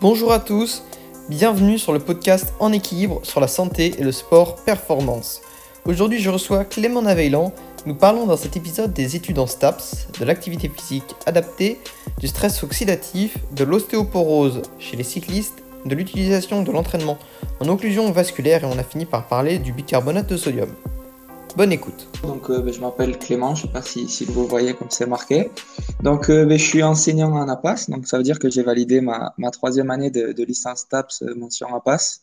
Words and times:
Bonjour 0.00 0.32
à 0.32 0.38
tous, 0.38 0.84
bienvenue 1.28 1.76
sur 1.76 1.92
le 1.92 1.98
podcast 1.98 2.54
En 2.60 2.72
équilibre 2.72 3.18
sur 3.24 3.40
la 3.40 3.48
santé 3.48 3.96
et 3.98 4.04
le 4.04 4.12
sport 4.12 4.54
performance. 4.62 5.40
Aujourd'hui, 5.86 6.20
je 6.20 6.30
reçois 6.30 6.64
Clément 6.64 7.02
Naveillan. 7.02 7.52
Nous 7.84 7.96
parlons 7.96 8.24
dans 8.24 8.36
cet 8.36 8.56
épisode 8.56 8.92
des 8.92 9.16
études 9.16 9.40
en 9.40 9.48
STAPS, 9.48 10.06
de 10.20 10.24
l'activité 10.24 10.68
physique 10.68 11.16
adaptée, 11.26 11.80
du 12.20 12.28
stress 12.28 12.62
oxydatif, 12.62 13.38
de 13.50 13.64
l'ostéoporose 13.64 14.62
chez 14.78 14.96
les 14.96 15.02
cyclistes, 15.02 15.64
de 15.84 15.96
l'utilisation 15.96 16.62
de 16.62 16.70
l'entraînement 16.70 17.18
en 17.58 17.68
occlusion 17.68 18.12
vasculaire 18.12 18.62
et 18.62 18.68
on 18.72 18.78
a 18.78 18.84
fini 18.84 19.04
par 19.04 19.26
parler 19.26 19.58
du 19.58 19.72
bicarbonate 19.72 20.28
de 20.28 20.36
sodium. 20.36 20.70
Bonne 21.56 21.72
écoute. 21.72 22.08
Donc, 22.22 22.50
euh, 22.50 22.60
ben, 22.60 22.72
je 22.72 22.80
m'appelle 22.80 23.18
Clément, 23.18 23.54
je 23.54 23.62
ne 23.62 23.66
sais 23.66 23.72
pas 23.72 23.82
si, 23.82 24.08
si, 24.08 24.24
vous 24.24 24.46
voyez 24.46 24.74
comme 24.74 24.90
c'est 24.90 25.06
marqué. 25.06 25.50
Donc, 26.02 26.30
euh, 26.30 26.44
ben, 26.44 26.58
je 26.58 26.64
suis 26.64 26.82
enseignant 26.82 27.32
en 27.32 27.48
APAS, 27.48 27.86
donc 27.88 28.06
ça 28.06 28.16
veut 28.16 28.22
dire 28.22 28.38
que 28.38 28.48
j'ai 28.50 28.62
validé 28.62 29.00
ma, 29.00 29.34
ma, 29.38 29.50
troisième 29.50 29.90
année 29.90 30.10
de, 30.10 30.32
de 30.32 30.44
licence 30.44 30.88
TAPS 30.88 31.22
euh, 31.22 31.34
mention 31.34 31.74
APAS. 31.74 32.20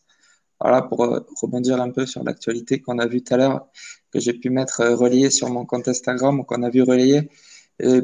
Voilà, 0.62 0.84
pour 0.84 1.00
rebondir 1.42 1.82
un 1.82 1.92
peu 1.92 2.06
sur 2.06 2.24
l'actualité 2.24 2.80
qu'on 2.80 2.98
a 3.00 3.08
vu 3.08 3.22
tout 3.22 3.34
à 3.34 3.38
l'heure, 3.38 3.68
que 4.12 4.22
j'ai 4.22 4.34
pu 4.34 4.50
mettre 4.50 4.86
relié 4.86 5.30
sur 5.30 5.50
mon 5.50 5.66
compte 5.66 5.90
Instagram, 5.90 6.46
qu'on 6.46 6.64
a 6.64 6.70
vu 6.70 6.82
relayer, 6.82 7.30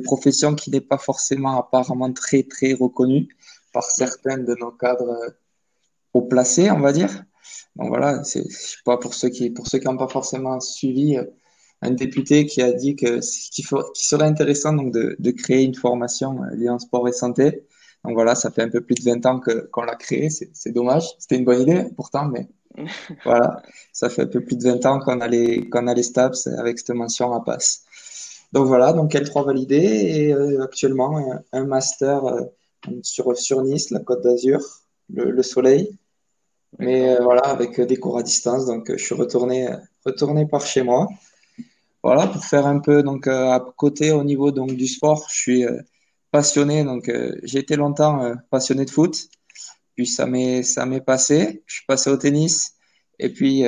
profession 0.03 0.53
qui 0.53 0.70
n'est 0.70 0.81
pas 0.81 0.98
forcément 0.98 1.58
apparemment 1.58 2.12
très, 2.12 2.44
très 2.44 2.73
reconnue 2.73 3.30
par 3.72 3.86
certains 3.86 4.38
de 4.38 4.53
nos 4.59 4.72
cadres 4.72 5.34
au 6.14 6.23
placé, 6.23 6.70
on 6.72 6.81
va 6.81 6.92
dire. 6.92 7.23
Donc 7.76 7.90
voilà, 7.90 8.23
c'est 8.23 8.44
pas 8.86 8.98
pour 8.98 9.13
ceux 9.13 9.30
qui 9.30 9.50
pour 9.50 9.68
ceux 9.68 9.80
qui 9.80 9.86
n'ont 9.88 9.98
pas 9.98 10.08
forcément 10.08 10.59
suivi 10.59 11.18
euh, 11.18 11.26
un 11.81 11.91
député 11.91 12.45
qui 12.45 12.62
a 12.62 12.73
dit 12.73 12.95
que 12.95 13.20
qu'il 13.52 13.66
serait 13.95 14.26
intéressant 14.26 14.73
donc 14.73 14.94
de, 14.94 15.16
de 15.20 15.31
créer 15.31 15.64
une 15.64 15.76
formation 15.76 16.44
euh, 16.44 16.55
liée 16.55 16.70
en 16.70 16.80
sport 16.80 17.08
et 17.08 17.14
santé. 17.14 17.66
Donc 18.04 18.14
voilà, 18.14 18.36
ça 18.36 18.52
fait 18.52 18.64
un 18.64 18.70
peu 18.70 18.81
plus 18.81 18.95
de 18.95 19.04
20 19.04 19.26
ans 19.26 19.40
que 19.40 19.67
qu'on 19.72 19.84
l'a 19.84 19.95
créé, 19.95 20.30
c'est 20.30 20.72
dommage. 20.72 21.05
C'était 21.20 21.38
une 21.38 21.45
bonne 21.45 21.62
idée 21.62 21.86
pourtant, 21.95 22.25
mais 22.28 22.47
voilà, 23.25 23.62
ça 23.94 24.09
fait 24.09 24.23
un 24.23 24.28
peu 24.28 24.44
plus 24.44 24.58
de 24.58 24.64
20 24.64 24.86
ans 24.86 25.00
qu'on 25.00 25.22
a 25.22 25.28
les 25.28 25.69
qu'on 25.69 25.88
a 25.88 25.94
les 25.94 26.03
STAPS 26.03 26.47
avec 26.47 26.80
cette 26.80 26.95
mention 26.95 27.34
à 27.34 27.44
passe. 27.44 27.84
Donc 28.53 28.67
voilà, 28.67 28.94
donc 28.94 29.14
L3 29.14 29.45
validé 29.45 29.78
et 29.78 30.34
euh, 30.34 30.62
actuellement 30.64 31.42
un, 31.53 31.66
master 31.66 32.22
sur 33.03 33.38
sur 33.38 33.64
Nice, 33.64 33.92
la 33.92 34.00
Côte 34.00 34.23
d'Azur, 34.23 34.59
le, 35.09 35.31
le 35.31 35.44
Soleil. 35.44 35.97
Mais 36.80 37.09
euh, 37.09 37.22
voilà, 37.22 37.41
avec 37.41 37.80
euh, 37.80 37.86
des 37.86 37.97
cours 37.97 38.17
à 38.17 38.23
distance, 38.23 38.66
donc 38.66 38.89
euh, 38.89 38.97
je 38.97 39.03
suis 39.03 39.16
retourné, 39.16 39.69
retourné 40.05 40.47
par 40.47 40.66
chez 40.66 40.83
moi. 40.83 41.08
Voilà, 42.03 42.28
pour 42.28 42.44
faire 42.44 42.66
un 42.66 42.80
peu 42.80 43.03
donc 43.03 43.28
à 43.28 43.63
côté 43.78 44.11
au 44.11 44.23
niveau 44.23 44.52
donc 44.52 44.72
du 44.73 44.88
sport, 44.88 45.28
je 45.30 45.36
suis 45.36 45.66
passionné. 46.31 46.83
Donc 46.83 47.11
j'ai 47.44 47.59
été 47.59 47.75
longtemps 47.75 48.33
passionné 48.50 48.86
de 48.86 48.89
foot, 48.89 49.30
puis 49.95 50.08
ça 50.08 50.25
m'est 50.25 50.63
ça 50.63 50.88
m'est 50.88 51.02
passé. 51.02 51.63
Je 51.67 51.75
suis 51.75 51.86
passé 51.86 52.09
au 52.09 52.17
tennis 52.17 52.73
et 53.19 53.30
puis 53.30 53.66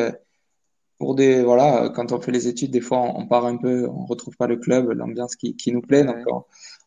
pour 0.97 1.13
des 1.13 1.43
voilà, 1.43 1.89
quand 1.95 2.11
on 2.11 2.19
fait 2.19 2.31
les 2.31 2.47
études, 2.47 2.71
des 2.71 2.81
fois 2.81 3.01
on, 3.01 3.27
part 3.27 3.45
un 3.45 3.57
peu, 3.57 3.87
on 3.87 4.05
retrouve 4.05 4.35
pas 4.35 4.47
le 4.47 4.57
club, 4.57 4.89
l'ambiance 4.89 5.35
qui, 5.35 5.55
qui, 5.55 5.71
nous 5.71 5.81
plaît, 5.81 6.03
donc 6.03 6.17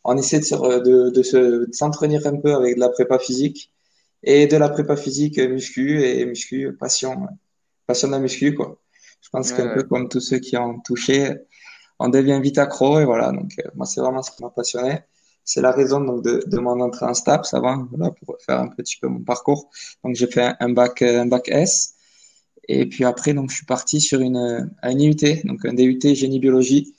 on, 0.03 0.17
essaie 0.17 0.41
de, 0.41 1.11
de, 1.11 1.11
de 1.11 1.69
s'entraîner 1.73 2.19
un 2.27 2.36
peu 2.41 2.55
avec 2.56 2.75
de 2.75 2.80
la 2.80 2.89
prépa 2.89 3.20
physique 3.20 3.70
et 4.27 4.47
de 4.49 4.57
la 4.57 4.69
prépa 4.69 4.97
physique 4.97 5.39
muscu 5.39 6.03
et 6.03 6.27
muscu 6.27 6.73
passion 6.79 7.29
passion 7.87 8.09
de 8.09 8.13
la 8.13 8.19
muscu 8.19 8.55
quoi. 8.55 8.79
Je 9.23 9.29
pense 9.31 9.53
qu'un 9.53 9.75
peu 9.75 9.85
comme 9.85 10.09
tous 10.09 10.21
ceux 10.21 10.39
qui 10.39 10.57
ont 10.57 10.81
touché 10.81 11.33
on 11.99 12.09
devient 12.09 12.39
vite 12.43 12.59
accro 12.59 13.01
et 13.01 13.05
voilà. 13.05 13.33
Donc 13.33 13.53
euh, 13.59 13.69
moi 13.75 13.87
c'est 13.87 14.01
vraiment 14.01 14.23
ce 14.23 14.31
qui 14.31 14.43
m'a 14.43 14.51
passionné. 14.51 14.99
C'est 15.45 15.63
la 15.63 15.71
raison 15.71 16.01
donc 16.01 16.25
de, 16.25 16.43
de 16.47 16.59
mon 16.59 16.81
entrée 16.81 17.07
en 17.07 17.15
STAPS 17.15 17.55
avant 17.55 17.87
voilà 17.91 18.11
pour 18.11 18.37
faire 18.45 18.59
un 18.61 18.69
petit 18.69 18.97
peu 19.01 19.07
mon 19.07 19.21
parcours. 19.21 19.71
Donc 20.05 20.17
j'ai 20.17 20.27
fait 20.27 20.55
un 20.59 20.71
bac 20.71 21.03
un 21.03 21.27
bac 21.27 21.49
S. 21.49 21.95
Et 22.69 22.87
puis 22.87 23.05
après 23.05 23.33
donc 23.33 23.51
je 23.51 23.57
suis 23.57 23.67
parti 23.67 24.01
sur 24.01 24.21
une 24.21 24.71
un 24.83 24.98
IUT 24.98 25.45
donc 25.45 25.65
un 25.65 25.73
DUT 25.73 26.01
génie 26.15 26.41
biologie. 26.41 26.95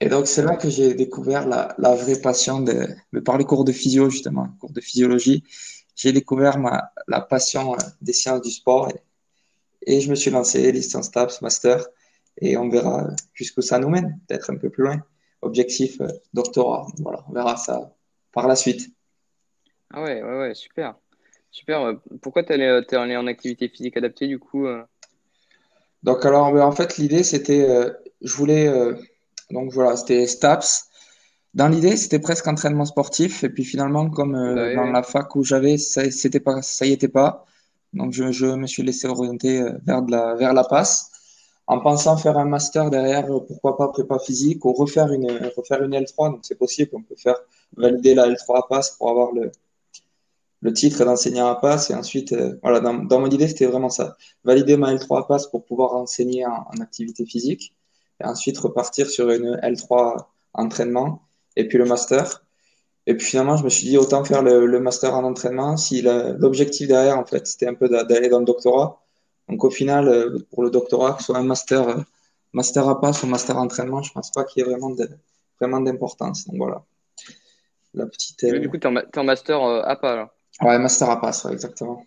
Et 0.00 0.08
donc 0.08 0.26
c'est 0.26 0.42
là 0.42 0.56
que 0.56 0.68
j'ai 0.68 0.94
découvert 0.94 1.46
la, 1.46 1.76
la 1.78 1.94
vraie 1.94 2.20
passion 2.20 2.58
de, 2.58 2.88
de 3.12 3.20
par 3.20 3.38
les 3.38 3.44
cours 3.44 3.64
de 3.64 3.70
physio 3.70 4.10
justement 4.10 4.48
cours 4.58 4.72
de 4.72 4.80
physiologie 4.80 5.44
j'ai 5.94 6.12
découvert 6.12 6.58
ma, 6.58 6.92
la 7.08 7.20
passion 7.20 7.74
euh, 7.74 7.78
des 8.00 8.12
sciences 8.12 8.42
du 8.42 8.50
sport 8.50 8.90
et, 9.86 10.00
je 10.00 10.10
me 10.10 10.14
suis 10.14 10.30
lancé, 10.30 10.70
licence 10.70 11.10
TAPS, 11.10 11.42
master, 11.42 11.84
et 12.40 12.56
on 12.56 12.68
verra 12.68 13.08
jusqu'où 13.34 13.62
ça 13.62 13.78
nous 13.78 13.88
mène, 13.88 14.20
peut-être 14.28 14.50
un 14.50 14.56
peu 14.56 14.70
plus 14.70 14.84
loin. 14.84 15.04
Objectif, 15.40 16.00
euh, 16.00 16.08
doctorat. 16.32 16.86
Voilà, 16.98 17.24
on 17.28 17.32
verra 17.32 17.56
ça 17.56 17.92
par 18.32 18.46
la 18.46 18.54
suite. 18.54 18.90
Ah 19.92 20.02
ouais, 20.02 20.22
ouais, 20.22 20.38
ouais, 20.38 20.54
super. 20.54 20.94
Super. 21.50 21.98
Pourquoi 22.22 22.44
tu 22.44 22.52
es 22.52 22.94
allé 22.94 23.16
en 23.16 23.26
activité 23.26 23.68
physique 23.68 23.96
adaptée 23.96 24.28
du 24.28 24.38
coup 24.38 24.66
euh? 24.66 24.82
Donc, 26.04 26.24
alors, 26.24 26.52
ben, 26.52 26.62
en 26.62 26.72
fait, 26.72 26.96
l'idée, 26.96 27.24
c'était, 27.24 27.66
je 28.22 28.34
voulais, 28.34 28.72
donc 29.50 29.70
voilà, 29.72 29.96
c'était 29.96 30.26
STAPS. 30.26 30.88
Dans 31.54 31.68
l'idée, 31.68 31.96
c'était 31.96 32.18
presque 32.18 32.48
entraînement 32.48 32.86
sportif. 32.86 33.44
Et 33.44 33.50
puis 33.50 33.64
finalement, 33.64 34.08
comme 34.10 34.34
euh, 34.34 34.74
dans 34.74 34.86
la 34.86 35.02
fac 35.02 35.34
où 35.36 35.44
j'avais, 35.44 35.76
ça, 35.76 36.10
c'était 36.10 36.40
pas, 36.40 36.62
ça 36.62 36.86
y 36.86 36.92
était 36.92 37.08
pas. 37.08 37.44
Donc 37.92 38.12
je, 38.12 38.32
je 38.32 38.46
me 38.46 38.66
suis 38.66 38.82
laissé 38.82 39.06
orienter 39.06 39.60
euh, 39.60 39.72
vers 39.84 40.02
de 40.02 40.10
la, 40.10 40.34
vers 40.34 40.54
la 40.54 40.64
passe, 40.64 41.10
en 41.66 41.80
pensant 41.80 42.16
faire 42.16 42.38
un 42.38 42.46
master 42.46 42.88
derrière, 42.90 43.30
euh, 43.30 43.40
pourquoi 43.46 43.76
pas 43.76 43.88
prépa 43.88 44.18
physique 44.18 44.64
ou 44.64 44.72
refaire 44.72 45.12
une, 45.12 45.30
refaire 45.56 45.82
une 45.82 45.94
L3. 45.94 46.30
Donc 46.32 46.40
c'est 46.42 46.58
possible, 46.58 46.92
on 46.94 47.02
peut 47.02 47.16
faire 47.16 47.36
valider 47.76 48.14
la 48.14 48.28
L3 48.28 48.58
à 48.58 48.62
passe 48.68 48.90
pour 48.92 49.10
avoir 49.10 49.32
le, 49.32 49.52
le 50.62 50.72
titre 50.72 51.04
d'enseignant 51.04 51.48
à 51.48 51.56
passe. 51.56 51.90
Et 51.90 51.94
ensuite, 51.94 52.34
voilà, 52.62 52.80
dans, 52.80 52.94
dans 52.94 53.20
mon 53.20 53.30
idée, 53.30 53.48
c'était 53.48 53.66
vraiment 53.66 53.90
ça. 53.90 54.16
Valider 54.44 54.78
ma 54.78 54.94
L3 54.94 55.20
à 55.20 55.22
passe 55.24 55.46
pour 55.48 55.64
pouvoir 55.66 55.94
enseigner 55.96 56.46
en, 56.46 56.66
en 56.74 56.80
activité 56.80 57.26
physique. 57.26 57.74
Et 58.20 58.24
ensuite 58.24 58.56
repartir 58.58 59.10
sur 59.10 59.30
une 59.30 59.56
L3 59.56 60.16
entraînement 60.54 61.22
et 61.56 61.68
puis 61.68 61.78
le 61.78 61.84
master. 61.84 62.42
Et 63.06 63.14
puis 63.16 63.26
finalement, 63.26 63.56
je 63.56 63.64
me 63.64 63.68
suis 63.68 63.88
dit 63.88 63.98
autant 63.98 64.24
faire 64.24 64.42
le, 64.42 64.66
le 64.66 64.80
master 64.80 65.14
en 65.14 65.24
entraînement 65.24 65.76
si 65.76 66.02
l'objectif 66.02 66.86
derrière, 66.88 67.18
en 67.18 67.24
fait, 67.24 67.46
c'était 67.46 67.66
un 67.66 67.74
peu 67.74 67.88
d'aller 67.88 68.28
dans 68.28 68.38
le 68.38 68.44
doctorat. 68.44 69.02
Donc 69.48 69.64
au 69.64 69.70
final, 69.70 70.08
euh, 70.08 70.38
pour 70.50 70.62
le 70.62 70.70
doctorat, 70.70 71.14
que 71.14 71.18
ce 71.18 71.26
soit 71.26 71.38
un 71.38 71.42
master, 71.42 71.88
euh, 71.88 72.00
master 72.52 72.88
à 72.88 73.00
passe 73.00 73.22
ou 73.22 73.26
master 73.26 73.56
entraînement, 73.56 74.02
je 74.02 74.12
pense 74.12 74.30
pas 74.30 74.44
qu'il 74.44 74.62
y 74.62 74.66
ait 74.66 74.70
vraiment 74.70 74.90
de, 74.90 75.08
vraiment 75.60 75.80
d'importance. 75.80 76.46
Donc 76.46 76.56
voilà. 76.58 76.84
La 77.94 78.06
petite. 78.06 78.44
Du 78.46 78.70
coup, 78.70 78.78
tu 78.78 78.86
es, 78.86 79.18
en 79.18 79.24
master 79.24 79.62
euh, 79.62 79.82
à 79.82 79.96
pas 79.96 80.16
là. 80.16 80.32
Ouais, 80.60 80.78
master 80.78 81.10
à 81.10 81.20
passe, 81.20 81.44
ouais, 81.44 81.52
exactement. 81.52 82.04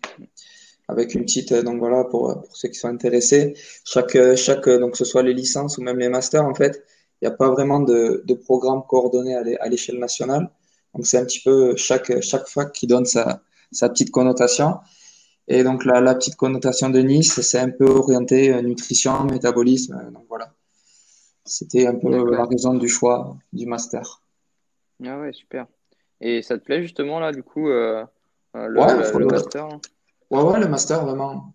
Avec 0.88 1.14
une 1.14 1.22
petite, 1.22 1.52
donc 1.52 1.78
voilà, 1.78 2.04
pour, 2.04 2.32
pour 2.40 2.56
ceux 2.56 2.68
qui 2.68 2.78
sont 2.78 2.88
intéressés, 2.88 3.54
chaque, 3.84 4.16
chaque, 4.36 4.68
donc 4.68 4.92
que 4.92 4.98
ce 4.98 5.04
soit 5.04 5.22
les 5.22 5.34
licences 5.34 5.78
ou 5.78 5.82
même 5.82 5.98
les 5.98 6.08
masters, 6.08 6.44
en 6.44 6.54
fait, 6.54 6.84
il 7.20 7.28
n'y 7.28 7.32
a 7.32 7.36
pas 7.36 7.50
vraiment 7.50 7.80
de, 7.80 8.22
de 8.24 8.34
programme 8.34 8.82
coordonné 8.86 9.34
à 9.34 9.68
l'échelle 9.68 9.98
nationale. 9.98 10.50
Donc 10.94 11.06
c'est 11.06 11.18
un 11.18 11.24
petit 11.24 11.40
peu 11.40 11.76
chaque, 11.76 12.20
chaque 12.22 12.48
fac 12.48 12.72
qui 12.72 12.86
donne 12.86 13.04
sa, 13.04 13.42
sa 13.72 13.88
petite 13.88 14.10
connotation. 14.10 14.78
Et 15.48 15.62
donc 15.62 15.84
la, 15.84 16.00
la 16.00 16.14
petite 16.14 16.36
connotation 16.36 16.90
de 16.90 17.00
Nice, 17.00 17.40
c'est 17.40 17.58
un 17.58 17.70
peu 17.70 17.86
orienté 17.86 18.52
euh, 18.52 18.62
nutrition, 18.62 19.24
métabolisme. 19.24 20.10
Donc 20.12 20.24
voilà. 20.28 20.52
C'était 21.44 21.86
un 21.86 21.94
peu 21.94 22.08
la 22.30 22.44
raison 22.44 22.74
du 22.74 22.88
choix 22.88 23.36
du 23.52 23.66
master. 23.66 24.20
Ah 25.04 25.18
ouais, 25.20 25.32
super. 25.32 25.66
Et 26.20 26.42
ça 26.42 26.58
te 26.58 26.64
plaît 26.64 26.82
justement 26.82 27.20
là, 27.20 27.30
du 27.30 27.42
coup, 27.42 27.68
euh, 27.68 28.04
euh 28.56 28.66
le, 28.66 28.80
ouais, 28.80 29.18
le, 29.18 29.26
master 29.26 29.68
Ouais, 30.30 30.42
ouais, 30.42 30.58
le 30.58 30.66
master, 30.66 31.04
vraiment. 31.04 31.52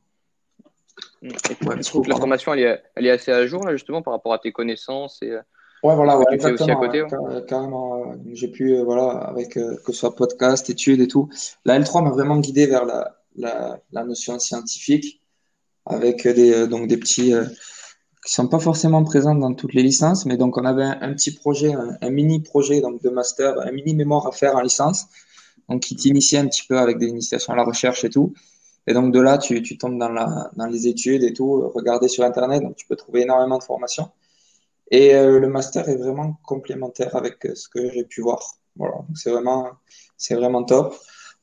Et 1.21 1.29
ouais, 1.65 1.75
la 2.07 2.15
formation, 2.15 2.53
elle 2.53 2.59
est, 2.59 2.83
elle 2.95 3.05
est, 3.05 3.11
assez 3.11 3.31
à 3.31 3.45
jour, 3.47 3.65
là, 3.65 3.73
justement, 3.73 4.01
par 4.01 4.13
rapport 4.13 4.33
à 4.33 4.39
tes 4.39 4.51
connaissances 4.51 5.21
et 5.21 5.31
euh, 5.31 5.41
Ouais, 5.83 5.95
voilà, 5.95 6.17
ouais, 6.17 6.25
exactement. 6.31 6.79
Aussi 6.79 6.97
à 6.97 7.03
côté, 7.03 7.15
ouais. 7.15 7.45
Carrément, 7.47 8.11
euh, 8.11 8.15
j'ai 8.33 8.47
pu, 8.49 8.75
euh, 8.75 8.83
voilà, 8.83 9.11
avec 9.11 9.53
que 9.53 9.81
ce 9.87 9.93
soit 9.93 10.15
podcast, 10.15 10.69
études 10.69 11.01
et 11.01 11.07
tout. 11.07 11.29
La 11.65 11.79
L3 11.79 12.03
m'a 12.03 12.11
vraiment 12.11 12.37
guidé 12.37 12.67
vers 12.67 12.85
la, 12.85 13.17
la, 13.35 13.79
la, 13.91 14.03
notion 14.03 14.37
scientifique, 14.37 15.21
avec 15.85 16.27
des, 16.27 16.67
donc 16.67 16.87
des 16.87 16.97
petits 16.97 17.33
qui 18.25 18.33
sont 18.33 18.47
pas 18.47 18.59
forcément 18.59 19.03
présents 19.03 19.35
dans 19.35 19.53
toutes 19.53 19.73
les 19.73 19.81
licences, 19.81 20.25
mais 20.25 20.37
donc 20.37 20.57
on 20.57 20.65
avait 20.65 20.83
un, 20.83 21.13
petit 21.13 21.31
projet, 21.31 21.73
un, 21.73 21.97
un, 22.01 22.09
mini 22.11 22.39
projet 22.39 22.81
donc 22.81 23.01
de 23.01 23.09
master, 23.09 23.59
un 23.59 23.71
mini 23.71 23.95
mémoire 23.95 24.27
à 24.27 24.31
faire 24.31 24.55
en 24.55 24.61
licence, 24.61 25.07
donc 25.69 25.81
qui 25.81 25.95
t'initiait 25.95 26.37
un 26.37 26.47
petit 26.47 26.63
peu 26.67 26.77
avec 26.77 26.99
des 26.99 27.07
initiations 27.07 27.53
à 27.53 27.55
la 27.55 27.63
recherche 27.63 28.03
et 28.03 28.09
tout. 28.09 28.33
Et 28.87 28.93
donc 28.93 29.11
de 29.11 29.19
là, 29.19 29.37
tu, 29.37 29.61
tu 29.61 29.77
tombes 29.77 29.97
dans, 29.97 30.09
la, 30.09 30.51
dans 30.55 30.67
les 30.67 30.87
études 30.87 31.23
et 31.23 31.33
tout, 31.33 31.67
regarder 31.73 32.07
sur 32.07 32.23
Internet, 32.23 32.61
donc 32.61 32.75
tu 32.75 32.85
peux 32.85 32.95
trouver 32.95 33.21
énormément 33.21 33.57
de 33.57 33.63
formations. 33.63 34.09
Et 34.91 35.15
euh, 35.15 35.39
le 35.39 35.47
master 35.49 35.89
est 35.89 35.95
vraiment 35.95 36.39
complémentaire 36.45 37.15
avec 37.15 37.45
euh, 37.45 37.55
ce 37.55 37.67
que 37.69 37.89
j'ai 37.91 38.03
pu 38.03 38.21
voir. 38.21 38.41
Voilà, 38.75 38.97
c'est 39.15 39.31
vraiment, 39.31 39.69
c'est 40.17 40.35
vraiment 40.35 40.63
top. 40.63 40.95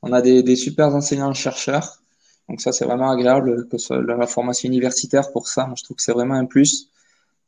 On 0.03 0.12
a 0.12 0.23
des, 0.23 0.43
des 0.43 0.56
super 0.56 0.95
enseignants 0.95 1.35
chercheurs, 1.35 2.00
donc 2.49 2.61
ça 2.61 2.73
c'est 2.73 2.85
vraiment 2.85 3.11
agréable 3.11 3.69
que 3.69 3.79
ce 3.79 3.95
la 3.95 4.27
formation 4.27 4.69
universitaire 4.69 5.33
pour 5.33 5.49
ça. 5.49 5.69
Je 5.77 5.83
trouve 5.83 5.97
que 5.97 6.03
c'est 6.03 6.12
vraiment 6.12 6.35
un 6.35 6.47
plus 6.47 6.91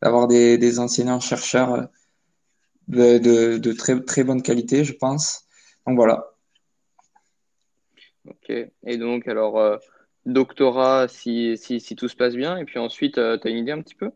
d'avoir 0.03 0.27
des, 0.27 0.59
des 0.59 0.81
enseignants 0.81 1.21
chercheurs 1.21 1.75
euh, 1.75 1.85
de, 2.89 3.19
de, 3.19 3.59
de, 3.59 3.73
très 3.73 4.01
très 4.03 4.25
bonne 4.25 4.43
qualité, 4.43 4.85
je 4.85 4.95
pense. 4.95 5.45
Donc 5.87 5.97
voilà. 5.97 6.35
Ok. 8.27 8.51
Et 8.51 8.97
donc, 8.99 9.29
alors, 9.29 9.59
euh, 9.59 9.77
doctorat 10.27 11.09
si, 11.09 11.57
si, 11.57 11.81
si 11.81 11.97
tout 11.97 12.09
se 12.09 12.17
passe 12.17 12.35
bien. 12.35 12.57
Et 12.59 12.65
puis 12.65 12.79
ensuite, 12.79 13.15
tu 13.15 13.21
as 13.21 13.51
une 13.51 13.59
idée 13.59 13.73
un 13.73 13.83
petit 13.83 13.95
peu? 13.95 14.11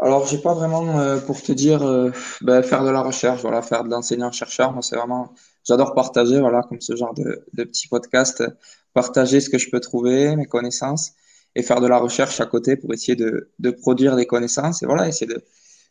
Alors, 0.00 0.26
j'ai 0.26 0.38
pas 0.38 0.54
vraiment 0.54 0.98
euh, 0.98 1.18
pour 1.20 1.40
te 1.40 1.52
dire 1.52 1.82
euh, 1.82 2.10
ben, 2.40 2.62
faire 2.62 2.82
de 2.84 2.90
la 2.90 3.00
recherche, 3.00 3.42
voilà, 3.42 3.62
faire 3.62 3.84
de 3.84 3.90
l'enseignant-chercheur. 3.90 4.72
Moi, 4.72 4.82
c'est 4.82 4.96
vraiment, 4.96 5.32
j'adore 5.66 5.94
partager, 5.94 6.40
voilà, 6.40 6.62
comme 6.62 6.80
ce 6.80 6.96
genre 6.96 7.14
de, 7.14 7.44
de 7.52 7.64
petit 7.64 7.86
podcast, 7.88 8.42
partager 8.92 9.40
ce 9.40 9.48
que 9.50 9.58
je 9.58 9.70
peux 9.70 9.80
trouver, 9.80 10.34
mes 10.36 10.46
connaissances, 10.46 11.12
et 11.54 11.62
faire 11.62 11.80
de 11.80 11.86
la 11.86 11.98
recherche 11.98 12.40
à 12.40 12.46
côté 12.46 12.76
pour 12.76 12.92
essayer 12.92 13.14
de, 13.16 13.50
de 13.60 13.70
produire 13.70 14.16
des 14.16 14.26
connaissances 14.26 14.82
et 14.82 14.86
voilà, 14.86 15.06
essayer 15.06 15.32
de, 15.32 15.44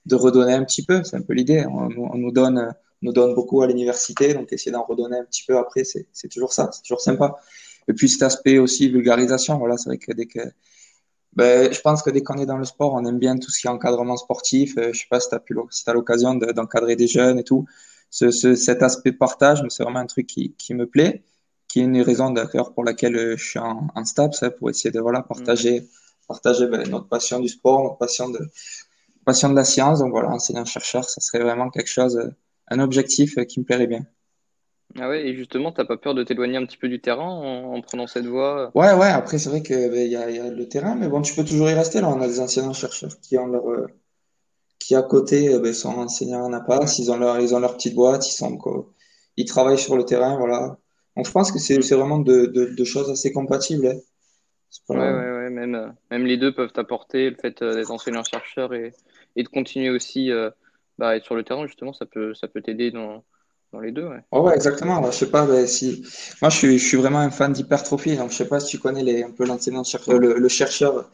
de 0.05 0.15
redonner 0.15 0.53
un 0.53 0.65
petit 0.65 0.85
peu. 0.85 1.03
C'est 1.03 1.15
un 1.15 1.21
peu 1.21 1.33
l'idée. 1.33 1.65
On, 1.65 1.89
on, 1.97 2.17
nous 2.17 2.31
donne, 2.31 2.59
on 3.01 3.05
nous 3.05 3.13
donne 3.13 3.33
beaucoup 3.33 3.61
à 3.61 3.67
l'université, 3.67 4.33
donc 4.33 4.51
essayer 4.51 4.71
d'en 4.71 4.83
redonner 4.83 5.17
un 5.17 5.23
petit 5.23 5.43
peu 5.47 5.57
après, 5.57 5.83
c'est 5.85 6.27
toujours 6.29 6.51
ça, 6.51 6.69
c'est 6.73 6.81
toujours 6.81 7.01
sympa. 7.01 7.35
Et 7.87 7.93
puis 7.93 8.09
cet 8.09 8.23
aspect 8.23 8.59
aussi 8.59 8.89
vulgarisation, 8.89 9.57
voilà, 9.57 9.77
c'est 9.77 9.89
vrai 9.89 9.97
que 9.97 10.11
dès 10.11 10.25
que 10.25 10.39
ben, 11.35 11.73
je 11.73 11.81
pense 11.81 12.03
que 12.03 12.09
dès 12.11 12.21
qu'on 12.21 12.37
est 12.37 12.45
dans 12.45 12.57
le 12.57 12.65
sport, 12.65 12.93
on 12.93 13.05
aime 13.05 13.17
bien 13.17 13.37
tout 13.37 13.49
ce 13.49 13.59
qui 13.59 13.67
est 13.67 13.69
encadrement 13.69 14.17
sportif. 14.17 14.77
Euh, 14.77 14.91
je 14.93 14.99
sais 14.99 15.07
pas 15.09 15.19
si 15.19 15.29
tu 15.29 15.35
as, 15.35 15.41
si 15.71 15.83
as 15.87 15.93
l'occasion 15.93 16.35
d'encadrer 16.35 16.95
des 16.95 17.07
jeunes 17.07 17.39
et 17.39 17.43
tout. 17.43 17.65
Ce, 18.09 18.29
ce, 18.29 18.53
cet 18.53 18.83
aspect 18.83 19.11
partage, 19.11 19.63
c'est 19.69 19.83
vraiment 19.83 19.99
un 19.99 20.05
truc 20.05 20.27
qui, 20.27 20.53
qui 20.57 20.75
me 20.75 20.85
plaît, 20.85 21.23
qui 21.67 21.79
est 21.79 21.83
une 21.83 21.99
raison 22.01 22.29
d'ailleurs 22.29 22.73
pour 22.73 22.83
laquelle 22.83 23.15
euh, 23.15 23.37
je 23.37 23.43
suis 23.43 23.59
en, 23.59 23.87
en 23.95 24.05
STAPS, 24.05 24.43
pour 24.59 24.69
essayer 24.69 24.91
de 24.91 24.99
voilà, 24.99 25.23
partager, 25.23 25.89
partager 26.27 26.67
ben, 26.67 26.87
notre 26.89 27.07
passion 27.07 27.39
du 27.39 27.47
sport, 27.47 27.83
notre 27.83 27.97
passion 27.97 28.29
de, 28.29 28.39
passion 29.25 29.49
de 29.49 29.55
la 29.55 29.63
science. 29.63 29.99
Donc 29.99 30.11
voilà, 30.11 30.29
enseignant-chercheur, 30.29 31.03
ça 31.09 31.19
serait 31.21 31.43
vraiment 31.43 31.71
quelque 31.71 31.89
chose, 31.89 32.31
un 32.67 32.79
objectif 32.79 33.35
qui 33.47 33.59
me 33.59 33.65
plairait 33.65 33.87
bien. 33.87 34.05
Ah 34.99 35.07
ouais, 35.07 35.27
et 35.27 35.35
justement, 35.35 35.71
t'as 35.71 35.85
pas 35.85 35.97
peur 35.97 36.15
de 36.15 36.23
t'éloigner 36.23 36.57
un 36.57 36.65
petit 36.65 36.77
peu 36.77 36.89
du 36.89 36.99
terrain 36.99 37.25
en, 37.29 37.73
en 37.75 37.81
prenant 37.81 38.07
cette 38.07 38.25
voie? 38.25 38.75
Ouais, 38.75 38.91
ouais, 38.93 39.07
après, 39.07 39.37
c'est 39.37 39.49
vrai 39.49 39.61
qu'il 39.61 39.75
ben, 39.91 40.09
y, 40.09 40.15
a, 40.15 40.29
y 40.31 40.39
a 40.39 40.49
le 40.49 40.67
terrain, 40.67 40.95
mais 40.95 41.07
bon, 41.07 41.21
tu 41.21 41.35
peux 41.35 41.43
toujours 41.45 41.69
y 41.69 41.73
rester. 41.73 42.01
Là, 42.01 42.09
on 42.09 42.21
a 42.21 42.27
des 42.27 42.39
enseignants-chercheurs 42.39 43.19
qui 43.21 43.37
ont 43.37 43.45
leur, 43.47 43.67
euh, 43.69 43.87
qui 44.79 44.95
à 44.95 45.03
côté 45.03 45.53
euh, 45.53 45.59
ben, 45.59 45.73
sont 45.73 45.89
enseignants 45.91 46.43
en 46.45 46.53
APAS, 46.53 46.99
ils 46.99 47.11
ont 47.11 47.17
leur, 47.17 47.39
ils 47.39 47.55
ont 47.55 47.59
leur 47.59 47.75
petite 47.77 47.95
boîte, 47.95 48.27
ils 48.29 48.33
sont, 48.33 48.57
quoi, 48.57 48.87
ils 49.37 49.45
travaillent 49.45 49.79
sur 49.79 49.97
le 49.97 50.05
terrain, 50.05 50.37
voilà. 50.37 50.77
Donc, 51.17 51.27
je 51.27 51.31
pense 51.31 51.51
que 51.51 51.59
c'est 51.59 51.77
vraiment 51.95 52.19
deux 52.19 52.47
de, 52.49 52.65
de 52.67 52.83
choses 52.85 53.09
assez 53.11 53.31
compatibles. 53.33 53.87
hein. 53.87 53.99
C'est 54.71 54.85
Ouais, 54.91 54.97
pas- 54.97 55.11
ouais, 55.11 55.31
ouais, 55.31 55.49
même, 55.49 55.75
euh, 55.75 55.89
même 56.11 56.25
les 56.25 56.37
deux 56.37 56.53
peuvent 56.53 56.71
t'apporter 56.71 57.29
le 57.31 57.35
fait 57.35 57.61
euh, 57.61 57.73
d'être 57.75 57.89
enseignant-chercheur 57.89 58.73
et, 58.75 58.93
et 59.35 59.43
de 59.43 59.47
continuer 59.49 59.89
aussi 59.89 60.29
euh, 60.31 60.51
bah, 60.99 61.09
à 61.09 61.15
être 61.15 61.25
sur 61.25 61.35
le 61.35 61.43
terrain, 61.43 61.65
justement, 61.65 61.93
ça 61.93 62.05
peut, 62.05 62.33
ça 62.35 62.47
peut 62.47 62.61
t'aider 62.61 62.91
dans, 62.91 63.23
dans 63.73 63.81
les 63.81 63.91
deux, 63.91 64.07
ouais. 64.07 64.23
Ouais, 64.31 64.39
ouais, 64.39 64.55
exactement. 64.55 64.99
Ouais, 65.01 65.11
je 65.11 65.17
sais 65.17 65.29
pas 65.29 65.67
si. 65.67 66.03
Moi, 66.41 66.49
je 66.49 66.57
suis, 66.57 66.79
je 66.79 66.87
suis 66.87 66.97
vraiment 66.97 67.19
un 67.19 67.29
fan 67.29 67.53
d'hypertrophie. 67.53 68.15
Donc, 68.17 68.31
je 68.31 68.35
sais 68.37 68.47
pas 68.47 68.59
si 68.59 68.67
tu 68.67 68.79
connais 68.79 69.03
les, 69.03 69.23
un 69.23 69.29
peu 69.31 69.45
l'enseignant-chercheur, 69.45 70.17
le, 70.17 70.39
le 70.39 70.47
chercheur 70.49 71.11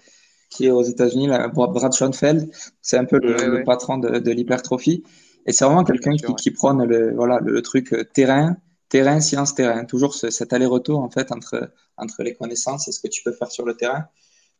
qui 0.51 0.67
est 0.67 0.71
aux 0.71 0.83
États-Unis, 0.83 1.29
Brad 1.53 1.94
Schoenfeld. 1.94 2.51
C'est 2.81 2.97
un 2.97 3.06
peu 3.06 3.19
le, 3.23 3.33
Ouais, 3.33 3.47
le 3.50 3.59
ouais, 3.59 3.63
patron 3.63 3.97
de, 4.00 4.19
de 4.19 4.31
l'hypertrophie. 4.31 5.03
Et 5.47 5.53
c'est 5.53 5.65
vraiment 5.65 5.83
quelqu'un 5.85 6.15
qui, 6.15 6.51
prône 6.51 6.85
le, 6.85 7.13
voilà, 7.15 7.39
le, 7.41 7.53
le 7.53 7.61
truc 7.63 7.94
euh, 7.94 8.03
terrain, 8.06 8.57
terrain, 8.89 9.21
science, 9.21 9.56
terrain. 9.56 9.85
Toujours 9.85 10.13
ce- 10.15 10.29
cet 10.31 10.53
aller-retour, 10.53 11.00
en 11.00 11.09
fait, 11.09 11.31
entre, 11.31 11.71
entre 11.97 12.23
les 12.23 12.35
connaissances 12.35 12.88
et 12.89 12.91
ce 12.94 13.00
que 13.01 13.07
tu 13.09 13.23
peux 13.23 13.33
faire 13.33 13.51
sur 13.51 13.65
le 13.65 13.75
terrain. 13.75 14.06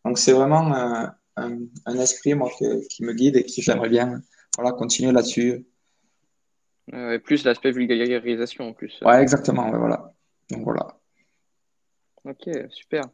Donc, 0.06 0.20
c'est 0.20 0.34
vraiment 0.34 0.74
un, 0.76 1.16
un, 1.38 1.58
un 1.86 2.00
esprit, 2.00 2.34
moi, 2.36 2.50
que- 2.60 2.88
qui 2.88 3.04
me 3.04 3.14
guide 3.14 3.38
et 3.38 3.44
qui 3.46 3.62
j'aimerais 3.62 3.90
bien, 3.90 4.22
voilà, 4.58 4.72
continuer 4.74 5.12
là-dessus. 5.12 5.66
Euh, 6.94 7.14
et 7.14 7.20
plus 7.20 7.44
l'aspect 7.44 7.72
vulgarisation 7.72 8.70
en 8.70 8.74
plus. 8.74 9.00
Ouais, 9.04 9.22
exactement. 9.22 9.70
Ouais, 9.70 9.78
voilà. 9.78 10.14
Donc, 10.50 10.64
voilà. 10.64 10.88
Ok, 12.26 12.50
super. 12.72 13.06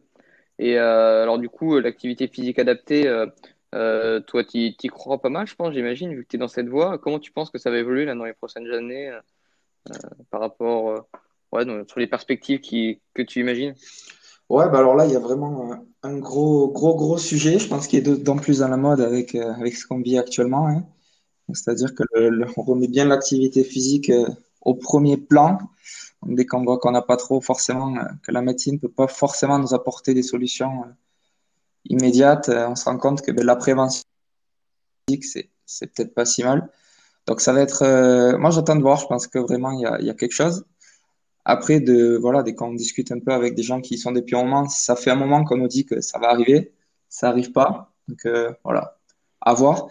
Et 0.57 0.79
euh, 0.79 1.23
alors 1.23 1.37
du 1.37 1.49
coup, 1.49 1.77
l'activité 1.79 2.27
physique 2.27 2.59
adaptée, 2.59 3.07
euh, 3.73 4.19
toi, 4.21 4.43
t'y, 4.43 4.75
t'y 4.77 4.87
crois 4.87 5.21
pas 5.21 5.29
mal, 5.29 5.45
je 5.45 5.55
pense, 5.55 5.73
j'imagine, 5.73 6.13
vu 6.13 6.23
que 6.23 6.29
tu 6.29 6.37
es 6.37 6.39
dans 6.39 6.47
cette 6.47 6.69
voie. 6.69 6.97
Comment 6.97 7.19
tu 7.19 7.31
penses 7.31 7.49
que 7.49 7.57
ça 7.57 7.69
va 7.69 7.77
évoluer 7.77 8.05
là, 8.05 8.15
dans 8.15 8.23
les 8.23 8.33
prochaines 8.33 8.71
années 8.71 9.11
par 10.31 10.39
rapport 10.39 11.05
ouais, 11.51 11.65
dans- 11.65 11.85
sur 11.87 11.99
les 11.99 12.07
perspectives 12.07 12.61
qui, 12.61 13.01
que 13.13 13.21
tu 13.21 13.41
imagines? 13.41 13.75
Ouais, 14.49 14.69
bah 14.69 14.77
alors 14.79 14.95
là, 14.95 15.05
il 15.05 15.11
y 15.11 15.15
a 15.15 15.19
vraiment 15.19 15.73
un, 15.73 15.85
un 16.03 16.17
gros, 16.19 16.69
gros, 16.69 16.95
gros 16.95 17.17
sujet, 17.17 17.59
je 17.59 17.67
pense, 17.67 17.87
qui 17.87 17.97
est 17.97 18.01
d'autant 18.01 18.37
plus 18.37 18.59
dans 18.59 18.67
la 18.69 18.77
mode 18.77 19.01
avec, 19.01 19.35
avec 19.35 19.75
ce 19.75 19.85
qu'on 19.85 19.99
vit 19.99 20.17
actuellement. 20.17 20.67
hein. 20.67 20.83
C'est-à-dire 21.53 21.93
que 21.95 22.03
le, 22.13 22.29
le- 22.29 22.47
on 22.57 22.63
remet 22.63 22.87
bien 22.87 23.05
l'activité 23.05 23.63
physique 23.63 24.09
euh, 24.09 24.27
au 24.61 24.73
premier 24.75 25.17
plan. 25.17 25.57
Dès 26.25 26.45
qu'on 26.45 26.63
voit 26.63 26.79
qu'on 26.79 26.91
n'a 26.91 27.01
pas 27.03 27.17
trop 27.17 27.41
forcément, 27.41 27.95
euh, 27.97 28.03
que 28.23 28.31
la 28.31 28.41
médecine 28.41 28.79
peut 28.79 28.89
pas 28.89 29.07
forcément 29.07 29.59
nous 29.59 29.73
apporter 29.73 30.13
des 30.13 30.23
solutions 30.23 30.83
euh, 30.83 30.87
immédiates, 31.89 32.49
on 32.49 32.75
se 32.75 32.85
rend 32.85 32.97
compte 32.97 33.21
que 33.21 33.31
ben, 33.31 33.45
la 33.45 33.55
prévention 33.55 34.03
c'est, 35.21 35.49
c'est 35.65 35.87
peut-être 35.93 36.13
pas 36.13 36.25
si 36.25 36.43
mal. 36.43 36.69
Donc 37.27 37.41
ça 37.41 37.53
va 37.53 37.61
être, 37.61 37.83
euh, 37.83 38.37
moi 38.37 38.51
j'attends 38.51 38.75
de 38.75 38.81
voir, 38.81 38.99
je 38.99 39.07
pense 39.07 39.27
que 39.27 39.39
vraiment 39.39 39.71
il 39.71 39.81
y 39.81 39.85
a, 39.85 40.01
y 40.01 40.09
a 40.09 40.13
quelque 40.13 40.33
chose. 40.33 40.65
Après, 41.45 41.79
de, 41.79 42.17
voilà, 42.19 42.43
dès 42.43 42.55
qu'on 42.55 42.73
discute 42.73 43.11
un 43.11 43.19
peu 43.19 43.31
avec 43.31 43.55
des 43.55 43.63
gens 43.63 43.81
qui 43.81 43.95
y 43.95 43.97
sont 43.99 44.11
depuis 44.11 44.35
un 44.35 44.43
moment, 44.43 44.67
ça 44.67 44.95
fait 44.95 45.11
un 45.11 45.15
moment 45.15 45.43
qu'on 45.43 45.57
nous 45.57 45.67
dit 45.67 45.85
que 45.85 46.01
ça 46.01 46.17
va 46.19 46.29
arriver, 46.29 46.73
ça 47.09 47.29
arrive 47.29 47.51
pas. 47.51 47.93
Donc 48.07 48.25
euh, 48.25 48.51
voilà, 48.63 48.97
à 49.41 49.53
voir. 49.53 49.87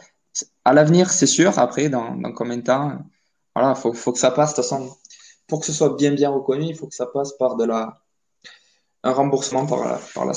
À 0.64 0.72
l'avenir, 0.72 1.10
c'est 1.10 1.26
sûr. 1.26 1.58
Après, 1.58 1.88
dans, 1.88 2.20
combien 2.32 2.56
de 2.56 2.62
temps, 2.62 2.98
voilà, 3.54 3.74
faut, 3.74 3.92
que 3.92 4.18
ça 4.18 4.30
passe. 4.30 4.50
De 4.50 4.56
toute 4.56 4.64
façon, 4.64 4.96
pour 5.46 5.60
que 5.60 5.66
ce 5.66 5.72
soit 5.72 5.96
bien 5.96 6.12
bien 6.12 6.30
reconnu, 6.30 6.66
il 6.66 6.76
faut 6.76 6.86
que 6.86 6.94
ça 6.94 7.06
passe 7.06 7.32
par 7.38 7.56
de 7.56 7.64
la, 7.64 8.02
un 9.02 9.12
remboursement 9.12 9.66
par 9.66 9.84
la, 9.84 10.00
par 10.14 10.24
la, 10.24 10.32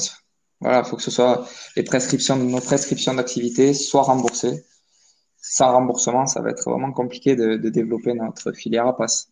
voilà, 0.60 0.84
faut 0.84 0.96
que 0.96 1.04
ce 1.04 1.12
soit 1.12 1.48
les 1.76 1.84
prescriptions, 1.84 2.36
nos 2.36 2.62
prescriptions 2.62 3.14
d'activité 3.14 3.74
soient 3.74 4.04
remboursées. 4.04 4.66
Sans 5.38 5.72
remboursement, 5.72 6.26
ça 6.26 6.42
va 6.42 6.50
être 6.50 6.70
vraiment 6.70 6.92
compliqué 6.92 7.36
de, 7.36 7.56
développer 7.58 8.14
notre 8.14 8.52
filière 8.52 8.88
à 8.88 8.98
passe. 8.98 9.32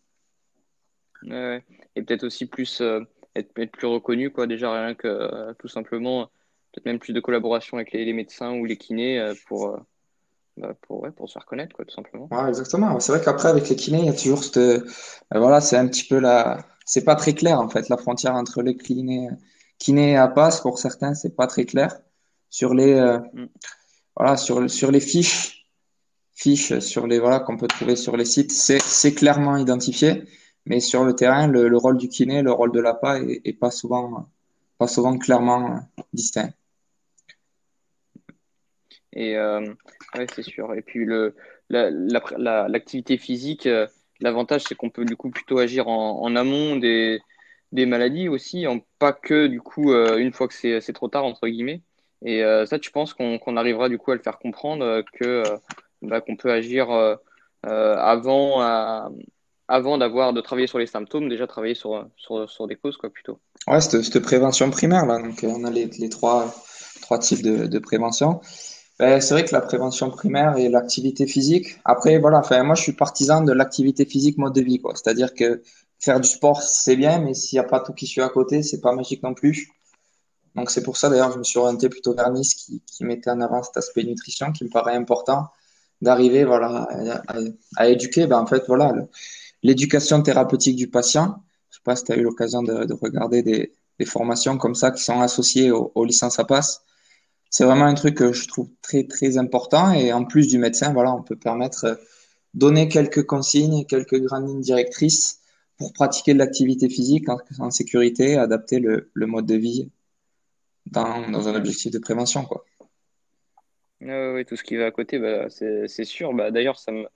Et 1.24 2.02
peut-être 2.02 2.24
aussi 2.24 2.46
plus 2.46 2.80
euh, 2.80 3.00
être, 3.34 3.52
plus 3.52 3.86
reconnu, 3.86 4.30
quoi, 4.30 4.46
déjà 4.46 4.72
rien 4.72 4.94
que 4.94 5.08
euh, 5.08 5.52
tout 5.58 5.68
simplement, 5.68 6.26
peut-être 6.72 6.86
même 6.86 6.98
plus 6.98 7.12
de 7.12 7.20
collaboration 7.20 7.76
avec 7.76 7.92
les, 7.92 8.12
médecins 8.12 8.52
ou 8.52 8.64
les 8.64 8.76
kinés 8.76 9.18
euh, 9.18 9.34
pour, 9.46 9.78
bah, 10.56 10.74
pour, 10.82 11.02
ouais, 11.02 11.10
pour 11.10 11.28
se 11.28 11.34
faire 11.34 11.46
connaître, 11.46 11.74
quoi, 11.76 11.84
tout 11.84 11.94
simplement. 11.94 12.28
Ouais, 12.30 12.48
exactement. 12.48 12.98
C'est 13.00 13.12
vrai 13.12 13.22
qu'après, 13.24 13.48
avec 13.48 13.68
les 13.68 13.76
kinés, 13.76 13.98
il 14.00 14.06
y 14.06 14.08
a 14.08 14.12
toujours 14.12 14.42
cette, 14.44 14.56
euh, 14.58 14.80
voilà, 15.34 15.60
c'est 15.60 15.76
un 15.76 15.86
petit 15.88 16.04
peu 16.04 16.18
la, 16.18 16.58
c'est 16.84 17.04
pas 17.04 17.14
très 17.16 17.34
clair, 17.34 17.60
en 17.60 17.68
fait, 17.68 17.88
la 17.88 17.96
frontière 17.96 18.34
entre 18.34 18.62
les 18.62 18.76
kinés, 18.76 19.28
kinés 19.78 20.12
et 20.12 20.16
APAS, 20.16 20.60
pour 20.62 20.78
certains, 20.78 21.14
c'est 21.14 21.36
pas 21.36 21.46
très 21.46 21.64
clair. 21.64 21.98
Sur 22.50 22.74
les, 22.74 22.94
euh, 22.94 23.18
Mm. 23.34 23.46
voilà, 24.16 24.36
sur, 24.36 24.68
sur 24.70 24.90
les 24.90 25.00
fiches, 25.00 25.66
fiches, 26.34 26.78
sur 26.80 27.06
les, 27.06 27.18
voilà, 27.20 27.40
qu'on 27.40 27.56
peut 27.56 27.68
trouver 27.68 27.96
sur 27.96 28.16
les 28.16 28.24
sites, 28.24 28.52
c'est, 28.52 28.80
c'est 28.80 29.14
clairement 29.14 29.56
identifié. 29.56 30.24
Mais 30.66 30.80
sur 30.80 31.04
le 31.04 31.14
terrain, 31.14 31.46
le, 31.48 31.68
le 31.68 31.76
rôle 31.76 31.96
du 31.98 32.08
kiné, 32.08 32.42
le 32.42 32.52
rôle 32.52 32.72
de 32.72 32.80
l'APA 32.80 33.20
est, 33.20 33.40
est 33.44 33.52
pas 33.52 33.70
souvent, 33.70 34.28
pas 34.78 34.88
souvent 34.88 35.16
clairement 35.18 35.76
euh, 35.76 36.02
distinct. 36.12 36.50
Et 39.16 39.36
euh, 39.36 39.60
ouais, 40.14 40.26
c'est 40.34 40.42
sûr. 40.42 40.74
Et 40.74 40.82
puis 40.82 41.06
le, 41.06 41.34
la, 41.70 41.90
la, 41.90 42.68
l'activité 42.68 43.16
physique, 43.16 43.66
euh, 43.66 43.86
l'avantage, 44.20 44.64
c'est 44.68 44.74
qu'on 44.74 44.90
peut 44.90 45.06
du 45.06 45.16
coup 45.16 45.30
plutôt 45.30 45.58
agir 45.58 45.88
en, 45.88 46.36
amont 46.36 46.76
des, 46.76 47.20
des 47.72 47.86
maladies 47.86 48.28
aussi, 48.28 48.66
en 48.66 48.80
pas 48.98 49.14
que 49.14 49.46
du 49.46 49.60
coup 49.60 49.90
euh, 49.90 50.18
une 50.18 50.32
fois 50.32 50.46
que 50.46 50.54
c'est, 50.54 50.92
trop 50.92 51.08
tard, 51.08 51.24
entre 51.24 51.48
guillemets. 51.48 51.80
Et 52.24 52.42
ça, 52.66 52.78
tu 52.78 52.90
penses 52.90 53.14
qu'on, 53.14 53.38
qu'on 53.38 53.56
arrivera 53.56 53.88
du 53.88 53.98
coup 53.98 54.10
à 54.10 54.14
le 54.14 54.22
faire 54.22 54.38
comprendre 54.38 55.02
que 55.12 55.42
bah, 56.02 56.20
qu'on 56.20 56.36
peut 56.36 56.50
agir 56.50 56.88
avant, 57.62 59.10
avant 59.68 59.98
d'avoir 59.98 60.32
de 60.32 60.40
travailler 60.40 60.66
sur 60.66 60.78
les 60.78 60.86
symptômes, 60.86 61.28
déjà 61.28 61.46
travailler 61.46 61.74
sur, 61.74 62.06
sur, 62.16 62.50
sur 62.50 62.66
des 62.66 62.76
causes, 62.76 62.96
quoi, 62.96 63.10
plutôt. 63.10 63.38
Ouais, 63.66 63.80
cette, 63.82 64.18
prévention 64.20 64.70
primaire, 64.70 65.04
là. 65.06 65.20
Donc, 65.20 65.44
on 65.44 65.64
a 65.64 65.70
les, 65.70 65.86
les 65.86 66.08
trois, 66.08 66.52
trois 67.02 67.18
types 67.18 67.42
de, 67.42 67.66
de 67.66 67.78
prévention. 67.78 68.40
Ben, 68.98 69.20
c'est 69.20 69.34
vrai 69.34 69.44
que 69.44 69.52
la 69.52 69.60
prévention 69.60 70.10
primaire 70.10 70.56
et 70.56 70.70
l'activité 70.70 71.26
physique. 71.26 71.78
Après, 71.84 72.18
voilà, 72.18 72.38
enfin, 72.38 72.62
moi, 72.62 72.74
je 72.74 72.82
suis 72.82 72.92
partisan 72.92 73.42
de 73.42 73.52
l'activité 73.52 74.06
physique 74.06 74.38
mode 74.38 74.54
de 74.54 74.62
vie, 74.62 74.80
quoi. 74.80 74.94
C'est-à-dire 74.94 75.34
que 75.34 75.62
faire 75.98 76.18
du 76.18 76.28
sport, 76.28 76.62
c'est 76.62 76.96
bien, 76.96 77.18
mais 77.18 77.34
s'il 77.34 77.58
n'y 77.58 77.64
a 77.64 77.68
pas 77.68 77.80
tout 77.80 77.92
qui 77.92 78.06
suit 78.06 78.22
à 78.22 78.30
côté, 78.30 78.62
c'est 78.62 78.80
pas 78.80 78.92
magique 78.92 79.22
non 79.22 79.34
plus. 79.34 79.68
Donc, 80.54 80.70
c'est 80.70 80.82
pour 80.82 80.96
ça, 80.96 81.10
d'ailleurs, 81.10 81.32
je 81.32 81.38
me 81.38 81.44
suis 81.44 81.58
orienté 81.58 81.90
plutôt 81.90 82.14
vers 82.14 82.30
Nice 82.30 82.54
qui, 82.54 82.80
mettait 83.00 83.30
en 83.30 83.40
avant 83.42 83.62
cet 83.62 83.76
aspect 83.76 84.04
nutrition 84.04 84.52
qui 84.52 84.64
me 84.64 84.70
paraît 84.70 84.94
important 84.94 85.48
d'arriver, 86.00 86.44
voilà, 86.44 86.88
à, 87.76 87.88
éduquer, 87.88 88.26
ben, 88.26 88.38
en 88.38 88.46
fait, 88.46 88.64
voilà, 88.66 88.94
l'éducation 89.62 90.22
thérapeutique 90.22 90.76
du 90.76 90.88
patient. 90.88 91.42
Je 91.70 91.76
sais 91.76 91.82
pas 91.84 91.96
si 91.96 92.04
tu 92.04 92.12
as 92.12 92.16
eu 92.16 92.22
l'occasion 92.22 92.62
de, 92.62 92.84
de 92.84 92.94
regarder 92.94 93.42
des, 93.42 93.74
des 93.98 94.04
formations 94.06 94.56
comme 94.56 94.74
ça 94.74 94.90
qui 94.90 95.02
sont 95.02 95.20
associées 95.20 95.70
aux, 95.70 95.92
aux 95.94 96.04
licences 96.04 96.38
à 96.38 96.44
passe. 96.44 96.82
C'est 97.56 97.64
vraiment 97.64 97.86
un 97.86 97.94
truc 97.94 98.16
que 98.16 98.34
je 98.34 98.46
trouve 98.48 98.68
très, 98.82 99.04
très 99.04 99.38
important. 99.38 99.90
Et 99.90 100.12
en 100.12 100.26
plus 100.26 100.46
du 100.46 100.58
médecin, 100.58 100.92
voilà, 100.92 101.14
on 101.14 101.22
peut 101.22 101.36
permettre, 101.36 101.86
euh, 101.86 101.94
donner 102.52 102.86
quelques 102.86 103.24
consignes, 103.24 103.86
quelques 103.86 104.20
grandes 104.20 104.46
lignes 104.46 104.60
directrices 104.60 105.40
pour 105.78 105.94
pratiquer 105.94 106.34
de 106.34 106.38
l'activité 106.38 106.90
physique 106.90 107.30
en, 107.30 107.70
sécurité, 107.70 108.36
adapter 108.36 108.78
le, 108.78 109.10
mode 109.14 109.46
de 109.46 109.54
vie 109.54 109.90
dans, 110.84 111.48
un 111.48 111.54
objectif 111.54 111.90
de 111.90 111.98
prévention. 111.98 112.44
Quoi. 112.44 112.62
oui, 114.02 114.44
tout 114.44 114.56
ce 114.56 114.62
qui 114.62 114.76
va 114.76 114.84
à 114.84 114.90
côté, 114.90 115.18
bah, 115.18 115.48
c'est 115.48 116.04
sûr. 116.04 116.34
Bah, 116.34 116.50
D'ailleurs, 116.50 116.78
ça 116.78 116.92
me, 116.92 117.06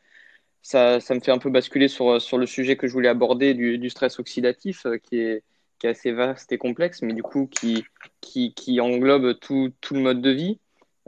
fait 1.20 1.32
un 1.32 1.38
peu 1.38 1.50
basculer 1.50 1.88
sur, 1.88 2.18
le 2.38 2.46
sujet 2.46 2.78
que 2.78 2.86
je 2.86 2.94
voulais 2.94 3.10
aborder 3.10 3.52
du, 3.52 3.76
du 3.76 3.90
stress 3.90 4.18
oxydatif, 4.18 4.86
euh, 4.86 4.96
qui 4.96 5.18
est, 5.18 5.42
qui 5.80 5.86
est 5.86 5.90
assez 5.90 6.12
vaste 6.12 6.52
et 6.52 6.58
complexe, 6.58 7.02
mais 7.02 7.14
du 7.14 7.22
coup 7.22 7.48
qui, 7.48 7.84
qui, 8.20 8.80
englobe 8.80 9.38
tout, 9.40 9.72
tout, 9.80 9.94
le 9.94 10.00
mode 10.00 10.20
de 10.20 10.30
vie. 10.30 10.60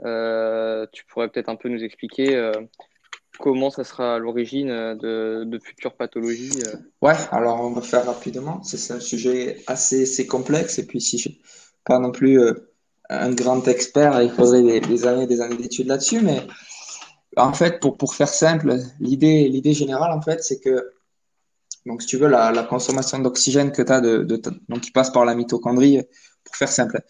Euh, 0.03 0.85
tu 0.91 1.05
pourrais 1.05 1.29
peut-être 1.29 1.49
un 1.49 1.55
peu 1.55 1.69
nous 1.69 1.83
expliquer 1.83 2.35
euh, 2.35 2.51
comment 3.39 3.69
ça 3.69 3.83
sera 3.83 4.15
à 4.15 4.19
l'origine 4.19 4.67
de, 4.67 5.43
de, 5.45 5.59
futures 5.59 5.93
pathologies 5.95 6.63
Ouais, 7.01 7.13
alors 7.31 7.61
on 7.61 7.71
va 7.71 7.81
faire 7.81 8.05
rapidement. 8.05 8.61
C'est 8.63 8.93
un 8.93 8.99
sujet 8.99 9.61
assez, 9.67 10.03
assez, 10.03 10.27
complexe, 10.27 10.79
et 10.79 10.87
puis 10.87 10.99
si 10.99 11.17
je 11.19 11.29
pas 11.85 11.99
non 11.99 12.11
plus 12.11 12.39
un 13.09 13.31
grand 13.31 13.67
expert, 13.67 14.21
il 14.21 14.31
faudrait 14.31 14.63
des, 14.63 14.79
des 14.81 15.05
années 15.05 15.27
des 15.27 15.41
années 15.41 15.57
d'études 15.57 15.87
là-dessus, 15.87 16.21
mais 16.21 16.41
en 17.37 17.53
fait, 17.53 17.79
pour, 17.79 17.97
pour 17.97 18.15
faire 18.15 18.27
simple, 18.27 18.75
l'idée 18.99 19.73
générale, 19.73 20.11
en 20.11 20.21
fait, 20.21 20.43
c'est 20.43 20.59
que, 20.59 20.91
donc, 21.85 22.01
si 22.01 22.07
tu 22.07 22.17
veux, 22.17 22.27
la, 22.27 22.63
consommation 22.63 23.19
d'oxygène 23.19 23.71
que 23.71 23.81
tu 23.81 23.91
as, 23.91 24.01
de, 24.01 24.23
donc, 24.69 24.81
qui 24.81 24.91
passe 24.91 25.11
par 25.11 25.25
la 25.25 25.35
mitochondrie, 25.35 26.01
pour 26.43 26.55
faire 26.55 26.69
simple, 26.69 27.01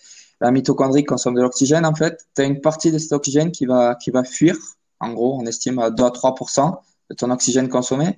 la 0.42 0.51
mitochondrie 0.51 1.03
consomme 1.03 1.36
de 1.36 1.42
l'oxygène, 1.42 1.86
en 1.86 1.94
fait, 1.94 2.25
tu 2.36 2.42
as 2.42 2.46
une 2.46 2.60
partie 2.60 2.92
de 2.92 2.98
cet 2.98 3.13
oxygène 3.13 3.51
qui 3.51 3.65
va, 3.65 3.96
qui 3.96 4.12
va 4.12 4.24
fuir, 4.24 4.58
en 5.00 5.13
gros, 5.13 5.38
on 5.39 5.46
estime 5.46 5.80
à 5.80 5.89
2 5.89 6.03
à 6.03 6.10
3% 6.10 6.77
de 7.10 7.15
ton 7.15 7.30
oxygène 7.30 7.70
consommé, 7.70 8.18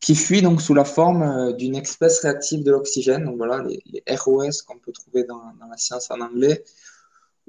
qui 0.00 0.14
fuit 0.14 0.42
donc 0.42 0.60
sous 0.60 0.74
la 0.74 0.84
forme 0.84 1.22
euh, 1.22 1.52
d'une 1.52 1.76
espèce 1.76 2.20
réactive 2.20 2.64
de 2.64 2.70
l'oxygène, 2.72 3.24
donc 3.24 3.36
voilà, 3.36 3.62
les, 3.62 3.82
ROS 4.16 4.62
qu'on 4.66 4.78
peut 4.78 4.92
trouver 4.92 5.24
dans, 5.24 5.40
la 5.68 5.76
science 5.76 6.10
en 6.10 6.20
anglais, 6.20 6.64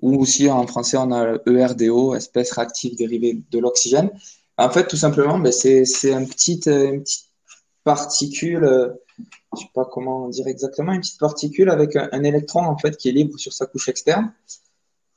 ou 0.02 0.22
aussi 0.22 0.50
en 0.50 0.66
français 0.68 0.98
on 0.98 1.12
a 1.12 1.38
ERDO, 1.48 2.16
espèce 2.16 2.52
réactive 2.52 2.96
dérivée 2.96 3.42
de 3.50 3.60
l'oxygène. 3.60 4.12
En 4.58 4.70
fait, 4.70 4.88
tout 4.88 4.98
simplement, 4.98 5.40
ben, 5.40 5.52
c'est 5.52 5.84
une 6.04 6.28
petite, 6.28 6.68
une 6.68 7.02
petite 7.02 7.27
particule, 7.88 8.66
euh, 8.66 8.90
je 9.56 9.62
sais 9.62 9.72
pas 9.74 9.86
comment 9.86 10.28
dire 10.28 10.46
exactement, 10.48 10.92
une 10.92 11.00
petite 11.00 11.22
particule 11.22 11.70
avec 11.70 11.96
un, 11.96 12.24
électron 12.24 12.64
en 12.66 12.78
fait 12.78 12.98
qui 12.98 13.08
est 13.08 13.14
libre 13.14 13.40
sur 13.40 13.54
sa 13.54 13.66
couche 13.66 13.88
externe. 13.88 14.34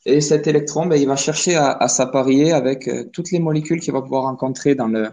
Et 0.07 0.21
cet 0.21 0.47
électron, 0.47 0.87
ben, 0.87 0.95
il 0.95 1.09
va 1.09 1.17
chercher 1.17 1.57
à, 1.57 1.73
à 1.73 1.89
s'apparier 1.89 2.53
avec 2.53 2.87
euh, 2.87 3.05
toutes 3.12 3.33
les 3.33 3.41
molécules 3.41 3.81
qu'il 3.81 3.93
va 3.93 4.03
pouvoir 4.03 4.23
rencontrer 4.23 4.77
dans 4.77 4.87
le, 4.87 5.11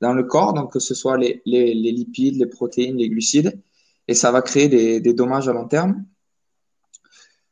dans 0.00 0.14
le 0.14 0.24
corps, 0.24 0.54
donc 0.54 0.72
que 0.72 0.78
ce 0.78 0.94
soit 0.94 1.18
les, 1.18 1.42
les, 1.44 1.74
lipides, 1.74 2.38
les 2.38 2.46
protéines, 2.46 2.96
les 2.96 3.10
glucides, 3.10 3.60
et 4.08 4.14
ça 4.14 4.32
va 4.32 4.40
créer 4.40 4.68
des, 4.68 5.00
des 5.00 5.12
dommages 5.12 5.48
à 5.50 5.52
long 5.52 5.68
terme. 5.68 6.02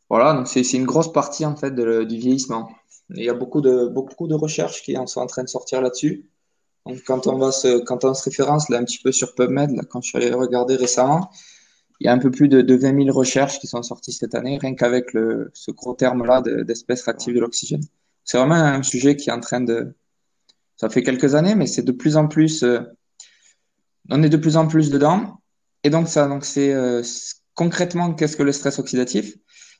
Voilà, 0.08 0.32
donc 0.32 0.48
c'est 0.48 0.62
une 0.72 0.86
grosse 0.86 1.12
partie 1.12 1.44
en 1.44 1.54
fait 1.54 1.74
du 1.74 2.16
vieillissement. 2.16 2.70
il 3.10 3.24
y 3.24 3.28
a 3.28 3.34
beaucoup 3.34 3.60
de, 3.60 3.88
beaucoup 3.88 4.26
de 4.26 4.34
recherches 4.34 4.82
qui 4.82 4.96
sont 5.06 5.20
en 5.20 5.26
train 5.26 5.44
de 5.44 5.48
sortir 5.48 5.82
là-dessus. 5.82 6.30
Donc 6.86 7.02
quand 7.04 7.26
on 7.26 7.38
va 7.38 7.52
se, 7.52 7.82
quand 7.84 8.04
on 8.04 8.14
se 8.14 8.24
référence 8.24 8.68
là 8.68 8.78
un 8.78 8.84
petit 8.84 8.98
peu 9.02 9.12
sur 9.12 9.34
PubMed, 9.34 9.70
là, 9.70 9.82
quand 9.88 10.02
je 10.02 10.08
suis 10.08 10.18
allé 10.18 10.32
regarder 10.32 10.76
récemment, 10.76 11.30
il 12.00 12.06
y 12.06 12.08
a 12.08 12.12
un 12.12 12.18
peu 12.18 12.30
plus 12.30 12.48
de, 12.48 12.60
de 12.60 12.74
20 12.74 13.04
000 13.04 13.16
recherches 13.16 13.58
qui 13.58 13.66
sont 13.66 13.82
sorties 13.82 14.12
cette 14.12 14.34
année, 14.34 14.58
rien 14.58 14.74
qu'avec 14.74 15.12
le, 15.12 15.50
ce 15.54 15.70
gros 15.70 15.94
terme-là 15.94 16.42
d'espèces 16.42 17.02
réactives 17.02 17.34
de 17.34 17.40
l'oxygène. 17.40 17.82
C'est 18.24 18.38
vraiment 18.38 18.54
un 18.56 18.82
sujet 18.82 19.16
qui 19.16 19.30
est 19.30 19.32
en 19.32 19.40
train 19.40 19.60
de, 19.60 19.94
ça 20.76 20.88
fait 20.88 21.02
quelques 21.02 21.34
années, 21.34 21.54
mais 21.54 21.66
c'est 21.66 21.82
de 21.82 21.92
plus 21.92 22.16
en 22.16 22.28
plus, 22.28 22.62
euh, 22.62 22.80
on 24.10 24.22
est 24.22 24.28
de 24.28 24.36
plus 24.36 24.56
en 24.56 24.66
plus 24.66 24.90
dedans. 24.90 25.40
Et 25.84 25.90
donc 25.90 26.08
ça, 26.08 26.26
donc 26.28 26.44
c'est 26.44 26.72
euh, 26.72 27.02
concrètement 27.54 28.12
qu'est-ce 28.14 28.36
que 28.36 28.42
le 28.42 28.52
stress 28.52 28.78
oxydatif? 28.78 29.36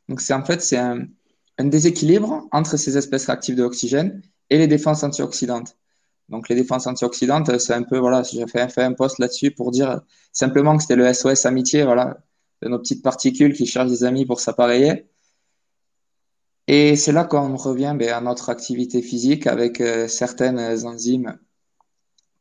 Donc, 0.09 0.21
c'est 0.21 0.35
en 0.35 0.45
fait, 0.45 0.61
c'est 0.61 0.77
un, 0.77 1.07
un, 1.59 1.65
déséquilibre 1.65 2.47
entre 2.53 2.77
ces 2.77 2.99
espèces 2.99 3.27
réactives 3.27 3.57
de 3.57 3.63
l'oxygène 3.63 4.23
et 4.51 4.59
les 4.59 4.67
défenses 4.67 5.03
antioxydantes. 5.03 5.77
Donc, 6.29 6.49
les 6.49 6.55
défenses 6.55 6.87
antioxydantes, 6.87 7.59
c'est 7.59 7.75
un 7.75 7.83
peu, 7.83 7.99
voilà, 7.99 8.23
j'ai 8.23 8.47
fait, 8.47 8.83
un 8.83 8.93
post 8.93 9.19
là-dessus 9.19 9.51
pour 9.51 9.71
dire 9.71 10.01
simplement 10.33 10.77
que 10.77 10.83
c'était 10.83 10.97
le 10.97 11.13
SOS 11.13 11.47
amitié, 11.47 11.85
voilà, 11.85 12.19
de 12.63 12.69
nos 12.69 12.79
petites 12.79 13.03
particules 13.03 13.53
qui 13.55 13.67
cherchent 13.67 13.91
des 13.91 14.05
amis 14.05 14.27
pour 14.27 14.41
s'appareiller. 14.41 15.07
Et 16.67 16.97
c'est 16.97 17.13
là 17.13 17.25
qu'on 17.25 17.57
revient 17.57 17.95
ben, 17.99 18.11
à 18.11 18.21
notre 18.21 18.49
activité 18.49 19.03
physique 19.03 19.47
avec 19.47 19.81
euh, 19.81 20.09
certaines 20.09 20.87
enzymes 20.87 21.39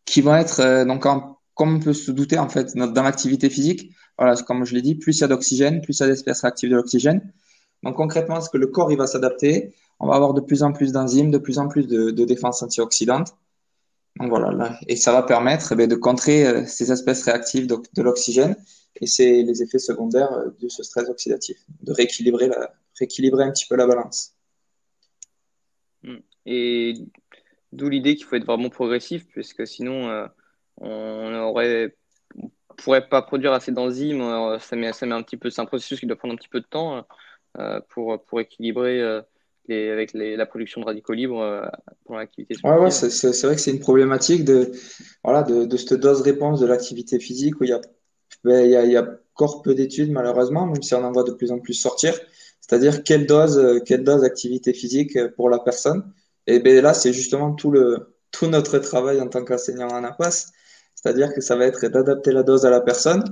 qui 0.06 0.22
vont 0.22 0.36
être, 0.36 0.62
euh, 0.62 0.86
donc, 0.86 1.04
comme 1.04 1.76
on 1.76 1.80
peut 1.80 1.94
se 1.94 2.12
douter, 2.12 2.40
en 2.40 2.50
fait, 2.50 2.76
dans 2.76 3.04
l'activité 3.04 3.50
physique, 3.50 3.92
voilà, 4.18 4.36
comme 4.44 4.66
je 4.66 4.76
l'ai 4.76 4.82
dit, 4.82 4.96
plus 4.96 5.18
il 5.18 5.22
y 5.22 5.24
a 5.26 5.28
d'oxygène, 5.28 5.82
plus 5.82 6.00
il 6.00 6.04
y 6.04 6.06
a 6.06 6.08
d'espèces 6.08 6.42
réactives 6.42 6.70
de 6.70 6.76
l'oxygène, 6.76 7.34
donc 7.84 7.98
concrètement, 7.98 8.40
ce 8.42 8.50
que 8.50 8.58
le 8.58 8.68
corps 8.68 8.92
il 8.92 8.98
va 8.98 9.08
s'adapter, 9.08 9.74
on 10.00 10.08
va 10.08 10.16
avoir 10.16 10.34
de 10.34 10.42
plus 10.42 10.64
en 10.64 10.72
plus 10.72 10.92
d'enzymes, 10.92 11.32
de 11.32 11.38
plus 11.38 11.60
en 11.60 11.68
plus 11.68 11.88
de, 11.88 12.12
de 12.12 12.26
défense 12.26 12.64
antioxydante. 12.64 13.36
Donc 14.18 14.30
voilà, 14.30 14.52
là, 14.52 14.80
et 14.88 14.96
ça 14.96 15.12
va 15.12 15.24
permettre 15.24 15.74
eh 15.78 15.88
de 15.88 15.96
contrer 15.96 16.46
euh, 16.46 16.66
ces 16.66 16.92
espèces 16.92 17.24
réactives 17.24 17.66
de, 17.66 17.78
de 17.94 18.02
l'oxygène 18.04 18.56
et 19.02 19.08
c'est 19.08 19.42
les 19.42 19.64
effets 19.64 19.80
secondaires 19.80 20.32
euh, 20.34 20.50
de 20.60 20.70
ce 20.70 20.84
stress 20.84 21.10
oxydatif, 21.10 21.58
de 21.82 21.92
rééquilibrer, 21.92 22.48
la, 22.48 22.74
rééquilibrer 23.00 23.44
un 23.44 23.52
petit 23.52 23.66
peu 23.68 23.76
la 23.76 23.88
balance. 23.88 24.36
Hmm. 26.04 26.18
Et 26.46 26.94
d'où 27.72 27.90
l'idée 27.90 28.16
qu'il 28.16 28.26
faut 28.26 28.36
être 28.36 28.46
vraiment 28.46 28.70
progressif, 28.70 29.26
puisque 29.30 29.66
sinon 29.66 30.10
euh, 30.10 30.28
on 30.78 31.34
aurait 31.34 31.96
pourrait 32.78 33.08
pas 33.08 33.22
produire 33.22 33.54
assez 33.54 33.72
d'enzymes, 33.72 34.58
ça 34.60 34.76
met, 34.76 34.94
ça 34.94 35.06
met 35.06 35.14
un 35.14 35.22
petit 35.22 35.38
peu, 35.38 35.50
c'est 35.50 35.62
un 35.62 35.66
processus 35.66 36.00
qui 36.00 36.08
doit 36.08 36.16
prendre 36.18 36.34
un 36.34 36.38
petit 36.38 36.50
peu 36.50 36.60
de 36.60 36.66
temps. 36.66 37.06
Pour, 37.90 38.20
pour 38.26 38.42
équilibrer 38.42 39.22
les, 39.68 39.90
avec 39.90 40.14
la 40.14 40.46
production 40.46 40.82
de 40.82 40.86
radicaux 40.86 41.14
libres 41.14 41.42
euh, 41.42 41.66
pour 42.06 42.16
l'activité 42.16 42.56
sportive. 42.56 42.80
Ouais, 42.80 42.86
ouais 42.86 42.92
c'est 42.92 43.46
vrai 43.46 43.56
que 43.56 43.62
c'est 43.62 43.72
une 43.72 43.80
problématique 43.80 44.46
de, 44.46 44.72
voilà, 45.24 45.44
de, 45.44 45.78
cette 45.78 45.94
dose-réponse 45.94 46.60
de 46.60 46.66
l'activité 46.66 47.20
physique 47.20 47.60
où 47.60 47.64
il 47.64 47.70
y 47.70 47.74
a, 47.74 47.82
ben, 48.44 48.66
il 48.66 48.72
y 48.72 48.76
a, 48.76 48.84
il 48.84 48.92
y 48.92 48.98
a 48.98 49.08
encore 49.36 49.62
peu 49.62 49.74
d'études 49.74 50.12
malheureusement, 50.12 50.66
même 50.66 50.82
si 50.82 50.94
on 50.96 51.04
en 51.04 51.12
voit 51.12 51.24
de 51.24 51.32
plus 51.32 51.52
en 51.52 51.60
plus 51.60 51.74
sortir. 51.74 52.14
C'est-à-dire 52.62 53.04
quelle 53.04 53.26
dose, 53.26 53.82
quelle 53.86 54.04
dose 54.04 54.22
d'activité 54.22 54.74
physique 54.74 55.18
pour 55.36 55.50
la 55.50 55.60
personne. 55.60 56.14
Et 56.48 56.60
ben 56.60 56.82
là, 56.82 56.94
c'est 56.94 57.14
justement 57.14 57.54
tout 57.54 57.72
le, 57.72 58.16
tout 58.32 58.48
notre 58.48 58.80
travail 58.80 59.22
en 59.22 59.28
tant 59.28 59.44
qu'enseignant 59.44 59.88
en 59.88 60.04
APAS. 60.04 60.52
C'est-à-dire 60.96 61.34
que 61.34 61.42
ça 61.42 61.56
va 61.56 61.66
être 61.66 61.88
d'adapter 61.88 62.32
la 62.32 62.44
dose 62.44 62.66
à 62.66 62.70
la 62.70 62.82
personne. 62.82 63.24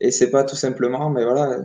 Et 0.00 0.10
c'est 0.10 0.30
pas 0.30 0.44
tout 0.44 0.56
simplement, 0.56 1.10
mais 1.10 1.24
voilà, 1.24 1.64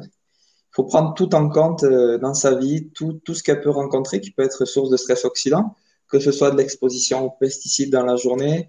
faut 0.74 0.84
prendre 0.84 1.14
tout 1.14 1.34
en 1.36 1.50
compte 1.50 1.84
euh, 1.84 2.18
dans 2.18 2.34
sa 2.34 2.56
vie, 2.56 2.90
tout, 2.90 3.14
tout 3.24 3.34
ce 3.34 3.44
qu'elle 3.44 3.62
peut 3.62 3.70
rencontrer 3.70 4.20
qui 4.20 4.32
peut 4.32 4.44
être 4.44 4.66
source 4.66 4.90
de 4.90 4.98
stress 4.98 5.24
oxydant, 5.24 5.76
que 6.08 6.20
ce 6.20 6.32
soit 6.32 6.52
de 6.52 6.58
l'exposition 6.58 7.26
aux 7.26 7.30
pesticides 7.30 7.92
dans 7.92 8.04
la 8.04 8.16
journée, 8.16 8.68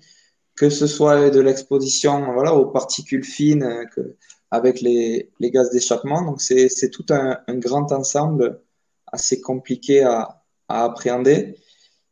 que 0.55 0.71
ce 0.71 0.87
soit 0.87 1.31
de 1.31 1.41
l'exposition 1.41 2.33
voilà, 2.33 2.55
aux 2.55 2.67
particules 2.67 3.25
fines 3.25 3.65
euh, 3.65 3.85
que, 3.87 4.17
avec 4.51 4.81
les, 4.83 5.31
les 5.41 5.51
gaz 5.51 5.71
d'échappement. 5.71 6.23
Donc 6.23 6.41
c'est 6.41 6.91
tout 6.91 7.07
un, 7.09 7.39
un, 7.49 7.57
grand 7.57 7.91
ensemble 7.91 8.61
assez 9.07 9.41
compliqué 9.41 10.03
à, 10.03 10.43
à, 10.69 10.85
appréhender. 10.85 11.57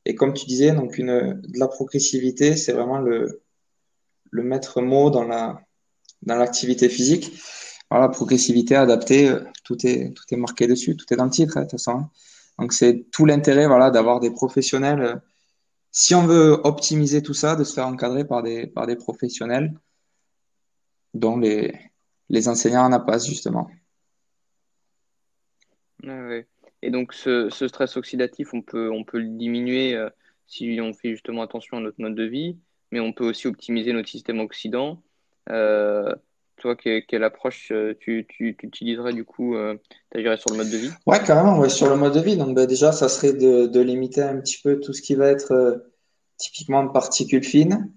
Et 0.07 0.15
comme 0.15 0.33
tu 0.33 0.47
disais, 0.47 0.73
donc 0.73 0.99
une, 0.99 1.41
de 1.43 1.59
la 1.59 1.69
progressivité, 1.69 2.57
c'est 2.57 2.73
vraiment 2.73 2.99
le, 2.99 3.43
le 4.31 4.43
maître 4.43 4.81
mot 4.81 5.11
dans 5.11 5.25
la 5.25 5.61
dans 6.23 6.37
l'activité 6.37 6.89
physique 6.89 7.33
voilà, 7.93 8.09
progressivité, 8.09 8.75
adaptée, 8.75 9.29
euh, 9.29 9.45
tout 9.65 9.87
est, 9.87 10.15
tout 10.15 10.25
est 10.31 10.37
marqué 10.37 10.67
dessus, 10.67 10.97
tout 10.97 11.05
est 11.13 11.17
dans 11.17 11.27
le 11.27 11.31
titre, 11.31 11.59
hein, 11.59 11.61
de 11.61 11.67
toute 11.67 11.73
façon. 11.73 11.91
Hein. 11.91 12.11
Donc, 12.59 12.73
c'est 12.73 13.05
tout 13.13 13.27
l'intérêt 13.27 13.67
voilà, 13.67 13.91
d'avoir 13.91 14.19
des 14.19 14.31
professionnels. 14.31 15.03
Euh, 15.03 15.17
si 15.91 16.15
on 16.15 16.27
veut 16.27 16.59
optimiser 16.65 17.23
tout 17.23 17.35
ça, 17.35 17.55
de 17.55 17.65
se 17.65 17.75
faire 17.75 17.87
encadrer 17.87 18.25
par 18.25 18.43
des, 18.43 18.67
par 18.67 18.87
des 18.87 18.97
professionnels, 18.97 19.75
dont 21.13 21.37
les, 21.37 21.75
les 22.31 22.49
enseignants 22.49 22.87
en 22.87 22.93
APAS, 22.93 23.27
justement. 23.27 23.69
Et 26.81 26.91
donc, 26.91 27.13
ce, 27.13 27.51
ce, 27.51 27.69
stress 27.69 27.99
oxydatif, 27.99 28.55
on 28.55 28.63
peut, 28.63 28.91
on 28.91 29.05
peut 29.05 29.19
le 29.19 29.29
diminuer 29.29 29.95
euh, 29.95 30.09
si 30.47 30.79
on 30.81 30.95
fait 30.95 31.11
justement 31.11 31.43
attention 31.43 31.77
à 31.77 31.81
notre 31.81 32.01
mode 32.01 32.15
de 32.15 32.25
vie, 32.25 32.57
mais 32.91 33.01
on 33.01 33.13
peut 33.13 33.29
aussi 33.29 33.49
optimiser 33.49 33.93
notre 33.93 34.09
système 34.09 34.41
oxydant. 34.41 35.03
Toi, 36.63 36.77
quelle, 36.77 37.25
approche 37.25 37.73
euh, 37.73 37.95
tu, 37.99 38.25
tu, 38.29 38.57
utiliserais 38.63 39.13
du 39.13 39.25
coup 39.25 39.57
euh, 39.57 39.75
Tu 40.13 40.19
agirais 40.19 40.37
sur 40.37 40.51
le 40.51 40.59
mode 40.59 40.71
de 40.71 40.77
vie? 40.77 40.91
Ouais, 41.07 41.21
carrément, 41.23 41.59
ouais, 41.59 41.69
sur 41.69 41.91
le 41.91 41.97
mode 41.97 42.15
de 42.15 42.21
vie. 42.21 42.37
Donc, 42.37 42.55
bah, 42.55 42.67
déjà, 42.67 42.93
ça 42.93 43.09
serait 43.09 43.33
de, 43.33 43.81
limiter 43.81 44.23
un 44.23 44.39
petit 44.41 44.59
peu 44.63 44.79
tout 44.79 44.93
ce 44.93 45.03
qui 45.03 45.17
va 45.17 45.27
être 45.27 45.53
euh, 45.53 45.77
typiquement 46.39 46.85
de 46.85 46.91
particules 46.91 47.43
fines. 47.43 47.93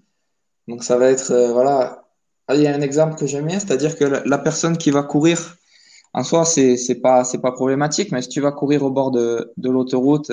Donc, 0.66 0.82
ça 0.82 0.98
va 0.98 1.10
être, 1.10 1.32
voilà. 1.52 2.02
Ah, 2.48 2.56
il 2.56 2.62
y 2.62 2.66
a 2.66 2.74
un 2.74 2.80
exemple 2.80 3.16
que 3.16 3.26
j'aime 3.26 3.46
bien, 3.46 3.58
c'est-à-dire 3.58 3.96
que 3.96 4.04
la, 4.04 4.38
personne 4.38 4.76
qui 4.78 4.90
va 4.90 5.02
courir, 5.02 5.56
en 6.12 6.24
soi, 6.24 6.44
c'est 6.44 7.00
pas 7.00 7.22
pas 7.42 7.52
problématique, 7.52 8.10
mais 8.12 8.22
si 8.22 8.28
tu 8.28 8.40
vas 8.40 8.52
courir 8.52 8.82
au 8.82 8.90
bord 8.90 9.10
de, 9.10 9.52
de 9.56 9.70
l'autoroute, 9.70 10.32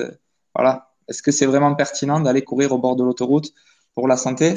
voilà, 0.55 0.91
est-ce 1.07 1.21
que 1.21 1.31
c'est 1.31 1.45
vraiment 1.45 1.73
pertinent 1.75 2.19
d'aller 2.19 2.43
courir 2.43 2.71
au 2.71 2.77
bord 2.77 2.95
de 2.95 3.03
l'autoroute 3.03 3.53
pour 3.93 4.07
la 4.07 4.17
santé? 4.17 4.53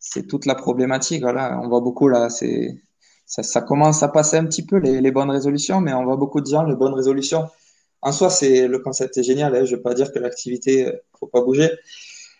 C'est 0.00 0.26
toute 0.26 0.46
la 0.46 0.54
problématique. 0.54 1.22
Voilà, 1.22 1.60
on 1.62 1.68
voit 1.68 1.80
beaucoup 1.80 2.08
là, 2.08 2.28
c'est 2.28 2.82
ça, 3.40 3.62
commence 3.62 4.02
à 4.02 4.08
passer 4.08 4.36
un 4.36 4.44
petit 4.44 4.64
peu 4.64 4.76
les, 4.76 5.10
bonnes 5.10 5.30
résolutions, 5.30 5.80
mais 5.80 5.94
on 5.94 6.04
voit 6.04 6.16
beaucoup 6.16 6.40
de 6.42 6.46
gens, 6.46 6.64
les 6.64 6.76
bonnes 6.76 6.92
résolutions. 6.92 7.48
En 8.02 8.12
soi, 8.12 8.28
c'est 8.28 8.68
le 8.68 8.78
concept 8.78 9.16
est 9.16 9.22
génial. 9.22 9.54
Hein, 9.56 9.64
je 9.64 9.72
ne 9.72 9.76
veux 9.76 9.82
pas 9.82 9.94
dire 9.94 10.12
que 10.12 10.18
l'activité, 10.18 10.88
euh, 10.88 10.92
faut 11.18 11.26
pas 11.28 11.40
bouger, 11.40 11.70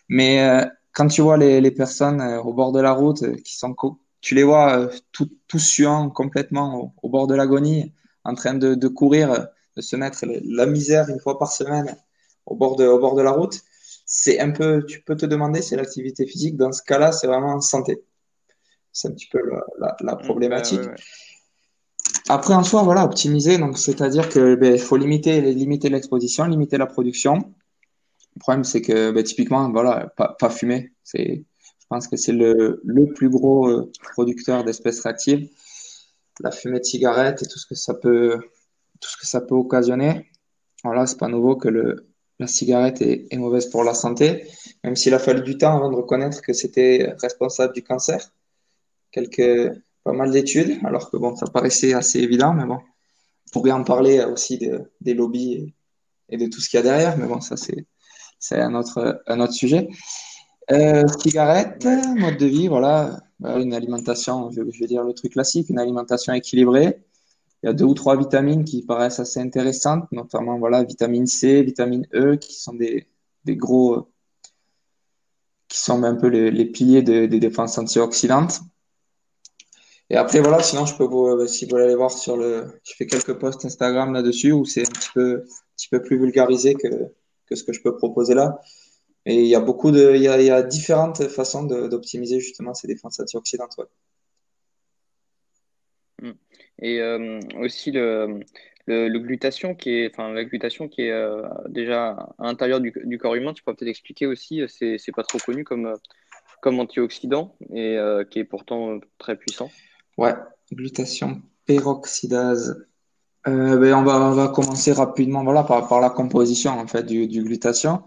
mais 0.08 0.42
euh, 0.42 0.66
quand 0.92 1.08
tu 1.08 1.22
vois 1.22 1.38
les, 1.38 1.70
personnes 1.70 2.20
euh, 2.20 2.42
au 2.42 2.52
bord 2.52 2.72
de 2.72 2.80
la 2.80 2.92
route 2.92 3.24
qui 3.42 3.56
sont, 3.56 3.74
tu 4.20 4.34
les 4.34 4.42
vois 4.42 4.90
tout, 5.12 5.30
tout 5.48 5.58
suants 5.58 6.10
complètement 6.10 6.94
au, 7.02 7.08
bord 7.08 7.26
de 7.26 7.34
l'agonie, 7.34 7.94
en 8.24 8.34
train 8.34 8.54
de, 8.54 8.74
de, 8.74 8.88
courir, 8.88 9.48
de 9.76 9.82
se 9.82 9.96
mettre 9.96 10.24
la 10.26 10.66
misère 10.66 11.08
une 11.08 11.20
fois 11.20 11.38
par 11.38 11.52
semaine 11.52 11.96
au 12.46 12.54
bord 12.54 12.76
de, 12.76 12.86
au 12.86 12.98
bord 12.98 13.14
de 13.16 13.22
la 13.22 13.30
route. 13.32 13.60
C'est 14.04 14.40
un 14.40 14.50
peu, 14.50 14.84
tu 14.86 15.00
peux 15.02 15.16
te 15.16 15.26
demander 15.26 15.62
si 15.62 15.74
l'activité 15.74 16.26
physique, 16.26 16.56
dans 16.56 16.72
ce 16.72 16.82
cas-là, 16.82 17.12
c'est 17.12 17.26
vraiment 17.26 17.60
santé. 17.60 18.02
C'est 18.92 19.08
un 19.08 19.12
petit 19.12 19.28
peu 19.28 19.40
la, 19.50 19.64
la, 19.78 19.96
la 20.00 20.14
mmh, 20.14 20.22
problématique. 20.22 20.80
Ouais, 20.80 20.86
ouais, 20.86 20.92
ouais. 20.92 22.28
Après, 22.28 22.54
en 22.54 22.62
soi, 22.62 22.82
voilà, 22.82 23.04
optimiser, 23.04 23.58
donc 23.58 23.78
c'est-à-dire 23.78 24.28
que 24.28 24.54
ben, 24.54 24.78
faut 24.78 24.96
limiter, 24.96 25.40
limiter 25.40 25.88
l'exposition, 25.88 26.44
limiter 26.44 26.78
la 26.78 26.86
production. 26.86 27.52
Le 28.36 28.40
problème, 28.40 28.64
c'est 28.64 28.80
que 28.80 29.10
ben, 29.10 29.22
typiquement, 29.22 29.70
voilà, 29.70 30.12
pas, 30.16 30.36
pas 30.38 30.50
fumer. 30.50 30.92
C'est, 31.02 31.44
je 31.80 31.86
pense 31.88 32.08
que 32.08 32.16
c'est 32.16 32.32
le, 32.32 32.80
le 32.84 33.12
plus 33.12 33.28
gros 33.28 33.68
euh, 33.68 33.90
producteur 34.12 34.64
d'espèces 34.64 35.00
réactives. 35.00 35.48
La 36.40 36.50
fumée 36.50 36.78
de 36.78 36.84
cigarette 36.84 37.42
et 37.42 37.46
tout 37.46 37.58
ce 37.58 37.66
que 37.66 37.74
ça 37.74 37.94
peut, 37.94 38.38
tout 39.00 39.10
ce 39.10 39.16
que 39.16 39.26
ça 39.26 39.40
peut 39.40 39.54
occasionner. 39.54 40.30
Voilà, 40.84 41.06
c'est 41.06 41.18
pas 41.18 41.28
nouveau 41.28 41.56
que 41.56 41.68
le, 41.68 42.08
la 42.38 42.46
cigarette 42.46 43.02
est, 43.02 43.26
est, 43.30 43.36
mauvaise 43.36 43.66
pour 43.66 43.84
la 43.84 43.94
santé, 43.94 44.46
même 44.84 44.96
s'il 44.96 45.14
a 45.14 45.18
fallu 45.18 45.42
du 45.42 45.58
temps 45.58 45.76
avant 45.76 45.90
de 45.90 45.96
reconnaître 45.96 46.40
que 46.40 46.52
c'était 46.52 47.14
responsable 47.20 47.74
du 47.74 47.82
cancer. 47.82 48.32
Quelques, 49.12 49.72
pas 50.02 50.12
mal 50.12 50.30
d'études, 50.32 50.78
alors 50.84 51.10
que 51.10 51.16
bon, 51.16 51.36
ça 51.36 51.46
paraissait 51.46 51.94
assez 51.94 52.18
évident, 52.18 52.52
mais 52.54 52.64
bon, 52.64 52.78
on 53.46 53.50
pourrait 53.52 53.72
en 53.72 53.84
parler 53.84 54.24
aussi 54.24 54.58
de, 54.58 54.90
des 55.00 55.14
lobbies 55.14 55.74
et, 56.28 56.36
de 56.36 56.46
tout 56.46 56.60
ce 56.60 56.68
qu'il 56.68 56.78
y 56.78 56.80
a 56.80 56.82
derrière, 56.82 57.16
mais 57.18 57.26
bon, 57.26 57.40
ça 57.40 57.56
c'est, 57.56 58.58
un 58.58 58.74
autre, 58.74 59.22
un 59.26 59.40
autre 59.40 59.52
sujet. 59.52 59.88
Euh, 60.70 61.06
cigarette, 61.20 61.86
mode 62.16 62.38
de 62.38 62.46
vie, 62.46 62.68
voilà, 62.68 63.20
une 63.44 63.74
alimentation, 63.74 64.50
je, 64.50 64.62
je 64.68 64.80
vais 64.80 64.86
dire 64.86 65.04
le 65.04 65.12
truc 65.12 65.32
classique, 65.32 65.68
une 65.68 65.78
alimentation 65.78 66.32
équilibrée. 66.32 66.98
Il 67.62 67.66
y 67.66 67.68
a 67.68 67.72
deux 67.72 67.84
ou 67.84 67.94
trois 67.94 68.16
vitamines 68.16 68.64
qui 68.64 68.82
paraissent 68.82 69.20
assez 69.20 69.38
intéressantes, 69.38 70.10
notamment 70.10 70.58
voilà, 70.58 70.82
vitamine 70.82 71.26
C, 71.26 71.62
vitamine 71.62 72.06
E, 72.12 72.36
qui 72.36 72.54
sont 72.54 72.74
des, 72.74 73.06
des 73.44 73.56
gros, 73.56 74.08
qui 75.68 75.78
sont 75.78 76.02
un 76.02 76.16
peu 76.16 76.26
les, 76.26 76.64
piliers 76.64 77.02
de, 77.02 77.26
des 77.26 77.38
défenses 77.38 77.78
antioxydantes. 77.78 78.60
Et 80.12 80.16
après, 80.16 80.40
voilà, 80.40 80.62
sinon, 80.62 80.84
je 80.84 80.94
peux 80.94 81.04
vous, 81.04 81.46
si 81.46 81.64
vous 81.64 81.70
voulez 81.70 81.84
aller 81.84 81.94
voir 81.94 82.10
sur 82.10 82.36
le, 82.36 82.66
je 82.84 82.92
fais 82.94 83.06
quelques 83.06 83.32
posts 83.32 83.64
Instagram 83.64 84.12
là-dessus 84.12 84.52
où 84.52 84.66
c'est 84.66 84.82
un 84.82 84.92
petit 84.92 85.08
peu, 85.14 85.44
petit 85.74 85.88
peu 85.88 86.02
plus 86.02 86.18
vulgarisé 86.18 86.74
que, 86.74 86.86
que 87.46 87.54
ce 87.54 87.64
que 87.64 87.72
je 87.72 87.80
peux 87.80 87.96
proposer 87.96 88.34
là. 88.34 88.60
Et 89.24 89.36
il 89.36 89.46
y 89.46 89.54
a 89.54 89.60
beaucoup 89.60 89.90
de, 89.90 90.14
il 90.14 90.22
y 90.22 90.28
a, 90.28 90.62
différentes 90.62 91.28
façons 91.28 91.62
d'optimiser 91.64 92.40
justement 92.40 92.74
ces 92.74 92.88
défenses 92.88 93.20
antioxydantes. 93.20 93.74
Ouais. 96.20 96.34
Et 96.82 97.00
euh, 97.00 97.40
aussi 97.60 97.90
le, 97.90 98.40
le, 98.86 99.08
le, 99.08 99.18
glutation 99.18 99.74
qui 99.74 99.90
est, 99.94 100.10
enfin 100.12 100.30
la 100.32 100.44
glutation 100.44 100.88
qui 100.88 101.02
est 101.02 101.10
euh, 101.10 101.42
déjà 101.68 102.10
à 102.38 102.44
l'intérieur 102.44 102.80
du, 102.80 103.18
corps 103.18 103.34
humain. 103.34 103.54
Tu 103.54 103.62
peux 103.62 103.74
peut-être 103.74 103.88
expliquer 103.88 104.26
aussi. 104.26 104.60
C'est 104.68 105.12
pas 105.16 105.22
trop 105.22 105.38
connu 105.38 105.64
comme 105.64 105.94
comme 106.60 106.78
antioxydant 106.80 107.56
et 107.72 107.96
euh, 107.96 108.24
qui 108.24 108.40
est 108.40 108.44
pourtant 108.44 109.00
très 109.18 109.36
puissant. 109.36 109.70
Ouais, 110.18 110.34
glutation 110.70 111.42
peroxydase. 111.66 112.86
Euh, 113.48 113.76
ben 113.76 113.94
on 113.94 114.04
va 114.04 114.20
on 114.20 114.34
va 114.34 114.48
commencer 114.48 114.92
rapidement 114.92 115.42
voilà 115.42 115.64
par 115.64 115.88
par 115.88 116.00
la 116.00 116.10
composition 116.10 116.70
en 116.78 116.86
fait 116.86 117.04
du, 117.04 117.26
du 117.26 117.42
glutation. 117.42 118.02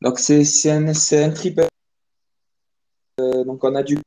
Donc 0.00 0.18
c'est 0.18 0.42
un 0.70 0.88
un 0.88 1.30
triple. 1.30 1.66
Euh, 3.20 3.44
donc 3.44 3.62
on 3.62 3.74
a 3.74 3.82
du 3.82 3.98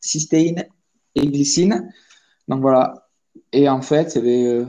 cystéine 0.00 0.66
et 1.14 1.26
glycine. 1.26 1.92
Donc 2.48 2.60
voilà, 2.60 3.08
et 3.52 3.68
en 3.68 3.82
fait, 3.82 4.16
euh, 4.16 4.66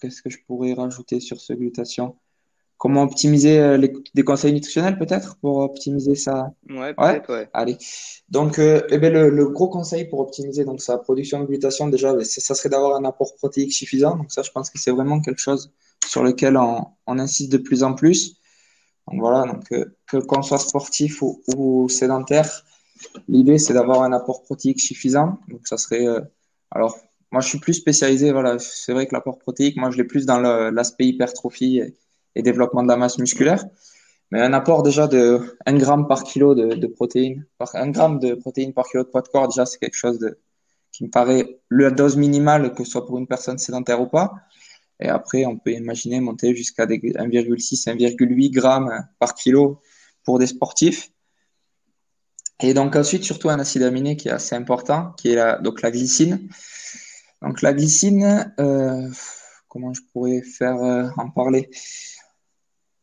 qu'est-ce 0.00 0.22
que 0.22 0.30
je 0.30 0.38
pourrais 0.46 0.74
rajouter 0.74 1.20
sur 1.20 1.40
ce 1.40 1.52
glutation 1.52 2.16
Comment 2.82 3.04
optimiser 3.04 3.60
euh, 3.60 3.76
les, 3.76 3.92
des 4.12 4.24
conseils 4.24 4.52
nutritionnels 4.52 4.98
peut-être 4.98 5.36
pour 5.36 5.58
optimimer 5.58 6.16
ça 6.16 6.50
Ouais, 6.68 6.92
ouais. 6.98 7.22
ouais. 7.28 7.48
Allez. 7.52 7.78
Donc, 8.28 8.58
euh, 8.58 8.82
eh 8.90 8.98
ben, 8.98 9.12
le, 9.12 9.30
le, 9.30 9.46
gros 9.50 9.68
conseil 9.68 10.08
pour 10.08 10.18
optimiser 10.18 10.64
donc 10.64 10.82
sa 10.82 10.98
production 10.98 11.38
de 11.38 11.46
glutation, 11.46 11.86
déjà, 11.86 12.12
ben, 12.12 12.24
ça 12.24 12.56
serait 12.56 12.70
d'avoir 12.70 12.96
un 12.96 13.04
apport 13.04 13.36
protéique 13.36 13.72
suffisant. 13.72 14.16
Donc 14.16 14.32
ça, 14.32 14.42
je 14.42 14.50
pense 14.50 14.68
que 14.68 14.80
c'est 14.80 14.90
vraiment 14.90 15.20
quelque 15.20 15.38
chose 15.38 15.72
sur 16.04 16.24
lequel 16.24 16.56
on, 16.56 16.84
on, 17.06 17.20
insiste 17.20 17.52
de 17.52 17.58
plus 17.58 17.84
en 17.84 17.94
plus. 17.94 18.40
Donc 19.06 19.20
voilà, 19.20 19.52
donc 19.52 19.62
euh, 19.70 19.84
que 20.08 20.16
qu'on 20.16 20.42
soit 20.42 20.58
sportif 20.58 21.22
ou, 21.22 21.40
ou 21.56 21.88
sédentaire, 21.88 22.64
l'idée 23.28 23.58
c'est 23.58 23.74
d'avoir 23.74 24.02
un 24.02 24.12
apport 24.12 24.42
protéique 24.42 24.80
suffisant. 24.80 25.38
Donc 25.46 25.68
ça 25.68 25.76
serait, 25.76 26.04
euh, 26.04 26.20
alors 26.72 26.98
moi, 27.30 27.42
je 27.42 27.48
suis 27.48 27.60
plus 27.60 27.74
spécialisé. 27.74 28.32
Voilà, 28.32 28.58
c'est 28.58 28.92
vrai 28.92 29.06
que 29.06 29.14
l'apport 29.14 29.38
protéique, 29.38 29.76
moi, 29.76 29.92
je 29.92 29.98
l'ai 29.98 30.04
plus 30.04 30.26
dans 30.26 30.40
l'aspect 30.40 31.06
hypertrophie 31.06 31.78
et, 31.78 31.96
et, 32.34 32.42
développement 32.42 32.82
de 32.82 32.88
la 32.88 32.96
masse 32.96 33.18
musculaire. 33.18 33.64
Mais 34.30 34.40
un 34.40 34.52
apport 34.52 34.82
déjà 34.82 35.06
de 35.06 35.56
1 35.66 35.76
gramme 35.76 36.08
par 36.08 36.24
kilo 36.24 36.54
de, 36.54 36.74
de 36.74 36.86
protéines, 36.86 37.44
par 37.58 37.74
1 37.74 37.90
gramme 37.90 38.18
de 38.18 38.34
protéines 38.34 38.72
par 38.72 38.86
kilo 38.86 39.04
de 39.04 39.08
poids 39.08 39.22
de 39.22 39.28
corps, 39.28 39.48
déjà, 39.48 39.66
c'est 39.66 39.78
quelque 39.78 39.96
chose 39.96 40.18
qui 40.92 41.04
me 41.04 41.10
paraît 41.10 41.58
la 41.70 41.90
dose 41.90 42.16
minimale, 42.16 42.74
que 42.74 42.84
ce 42.84 42.92
soit 42.92 43.06
pour 43.06 43.18
une 43.18 43.26
personne 43.26 43.58
sédentaire 43.58 44.00
ou 44.00 44.06
pas. 44.06 44.32
Et 45.00 45.08
après, 45.08 45.46
on 45.46 45.58
peut 45.58 45.72
imaginer 45.72 46.20
monter 46.20 46.54
jusqu'à 46.54 46.86
1,6, 46.86 47.88
1,8 47.88 48.50
grammes 48.50 49.06
par 49.18 49.34
kilo 49.34 49.80
pour 50.24 50.38
des 50.38 50.46
sportifs. 50.46 51.10
Et 52.60 52.74
donc 52.74 52.94
ensuite, 52.94 53.24
surtout 53.24 53.48
un 53.48 53.58
acide 53.58 53.82
aminé 53.82 54.16
qui 54.16 54.28
est 54.28 54.32
assez 54.32 54.54
important, 54.54 55.12
qui 55.18 55.30
est 55.30 55.34
la, 55.34 55.58
donc 55.58 55.80
glycine. 55.82 56.48
Donc 57.40 57.60
la 57.62 57.72
glycine, 57.72 58.54
euh, 58.60 59.08
comment 59.68 59.92
je 59.92 60.02
pourrais 60.12 60.42
faire 60.42 60.76
euh, 60.76 61.08
en 61.16 61.28
parler? 61.30 61.68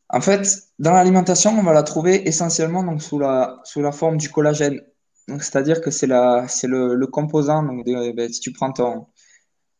En 0.10 0.22
fait, 0.22 0.48
dans 0.80 0.92
l'alimentation, 0.92 1.52
on 1.52 1.64
va 1.64 1.74
la 1.74 1.84
trouver 1.84 2.28
essentiellement 2.28 2.84
donc 2.84 3.02
sous 3.02 3.20
la 3.20 3.60
sous 3.64 3.82
la 3.82 3.92
forme 3.92 4.18
du 4.18 4.30
collagène. 4.30 4.82
C'est-à-dire 5.28 5.82
que 5.82 5.92
c'est 5.92 6.08
le, 6.08 6.96
le, 6.96 7.08
composant. 7.08 7.62
Donc 7.62 7.86
ben, 7.86 8.34
si 8.34 8.40
tu 8.40 8.52
prends 8.52 8.72
ton 8.72 9.08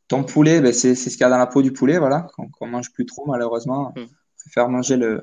ton 0.08 0.24
poulet, 0.24 0.62
ben, 0.62 0.72
c'est 0.74 0.96
ce 0.96 1.10
qu'il 1.10 1.22
y 1.22 1.24
a 1.24 1.30
dans 1.30 1.38
la 1.38 1.48
peau 1.48 1.62
du 1.64 1.74
poulet, 1.74 1.98
voilà. 1.98 2.28
Qu'on 2.36 2.48
qu 2.48 2.66
mange 2.66 2.92
plus 2.92 3.06
trop 3.06 3.26
malheureusement. 3.26 3.94
Mm. 3.96 4.02
On 4.02 4.40
préfère 4.42 4.70
manger 4.70 4.98
le 4.98 5.22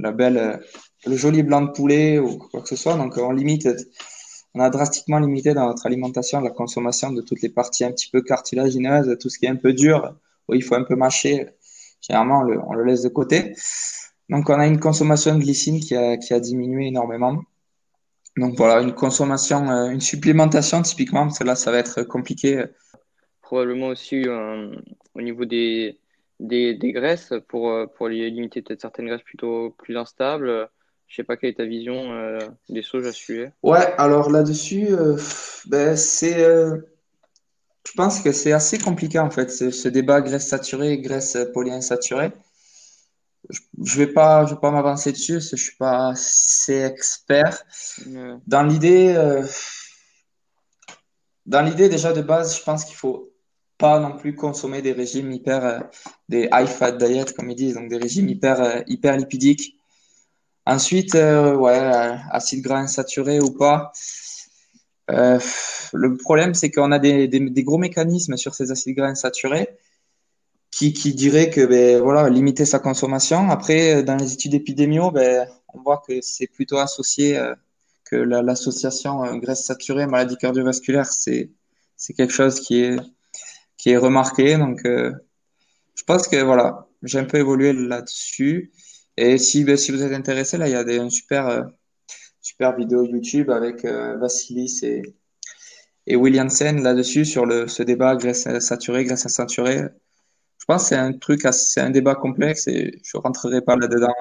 la 0.00 0.12
belle 0.12 0.60
le 1.06 1.16
joli 1.16 1.42
blanc 1.42 1.62
de 1.62 1.70
poulet 1.70 2.18
ou 2.18 2.38
quoi 2.38 2.62
que 2.62 2.68
ce 2.68 2.76
soit. 2.76 2.96
Donc 2.96 3.16
on 3.16 3.30
limite 3.30 3.68
on 4.54 4.60
a 4.60 4.70
drastiquement 4.70 5.20
limité 5.20 5.54
dans 5.54 5.66
notre 5.66 5.86
alimentation 5.86 6.40
la 6.40 6.50
consommation 6.50 7.12
de 7.12 7.22
toutes 7.22 7.42
les 7.42 7.48
parties 7.50 7.84
un 7.84 7.92
petit 7.92 8.10
peu 8.10 8.22
cartilagineuses, 8.22 9.16
tout 9.20 9.28
ce 9.28 9.38
qui 9.38 9.46
est 9.46 9.50
un 9.50 9.56
peu 9.56 9.72
dur, 9.72 10.16
où 10.48 10.54
il 10.54 10.64
faut 10.64 10.74
un 10.74 10.82
peu 10.82 10.96
mâcher. 10.96 11.50
Généralement, 12.00 12.40
on 12.40 12.42
le, 12.42 12.60
on 12.66 12.72
le 12.72 12.84
laisse 12.84 13.02
de 13.02 13.08
côté. 13.08 13.54
Donc, 14.28 14.48
on 14.48 14.58
a 14.58 14.66
une 14.66 14.80
consommation 14.80 15.34
de 15.34 15.40
glycine 15.40 15.80
qui 15.80 15.96
a, 15.96 16.16
qui 16.16 16.32
a 16.34 16.40
diminué 16.40 16.88
énormément. 16.88 17.42
Donc 18.36 18.56
voilà, 18.56 18.80
une 18.80 18.94
consommation, 18.94 19.68
euh, 19.70 19.90
une 19.90 20.00
supplémentation 20.00 20.82
typiquement, 20.82 21.24
parce 21.24 21.40
que 21.40 21.44
là, 21.44 21.56
ça 21.56 21.72
va 21.72 21.78
être 21.78 22.02
compliqué. 22.04 22.64
Probablement 23.42 23.88
aussi 23.88 24.22
euh, 24.26 24.74
au 25.14 25.20
niveau 25.20 25.44
des, 25.44 25.98
des, 26.38 26.74
des, 26.74 26.92
graisses, 26.92 27.34
pour, 27.48 27.70
euh, 27.70 27.86
pour 27.86 28.08
limiter 28.08 28.62
peut-être 28.62 28.80
certaines 28.80 29.06
graisses 29.08 29.22
plutôt 29.22 29.74
plus 29.78 29.96
instables 29.96 30.70
je 31.10 31.16
sais 31.16 31.24
pas 31.24 31.36
quelle 31.36 31.50
est 31.50 31.54
ta 31.54 31.64
vision 31.64 32.12
euh, 32.12 32.38
des 32.68 32.82
sauges 32.82 33.06
à 33.06 33.12
suivre. 33.12 33.50
Ouais, 33.64 33.94
alors 33.98 34.30
là-dessus, 34.30 34.86
euh, 34.92 35.16
ben, 35.66 35.96
c'est, 35.96 36.42
euh, 36.44 36.78
je 37.86 37.92
pense 37.92 38.20
que 38.20 38.32
c'est 38.32 38.52
assez 38.52 38.78
compliqué 38.78 39.18
en 39.18 39.30
fait, 39.30 39.50
ce, 39.50 39.70
ce 39.70 39.88
débat 39.88 40.20
graisse 40.20 40.48
saturée, 40.48 40.98
graisse 40.98 41.36
polyinsaturée. 41.54 42.32
Je, 43.48 43.60
je 43.82 43.96
vais 43.98 44.06
pas, 44.06 44.44
je 44.46 44.54
vais 44.54 44.60
pas 44.60 44.70
m'avancer 44.70 45.12
dessus, 45.12 45.34
parce 45.34 45.50
que 45.50 45.56
je 45.56 45.62
suis 45.62 45.76
pas 45.76 46.10
assez 46.10 46.82
expert. 46.82 47.64
Dans 48.46 48.62
l'idée, 48.62 49.14
euh, 49.16 49.46
dans 51.46 51.62
l'idée 51.62 51.88
déjà 51.88 52.12
de 52.12 52.22
base, 52.22 52.56
je 52.58 52.62
pense 52.62 52.84
qu'il 52.84 52.96
faut 52.96 53.32
pas 53.78 53.98
non 53.98 54.16
plus 54.16 54.34
consommer 54.34 54.82
des 54.82 54.92
régimes 54.92 55.32
hyper, 55.32 55.64
euh, 55.64 55.80
des 56.28 56.48
high 56.52 56.68
fat 56.68 56.92
diet 56.92 57.32
comme 57.34 57.50
ils 57.50 57.56
disent, 57.56 57.74
donc 57.74 57.88
des 57.88 57.96
régimes 57.96 58.28
hyper, 58.28 58.60
euh, 58.60 58.80
hyper 58.86 59.16
lipidiques 59.16 59.76
Ensuite, 60.66 61.14
euh, 61.14 61.56
ouais, 61.56 61.80
acide 62.30 62.62
gras 62.62 62.78
insaturé 62.78 63.40
ou 63.40 63.50
pas. 63.50 63.90
Euh, 65.10 65.38
le 65.92 66.16
problème, 66.16 66.54
c'est 66.54 66.70
qu'on 66.70 66.92
a 66.92 66.98
des, 66.98 67.28
gros 67.64 67.78
mécanismes 67.78 68.36
sur 68.36 68.54
ces 68.54 68.70
acides 68.70 68.96
gras 68.96 69.08
insaturés 69.08 69.68
qui, 70.70 70.92
qui 70.92 71.14
diraient 71.14 71.50
que 71.50 71.66
ben, 71.66 72.00
voilà, 72.00 72.28
limiter 72.30 72.64
sa 72.64 72.78
consommation. 72.78 73.50
Après, 73.50 74.02
dans 74.02 74.16
les 74.16 74.32
études 74.32 74.54
épidémiaux, 74.54 75.10
ben, 75.10 75.48
on 75.74 75.82
voit 75.82 76.02
que 76.06 76.20
c'est 76.22 76.46
plutôt 76.46 76.78
associé, 76.78 77.36
euh, 77.38 77.54
que 78.04 78.16
l'association 78.16 79.22
la, 79.22 79.32
euh, 79.32 79.36
graisse 79.38 79.64
saturée, 79.64 80.06
maladie 80.06 80.36
cardiovasculaire, 80.36 81.06
c'est 81.06 81.50
quelque 82.16 82.32
chose 82.32 82.60
qui 82.60 82.82
est, 82.82 82.96
qui 83.76 83.90
est 83.90 83.96
remarqué. 83.96 84.56
Donc, 84.56 84.84
euh, 84.84 85.12
je 85.94 86.04
pense 86.04 86.28
que 86.28 86.36
voilà, 86.42 86.88
j'ai 87.02 87.18
un 87.18 87.24
peu 87.24 87.38
évolué 87.38 87.72
là-dessus. 87.72 88.72
Et 89.16 89.38
si, 89.38 89.64
ben, 89.64 89.76
vous 89.76 90.02
êtes 90.02 90.12
intéressé, 90.12 90.58
là, 90.58 90.68
il 90.68 90.72
y 90.72 90.74
a 90.74 90.84
des, 90.84 90.96
une 90.96 91.10
super, 91.10 91.46
euh, 91.48 91.62
super 92.50 92.76
vidéo 92.76 93.04
YouTube 93.04 93.48
avec 93.50 93.84
euh, 93.84 94.16
Vassilis 94.16 94.80
et, 94.82 95.02
et 96.06 96.16
Williamson 96.16 96.80
là-dessus 96.82 97.24
sur 97.24 97.46
le, 97.46 97.68
ce 97.68 97.84
débat 97.84 98.16
graisse 98.16 98.48
saturée, 98.58 99.04
graisse 99.04 99.24
insaturée. 99.24 99.82
Je 100.58 100.64
pense 100.66 100.82
que 100.82 100.88
c'est 100.88 100.96
un 100.96 101.12
truc, 101.12 101.42
c'est 101.52 101.80
un 101.80 101.90
débat 101.90 102.16
complexe 102.16 102.66
et 102.66 103.00
je 103.04 103.16
rentrerai 103.16 103.60
pas 103.62 103.76
là-dedans. 103.76 104.12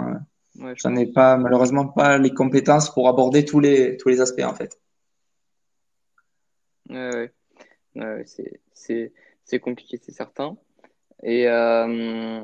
Ouais, 0.59 0.73
J'en 0.75 0.95
ai 0.95 1.07
pas, 1.07 1.37
malheureusement, 1.37 1.87
pas 1.87 2.19
les 2.19 2.33
compétences 2.33 2.93
pour 2.93 3.07
aborder 3.07 3.45
tous 3.45 3.59
les, 3.59 3.97
tous 3.97 4.09
les 4.09 4.21
aspects, 4.21 4.43
en 4.43 4.53
fait. 4.53 4.79
Ouais, 6.89 7.31
ouais. 7.95 8.25
c'est 8.73 9.59
compliqué, 9.59 9.99
c'est 10.01 10.11
certain. 10.11 10.55
Et 11.23 11.47
euh, 11.47 12.41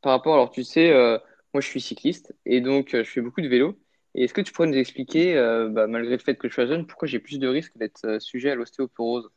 par 0.00 0.12
rapport, 0.12 0.34
alors 0.34 0.50
tu 0.50 0.62
sais, 0.62 0.90
euh, 0.90 1.18
moi 1.52 1.60
je 1.60 1.66
suis 1.68 1.80
cycliste 1.80 2.34
et 2.44 2.60
donc 2.60 2.94
euh, 2.94 3.04
je 3.04 3.10
fais 3.10 3.20
beaucoup 3.20 3.40
de 3.40 3.48
vélo. 3.48 3.76
Et 4.16 4.24
est-ce 4.24 4.34
que 4.34 4.40
tu 4.40 4.52
pourrais 4.52 4.68
nous 4.68 4.78
expliquer, 4.78 5.34
bah, 5.70 5.86
malgré 5.86 6.16
le 6.16 6.22
fait 6.22 6.36
que 6.36 6.48
je 6.48 6.54
sois 6.54 6.66
jeune, 6.66 6.86
pourquoi 6.86 7.06
j'ai 7.06 7.18
plus 7.18 7.38
de 7.38 7.46
risques 7.46 7.76
d'être 7.76 8.18
sujet 8.18 8.50
à 8.50 8.54
l'ostéoporose? 8.54 9.28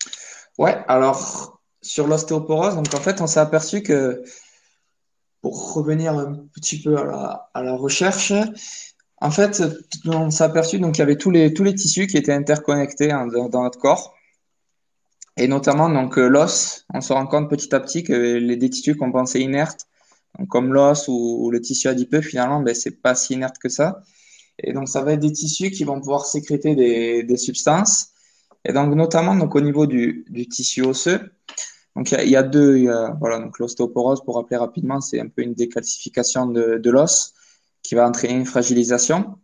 Ouais, 0.57 0.77
alors 0.87 1.59
sur 1.81 2.07
l'ostéoporose, 2.07 2.75
donc 2.75 2.93
en 2.93 2.99
fait, 2.99 3.21
on 3.21 3.27
s'est 3.27 3.39
aperçu 3.39 3.81
que 3.83 4.23
pour 5.41 5.73
revenir 5.73 6.13
un 6.13 6.47
petit 6.53 6.81
peu 6.81 6.97
à 6.97 7.61
la, 7.61 7.75
recherche, 7.75 8.33
en 9.17 9.31
fait, 9.31 9.61
on 10.05 10.31
s'est 10.31 10.43
aperçu 10.43 10.79
donc 10.79 10.93
qu'il 10.93 10.99
y 10.99 11.03
avait 11.03 11.17
tous 11.17 11.31
les 11.31 11.53
tous 11.53 11.63
les 11.63 11.75
tissus 11.75 12.07
qui 12.07 12.17
étaient 12.17 12.33
interconnectés 12.33 13.11
hein, 13.11 13.27
dans, 13.27 13.63
notre 13.63 13.79
corps, 13.79 14.15
et 15.37 15.47
notamment 15.47 15.89
donc 15.89 16.17
l'os. 16.17 16.85
On 16.93 17.01
se 17.01 17.13
rend 17.13 17.27
compte 17.27 17.49
petit 17.49 17.73
à 17.75 17.79
petit 17.79 18.03
que 18.03 18.13
les 18.13 18.57
des 18.57 18.69
tissus 18.69 18.95
qu'on 18.95 19.11
pensait 19.11 19.41
inertes, 19.41 19.87
donc 20.37 20.47
comme 20.47 20.73
l'os 20.73 21.07
ou, 21.07 21.39
ou, 21.41 21.51
le 21.51 21.61
tissu 21.61 21.87
adipeux, 21.87 22.21
finalement, 22.21 22.61
ben 22.61 22.75
c'est 22.75 23.01
pas 23.01 23.15
si 23.15 23.33
inerte 23.33 23.57
que 23.57 23.69
ça. 23.69 24.03
Et 24.63 24.73
donc 24.73 24.89
ça 24.89 25.01
va 25.01 25.13
être 25.13 25.19
des 25.19 25.31
tissus 25.31 25.71
qui 25.71 25.83
vont 25.83 25.99
pouvoir 25.99 26.25
sécréter 26.25 26.75
des, 26.75 27.23
des 27.23 27.37
substances. 27.37 28.09
Et 28.65 28.73
donc 28.73 28.93
notamment 28.95 29.35
donc 29.35 29.55
au 29.55 29.61
niveau 29.61 29.87
du, 29.87 30.25
du 30.29 30.47
tissu 30.47 30.81
osseux, 30.83 31.31
donc 31.95 32.11
il 32.11 32.27
y, 32.27 32.31
y, 32.31 32.35
a 32.35 32.43
deux, 32.43 32.77
y 32.77 32.89
a, 32.89 33.15
voilà, 33.19 33.39
donc 33.39 33.59
l'ostéoporose, 33.59 34.23
pour 34.23 34.35
rappeler 34.35 34.57
rapidement, 34.57 35.01
c'est 35.01 35.19
un 35.19 35.27
peu 35.27 35.41
une 35.41 35.53
décalcification 35.53 36.45
de, 36.45 36.77
de 36.77 36.89
l'os 36.89 37.33
qui 37.83 37.95
va 37.95 38.07
entraîner 38.07 38.35
une 38.35 38.45
fragilisation. 38.45 39.35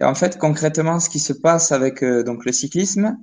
Et 0.00 0.04
en 0.04 0.14
fait, 0.14 0.38
concrètement, 0.38 1.00
ce 1.00 1.08
qui 1.08 1.18
se 1.18 1.32
passe 1.32 1.72
avec 1.72 2.02
euh, 2.02 2.22
donc 2.22 2.44
le 2.44 2.52
cyclisme, 2.52 3.18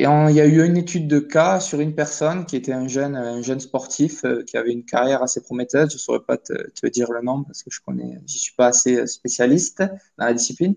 et 0.00 0.04
il 0.04 0.34
y 0.34 0.40
a 0.40 0.46
eu 0.46 0.64
une 0.64 0.78
étude 0.78 1.08
de 1.08 1.18
cas 1.18 1.60
sur 1.60 1.78
une 1.78 1.94
personne 1.94 2.46
qui 2.46 2.56
était 2.56 2.72
un 2.72 2.88
jeune, 2.88 3.16
un 3.16 3.42
jeune 3.42 3.60
sportif 3.60 4.24
euh, 4.24 4.42
qui 4.44 4.56
avait 4.56 4.72
une 4.72 4.86
carrière 4.86 5.22
assez 5.22 5.42
prometteuse. 5.42 5.90
Je 5.90 5.96
ne 5.96 5.98
saurais 5.98 6.24
pas 6.26 6.38
te, 6.38 6.86
dire 6.86 7.12
le 7.12 7.20
nom 7.20 7.44
parce 7.44 7.62
que 7.62 7.70
je 7.70 7.80
connais, 7.82 8.18
je 8.26 8.38
suis 8.38 8.54
pas 8.54 8.68
assez 8.68 9.06
spécialiste 9.06 9.82
dans 10.16 10.24
la 10.24 10.32
discipline. 10.32 10.74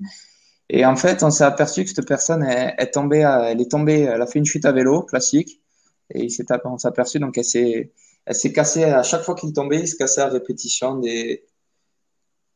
Et 0.67 0.85
en 0.85 0.97
fait, 0.97 1.23
on 1.23 1.31
s'est 1.31 1.45
aperçu 1.45 1.85
que 1.85 1.91
cette 1.91 2.05
personne 2.05 2.43
est, 2.43 2.91
tombée, 2.91 3.19
elle 3.19 3.61
est 3.61 3.71
tombée, 3.71 4.01
elle 4.01 4.21
a 4.21 4.27
fait 4.27 4.39
une 4.39 4.45
chute 4.45 4.65
à 4.65 4.73
vélo 4.73 5.03
classique 5.03 5.61
et 6.13 6.23
il 6.25 6.29
s'est 6.29 6.45
on 6.65 6.77
s'est 6.77 6.87
aperçu 6.89 7.19
donc 7.19 7.37
elle 7.37 7.45
s'est 7.45 8.51
cassée 8.53 8.83
à 8.83 9.03
chaque 9.03 9.23
fois 9.23 9.35
qu'il 9.35 9.53
tombait, 9.53 9.79
il 9.79 9.87
se 9.87 9.95
cassait 9.95 10.21
à 10.21 10.27
répétition 10.27 10.99
des 10.99 11.45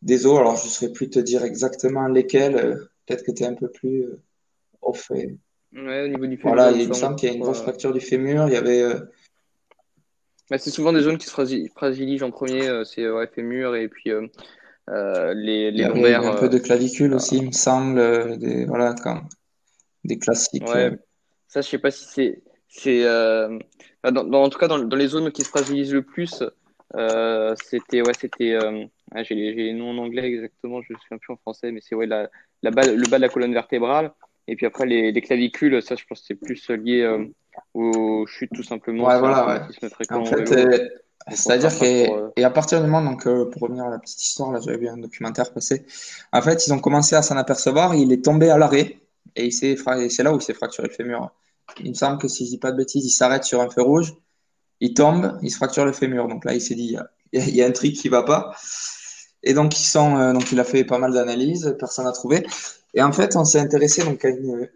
des 0.02 0.26
os. 0.26 0.38
Alors 0.38 0.58
je 0.58 0.66
ne 0.66 0.70
saurais 0.70 0.92
plus 0.92 1.10
te 1.10 1.20
dire 1.20 1.46
exactement 1.46 2.08
lesquels. 2.08 2.90
Peut-être 3.06 3.24
que 3.24 3.32
tu 3.32 3.44
es 3.44 3.46
un 3.46 3.54
peu 3.54 3.70
plus 3.70 4.04
euh, 4.04 4.22
au. 4.82 4.94
Ouais, 5.74 6.04
au 6.04 6.08
niveau 6.08 6.26
du 6.26 6.38
fémur. 6.38 6.56
Voilà, 6.56 6.72
il 6.72 6.88
me 6.88 6.94
semble 6.94 7.16
qu'il 7.16 7.30
y 7.30 7.32
a 7.32 7.36
une 7.36 7.42
grosse 7.42 7.62
fracture 7.62 7.94
du 7.94 8.02
fémur. 8.02 8.48
Il 8.48 8.54
y 8.54 8.58
avait. 8.58 8.82
Euh... 8.82 9.00
Bah, 10.50 10.58
c'est 10.58 10.70
souvent 10.70 10.94
des 10.94 11.02
zones 11.02 11.18
qui 11.18 11.28
se 11.28 11.68
fragilisent 11.76 12.24
en 12.24 12.32
premier. 12.32 12.68
Euh, 12.68 12.84
c'est 12.84 13.10
ouais, 13.10 13.28
fémur 13.28 13.76
et 13.76 13.88
puis 13.90 14.12
euh, 14.12 15.34
les, 15.34 15.72
les 15.72 15.84
lombaires. 15.84 16.24
Un 16.24 16.36
peu 16.36 16.50
de 16.50 16.58
clavicule 16.58 17.14
aussi, 17.14 17.38
il 17.38 17.48
me 17.48 17.52
semble. 17.52 18.38
Des, 18.38 18.66
voilà, 18.66 18.96
quand... 19.04 19.24
des 20.04 20.18
classiques. 20.18 20.68
Ouais. 20.68 20.98
Ça, 21.48 21.62
je 21.62 21.68
sais 21.68 21.78
pas 21.78 21.92
si 21.92 22.06
c'est 22.06 22.42
c'est 22.68 23.06
euh, 23.06 23.58
dans, 24.04 24.24
dans, 24.24 24.44
en 24.44 24.50
tout 24.50 24.60
cas 24.60 24.68
dans, 24.68 24.80
dans, 24.80 24.98
les 24.98 25.08
zones 25.08 25.32
qui 25.32 25.44
se 25.44 25.50
fragilisent 25.50 25.94
le 25.94 26.04
plus, 26.04 26.44
euh, 26.96 27.56
c'était 27.64 28.02
ouais, 28.02 28.14
c'était 28.20 28.54
euh, 28.54 28.86
ah, 29.12 29.24
j'ai 29.24 29.36
les, 29.36 29.54
les, 29.54 29.74
noms 29.74 29.92
en 29.92 29.98
anglais 29.98 30.26
exactement, 30.26 30.82
je 30.82 30.94
ne 30.94 30.98
me 30.98 31.02
souviens 31.02 31.18
plus 31.18 31.34
en 31.34 31.38
français, 31.38 31.72
mais 31.72 31.82
c'est 31.82 31.96
ouais 31.96 32.06
la, 32.06 32.30
la 32.62 32.70
le 32.70 33.10
bas 33.10 33.18
de 33.18 33.22
la 33.22 33.30
colonne 33.30 33.54
vertébrale. 33.54 34.14
Et 34.48 34.56
puis 34.56 34.66
après 34.66 34.86
les, 34.86 35.12
les 35.12 35.22
clavicules, 35.22 35.82
ça 35.82 35.96
je 35.96 36.04
pense 36.08 36.22
que 36.22 36.26
c'est 36.28 36.36
plus 36.36 36.70
lié 36.70 37.02
euh, 37.02 37.26
aux 37.74 38.26
chutes 38.28 38.52
tout 38.54 38.64
simplement. 38.64 39.06
Ouais, 39.06 39.20
voilà, 39.20 39.46
ouais. 39.48 39.90
En 40.12 40.26
fait, 40.26 40.52
euh, 40.52 40.90
c'est-à-dire 41.30 41.78
que 41.78 42.40
et 42.40 42.44
à 42.44 42.50
partir 42.50 42.82
du 42.82 42.88
moment 42.88 43.12
donc 43.12 43.24
pour 43.24 43.62
revenir 43.62 43.84
à 43.84 43.90
la 43.90 44.00
petite 44.00 44.24
histoire 44.24 44.52
là, 44.52 44.60
j'avais 44.64 44.78
vu 44.78 44.88
un 44.88 44.98
documentaire 44.98 45.52
passé. 45.52 45.86
En 46.32 46.42
fait, 46.42 46.66
ils 46.68 46.74
ont 46.74 46.80
commencé 46.80 47.16
à 47.16 47.22
s'en 47.22 47.36
apercevoir, 47.36 47.96
il 47.96 48.12
est 48.12 48.24
tombé 48.24 48.50
à 48.50 48.58
l'arrêt 48.58 49.02
et 49.36 49.52
c'est 49.52 49.76
là 50.24 50.34
où 50.34 50.38
il 50.38 50.42
s'est 50.42 50.54
fracturé 50.54 50.88
le 50.88 50.94
fémur. 50.94 51.32
Il 51.84 51.90
me 51.90 51.96
semble 51.96 52.18
que 52.18 52.28
si 52.28 52.46
je 52.46 52.52
dis 52.52 52.58
pas 52.58 52.72
de 52.72 52.78
bêtises, 52.78 53.06
il 53.06 53.12
s'arrête 53.12 53.44
sur 53.44 53.62
un 53.62 53.70
feu 53.70 53.82
rouge, 53.82 54.14
il 54.80 54.94
tombe, 54.94 55.38
il 55.42 55.52
se 55.52 55.58
fracture 55.58 55.86
le 55.86 55.92
fémur. 55.92 56.28
Donc 56.28 56.46
là, 56.46 56.54
il 56.54 56.62
s'est 56.62 56.76
dit, 56.76 56.86
il 56.86 56.92
y, 56.92 56.98
a, 56.98 57.10
il 57.34 57.56
y, 57.56 57.62
a, 57.62 57.68
un 57.68 57.72
truc 57.72 57.94
qui 57.94 58.10
va 58.10 58.24
pas. 58.24 58.56
Et 59.44 59.54
donc, 59.54 59.80
ils 59.80 59.86
sont, 59.86 60.18
euh, 60.18 60.34
donc 60.34 60.52
il 60.52 60.60
a 60.60 60.64
fait 60.64 60.84
pas 60.84 60.98
mal 60.98 61.14
d'analyses, 61.14 61.76
personne 61.80 62.06
n'a 62.06 62.12
trouvé. 62.12 62.46
Et 62.94 63.02
en 63.02 63.12
fait, 63.12 63.36
on 63.36 63.46
s'est 63.46 63.60
intéressé 63.60 64.04
donc 64.04 64.24
à 64.26 64.30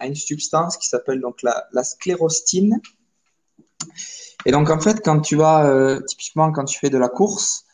une, 0.06 0.16
substance 0.16 0.78
qui 0.78 0.88
s'appelle 0.88 1.22
donc 1.22 1.42
la, 1.42 1.84
sclérostine. 1.84 2.82
Et 4.46 4.52
donc, 4.52 4.70
en 4.70 4.80
fait, 4.80 5.04
quand 5.04 5.20
tu 5.22 5.36
vas, 5.36 5.66
euh, 5.66 6.02
typiquement, 6.02 6.52
quand 6.52 6.66
tu 6.66 6.78
fais 6.78 6.90
de 6.90 6.98
la 6.98 7.10
course, 7.10 7.66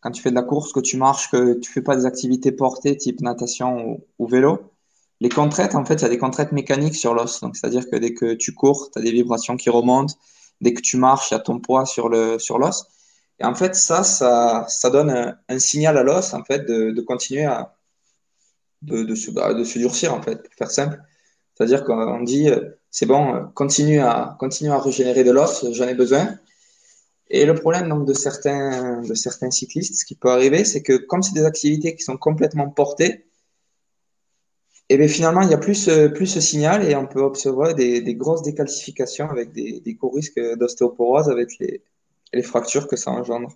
quand 0.00 0.10
tu 0.10 0.22
fais 0.22 0.30
de 0.30 0.34
la 0.34 0.42
course, 0.42 0.72
que 0.72 0.80
tu 0.80 0.96
marches, 0.96 1.30
que 1.30 1.54
tu 1.54 1.70
fais 1.70 1.82
pas 1.82 1.96
des 1.96 2.06
activités 2.06 2.52
portées 2.52 2.96
type 2.96 3.20
natation 3.20 4.00
ou, 4.18 4.26
vélo, 4.26 4.72
les 5.20 5.28
contraintes, 5.28 5.74
en 5.74 5.84
fait, 5.84 5.94
il 5.94 6.02
y 6.02 6.04
a 6.04 6.08
des 6.08 6.18
contraintes 6.18 6.52
mécaniques 6.52 6.94
sur 6.94 7.14
l'os. 7.14 7.40
Donc, 7.40 7.56
c'est-à-dire 7.56 7.88
que 7.90 7.96
dès 7.96 8.14
que 8.14 8.34
tu 8.34 8.54
cours, 8.54 8.90
tu 8.92 8.98
as 8.98 9.02
des 9.02 9.10
vibrations 9.10 9.56
qui 9.56 9.70
remontent. 9.70 10.14
Dès 10.60 10.74
que 10.74 10.80
tu 10.80 10.96
marches, 10.96 11.30
il 11.30 11.34
y 11.34 11.36
a 11.36 11.40
ton 11.40 11.60
poids 11.60 11.86
sur 11.86 12.08
le 12.08 12.38
sur 12.38 12.58
l'os. 12.58 12.86
Et 13.40 13.44
en 13.44 13.54
fait, 13.54 13.74
ça, 13.74 14.02
ça, 14.02 14.90
donne 14.90 15.36
un, 15.48 15.58
signal 15.58 15.96
à 15.96 16.02
l'os, 16.02 16.34
en 16.34 16.42
fait, 16.44 16.66
de 16.66 17.00
continuer 17.02 17.44
à 17.44 17.77
de, 18.82 19.02
de, 19.02 19.14
se, 19.14 19.78
durcir, 19.78 20.14
en 20.14 20.22
fait, 20.22 20.42
pour 20.42 20.54
faire 20.54 20.70
simple. 20.70 21.00
C'est-à-dire 21.54 21.84
qu'on 21.84 22.22
dit, 22.22 22.48
c'est 22.90 23.06
bon, 23.06 23.50
continue 23.54 24.00
à 24.00 24.36
à 24.38 24.78
régénérer 24.80 25.24
de 25.24 25.30
l'os, 25.30 25.66
j'en 25.72 25.88
ai 25.88 25.94
besoin. 25.94 26.38
Et 27.30 27.44
le 27.44 27.54
problème 27.54 27.88
donc 27.88 28.06
de 28.06 28.14
certains 28.14 29.02
de 29.02 29.14
certains 29.14 29.50
cyclistes, 29.50 29.94
ce 29.94 30.04
qui 30.04 30.14
peut 30.14 30.30
arriver, 30.30 30.64
c'est 30.64 30.82
que 30.82 30.96
comme 30.96 31.22
c'est 31.22 31.34
des 31.34 31.44
activités 31.44 31.94
qui 31.94 32.02
sont 32.02 32.16
complètement 32.16 32.70
portées, 32.70 33.26
et 34.88 34.96
bien 34.96 35.08
finalement, 35.08 35.42
il 35.42 35.50
y 35.50 35.54
a 35.54 35.58
plus, 35.58 35.90
plus 36.14 36.26
ce 36.26 36.40
signal 36.40 36.88
et 36.88 36.96
on 36.96 37.06
peut 37.06 37.20
observer 37.20 37.74
des, 37.74 38.00
des 38.00 38.14
grosses 38.14 38.42
décalcifications 38.42 39.28
avec 39.28 39.52
des, 39.52 39.80
des 39.80 39.94
gros 39.94 40.10
risques 40.10 40.40
d'ostéoporose 40.56 41.28
avec 41.28 41.58
les, 41.58 41.82
les 42.32 42.42
fractures 42.42 42.88
que 42.88 42.96
ça 42.96 43.10
engendre. 43.10 43.50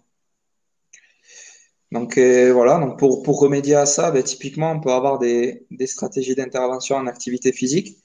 Donc 1.92 2.16
euh, 2.16 2.54
voilà, 2.54 2.78
donc 2.78 2.98
pour, 2.98 3.22
pour 3.22 3.38
remédier 3.38 3.74
à 3.74 3.84
ça, 3.84 4.10
ben, 4.10 4.22
typiquement, 4.22 4.72
on 4.72 4.80
peut 4.80 4.90
avoir 4.90 5.18
des, 5.18 5.66
des 5.70 5.86
stratégies 5.86 6.34
d'intervention 6.34 6.96
en 6.96 7.06
activité 7.06 7.52
physique. 7.52 7.98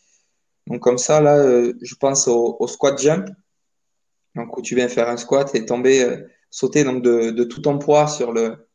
Donc 0.67 0.81
comme 0.81 0.97
ça, 0.97 1.21
là, 1.21 1.37
euh, 1.37 1.73
je 1.81 1.95
pense 1.95 2.27
au, 2.27 2.57
au, 2.59 2.67
squat 2.67 2.99
jump, 2.99 3.29
donc 4.35 4.57
où 4.57 4.61
tu 4.61 4.75
viens 4.75 4.89
faire 4.89 5.07
un 5.07 5.15
squat 5.15 5.55
et 5.55 5.65
tomber, 5.65 6.03
euh, 6.03 6.17
sauter 6.51 6.83
donc 6.83 7.01
de, 7.01 7.31
de 7.31 7.43
tout 7.45 7.61
ton 7.61 7.79
poids 7.79 8.07
sur 8.07 8.33
le, 8.33 8.67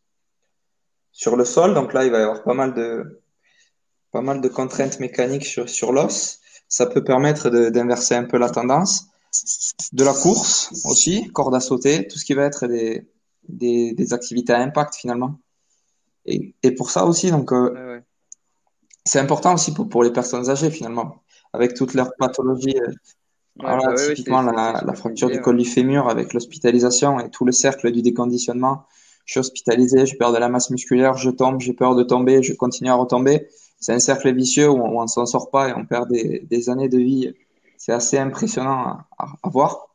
sur 1.12 1.36
le 1.36 1.44
sol. 1.44 1.74
Donc 1.74 1.92
là, 1.92 2.06
il 2.06 2.10
va 2.10 2.20
y 2.20 2.22
avoir 2.22 2.42
pas 2.42 2.54
mal 2.54 2.72
de, 2.72 3.20
pas 4.12 4.22
mal 4.22 4.40
de 4.40 4.48
contraintes 4.48 4.98
mécaniques 4.98 5.44
sur, 5.44 5.68
sur 5.68 5.92
l'os. 5.92 6.40
Ça 6.68 6.86
peut 6.86 7.04
permettre 7.04 7.50
d'inverser 7.50 8.14
un 8.14 8.24
peu 8.24 8.38
la 8.38 8.48
tendance. 8.48 9.08
De 9.92 10.04
la 10.04 10.14
course 10.14 10.70
aussi, 10.86 11.28
corde 11.32 11.54
à 11.54 11.60
sauter, 11.60 12.06
tout 12.08 12.18
ce 12.18 12.24
qui 12.24 12.32
va 12.32 12.44
être 12.44 12.66
des, 12.66 13.06
des, 13.48 13.92
des 13.94 14.12
activités 14.14 14.52
à 14.52 14.58
impact 14.60 14.94
finalement. 14.94 15.38
Et, 16.26 16.54
et 16.62 16.72
pour 16.72 16.90
ça 16.90 17.04
aussi, 17.06 17.30
donc, 17.30 17.52
euh, 17.52 17.72
ouais, 17.72 17.94
ouais. 17.96 18.04
c'est 19.04 19.18
important 19.18 19.54
aussi 19.54 19.74
pour, 19.74 19.88
pour 19.88 20.04
les 20.04 20.12
personnes 20.12 20.48
âgées 20.50 20.70
finalement, 20.70 21.22
avec 21.52 21.74
toutes 21.74 21.94
leurs 21.94 22.14
pathologies. 22.16 22.78
Euh, 22.78 22.92
Ouais, 23.58 23.66
voilà, 23.66 23.94
typiquement 23.94 24.40
la, 24.40 24.94
fracture 24.94 25.28
du 25.28 25.38
col 25.42 25.58
du 25.58 25.66
fémur 25.66 26.08
avec 26.08 26.32
l'hospitalisation 26.32 27.20
et 27.20 27.28
tout 27.28 27.44
le 27.44 27.52
cercle 27.52 27.92
du 27.92 28.00
déconditionnement. 28.00 28.86
Je 29.26 29.32
suis 29.32 29.40
hospitalisé, 29.40 30.06
je 30.06 30.16
perds 30.16 30.32
de 30.32 30.38
la 30.38 30.48
masse 30.48 30.70
musculaire, 30.70 31.18
je 31.18 31.28
tombe, 31.28 31.60
j'ai 31.60 31.74
peur 31.74 31.94
de 31.94 32.02
tomber, 32.02 32.42
je 32.42 32.54
continue 32.54 32.88
à 32.88 32.94
retomber. 32.94 33.48
C'est 33.78 33.92
un 33.92 33.98
cercle 33.98 34.34
vicieux 34.34 34.70
où 34.70 34.78
on, 34.78 34.98
on 35.02 35.06
s'en 35.06 35.26
sort 35.26 35.50
pas 35.50 35.68
et 35.68 35.74
on 35.74 35.84
perd 35.84 36.10
des, 36.10 36.46
des 36.48 36.70
années 36.70 36.88
de 36.88 36.96
vie. 36.96 37.34
C'est 37.76 37.92
assez 37.92 38.16
impressionnant 38.16 38.78
à, 38.86 39.06
à, 39.18 39.26
à 39.42 39.48
voir 39.50 39.88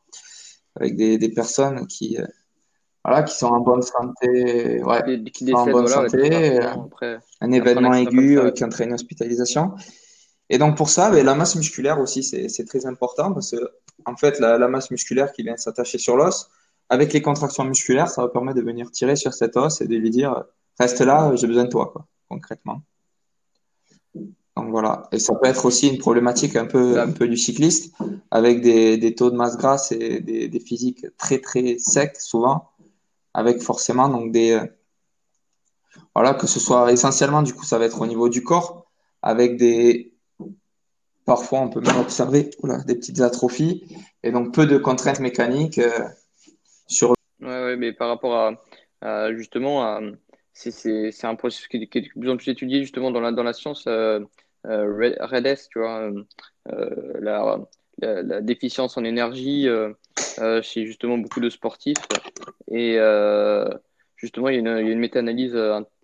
avec 0.76 0.94
des, 0.94 1.18
des 1.18 1.28
personnes 1.30 1.88
qui, 1.88 2.16
euh, 2.16 2.26
voilà, 3.08 3.22
qui 3.22 3.34
sont 3.34 3.46
en 3.46 3.60
bonne 3.60 3.82
santé, 3.82 4.82
ouais, 4.82 5.22
Qui, 5.32 5.44
qui 5.46 5.54
en 5.54 5.64
bonne 5.66 5.86
voilà, 5.86 6.08
santé, 6.08 6.60
euh, 6.60 6.70
après. 6.72 6.74
un 6.76 6.82
Après 6.82 7.20
un 7.40 7.52
événement 7.52 7.94
aigu 7.94 8.38
euh, 8.38 8.50
qui 8.50 8.64
entraîne 8.64 8.88
une 8.88 8.94
hospitalisation. 8.94 9.72
Et 10.50 10.58
donc 10.58 10.76
pour 10.76 10.88
ça, 10.88 11.10
ben, 11.10 11.24
la 11.24 11.34
masse 11.34 11.56
musculaire 11.56 12.00
aussi, 12.00 12.22
c'est 12.22 12.64
très 12.64 12.86
important 12.86 13.32
parce 13.32 13.50
que 13.50 13.70
en 14.06 14.16
fait, 14.16 14.38
la, 14.40 14.58
la 14.58 14.68
masse 14.68 14.90
musculaire 14.90 15.32
qui 15.32 15.42
vient 15.42 15.56
s'attacher 15.56 15.98
sur 15.98 16.16
l'os, 16.16 16.48
avec 16.88 17.12
les 17.12 17.20
contractions 17.20 17.64
musculaires, 17.64 18.08
ça 18.08 18.22
va 18.22 18.28
permettre 18.28 18.58
de 18.58 18.64
venir 18.64 18.90
tirer 18.90 19.16
sur 19.16 19.34
cet 19.34 19.56
os 19.56 19.80
et 19.80 19.86
de 19.86 19.96
lui 19.96 20.10
dire 20.10 20.44
reste 20.78 21.00
là, 21.00 21.30
j'ai 21.34 21.46
besoin 21.46 21.64
de 21.64 21.70
toi, 21.70 21.90
quoi, 21.92 22.06
concrètement. 22.28 22.82
Donc 24.58 24.70
voilà. 24.70 25.08
Et 25.12 25.18
ça 25.18 25.34
peut 25.34 25.46
être 25.46 25.64
aussi 25.66 25.88
une 25.88 25.98
problématique 25.98 26.56
un 26.56 26.66
peu, 26.66 26.98
un 26.98 27.12
peu 27.12 27.28
du 27.28 27.36
cycliste, 27.36 27.94
avec 28.30 28.60
des, 28.60 28.96
des 28.96 29.14
taux 29.14 29.30
de 29.30 29.36
masse 29.36 29.56
grasse 29.56 29.92
et 29.92 30.20
des, 30.20 30.48
des, 30.48 30.60
physiques 30.60 31.06
très 31.16 31.38
très 31.38 31.78
secs 31.78 32.16
souvent, 32.18 32.70
avec 33.38 33.62
forcément 33.62 34.08
donc 34.08 34.32
des 34.32 34.60
voilà 36.14 36.34
que 36.34 36.46
ce 36.46 36.58
soit 36.58 36.92
essentiellement 36.92 37.42
du 37.42 37.54
coup 37.54 37.64
ça 37.64 37.78
va 37.78 37.84
être 37.84 38.00
au 38.00 38.06
niveau 38.06 38.28
du 38.28 38.42
corps, 38.42 38.90
avec 39.22 39.56
des 39.56 40.12
parfois 41.24 41.60
on 41.60 41.68
peut 41.68 41.80
même 41.80 41.98
observer 41.98 42.50
des 42.86 42.94
petites 42.96 43.20
atrophies 43.20 43.84
et 44.24 44.32
donc 44.32 44.52
peu 44.52 44.66
de 44.66 44.76
contraintes 44.78 45.20
mécaniques 45.20 45.78
euh, 45.78 46.08
sur. 46.88 47.14
Ouais, 47.40 47.64
ouais, 47.64 47.76
mais 47.76 47.92
par 47.92 48.08
rapport 48.08 48.56
à, 49.00 49.32
justement 49.34 49.84
à 49.84 50.00
c'est 50.52 51.24
un 51.24 51.36
processus 51.36 51.68
qui 51.68 51.76
est, 51.76 52.16
de 52.16 52.34
plus 52.34 52.48
étudié 52.48 52.80
justement 52.80 53.12
dans 53.12 53.20
la, 53.20 53.30
dans 53.30 53.44
la 53.44 53.52
science. 53.52 53.84
Euh, 53.86 54.18
euh, 54.66 55.14
REDS, 55.20 55.68
tu 55.70 55.78
vois, 55.78 56.10
euh, 56.72 57.20
la, 57.20 57.58
la, 57.98 58.40
déficience 58.40 58.96
en 58.96 59.04
énergie 59.04 59.68
chez 60.62 60.86
justement 60.86 61.18
beaucoup 61.18 61.40
de 61.40 61.50
sportifs. 61.50 61.98
Et 62.70 62.98
justement, 64.16 64.48
il 64.48 64.54
y 64.54 64.56
a 64.56 64.60
une, 64.60 64.88
une 64.88 64.98
méta-analyse 64.98 65.58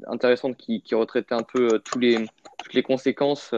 intéressante 0.07 0.57
qui, 0.57 0.83
qui 0.83 0.95
retraitait 0.95 1.35
un 1.35 1.43
peu 1.43 1.81
tous 1.81 1.99
les, 1.99 2.17
toutes 2.63 2.75
les 2.75 2.83
conséquences 2.83 3.55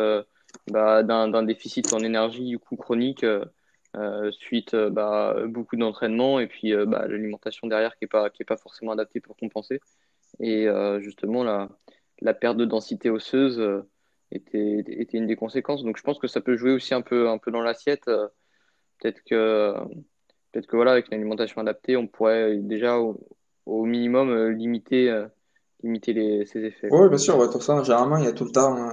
bah, 0.70 1.03
d'un 1.03 1.42
déficit 1.42 1.92
en 1.92 2.01
énergie 2.01 2.46
du 2.46 2.59
coup 2.59 2.77
chronique 2.77 3.25
euh, 3.25 4.31
suite 4.33 4.75
bah, 4.75 5.37
beaucoup 5.46 5.77
d'entraînement 5.77 6.40
et 6.40 6.46
puis 6.46 6.75
bah, 6.87 7.07
l'alimentation 7.09 7.66
derrière 7.66 7.92
qui 7.92 8.05
n'est 8.05 8.09
pas, 8.09 8.31
pas 8.46 8.57
forcément 8.57 8.92
adaptée 8.92 9.20
pour 9.20 9.37
compenser. 9.37 9.81
Et 10.40 10.66
justement, 11.01 11.44
la, 11.44 11.68
la 12.20 12.35
perte 12.35 12.57
de 12.57 12.64
densité 12.64 13.11
osseuse 13.11 13.85
était, 14.37 15.09
une 15.12 15.27
des 15.27 15.37
conséquences. 15.37 15.85
Donc 15.85 15.96
je 15.96 16.03
pense 16.03 16.18
que 16.18 16.29
ça 16.29 16.40
peut 16.40 16.57
jouer 16.57 16.72
aussi 16.72 16.94
un 16.94 17.03
peu, 17.03 17.29
un 17.29 17.38
peu 17.38 17.51
dans 17.51 17.62
l'assiette. 17.62 18.09
Peut-être 18.99 19.22
que, 19.29 19.75
peut-être 20.53 20.66
que 20.66 20.77
voilà, 20.77 20.92
avec 20.92 21.09
une 21.09 21.14
alimentation 21.14 21.61
adaptée, 21.61 21.96
on 21.96 22.07
pourrait 22.07 22.57
déjà 22.57 22.99
au, 22.99 23.85
minimum 23.85 24.31
euh, 24.31 24.51
limiter, 24.51 25.11
euh, 25.11 25.27
limiter 25.83 26.12
les, 26.12 26.46
ces 26.46 26.64
effets. 26.64 26.88
Oui, 26.90 27.09
bien 27.09 27.18
sûr. 27.18 27.38
Ouais, 27.38 27.49
tout 27.51 27.61
ça, 27.61 27.83
généralement, 27.83 28.16
il 28.16 28.25
y 28.25 28.29
a 28.29 28.33
tout 28.33 28.44
le 28.44 28.53
temps. 28.53 28.77
Euh, 28.77 28.92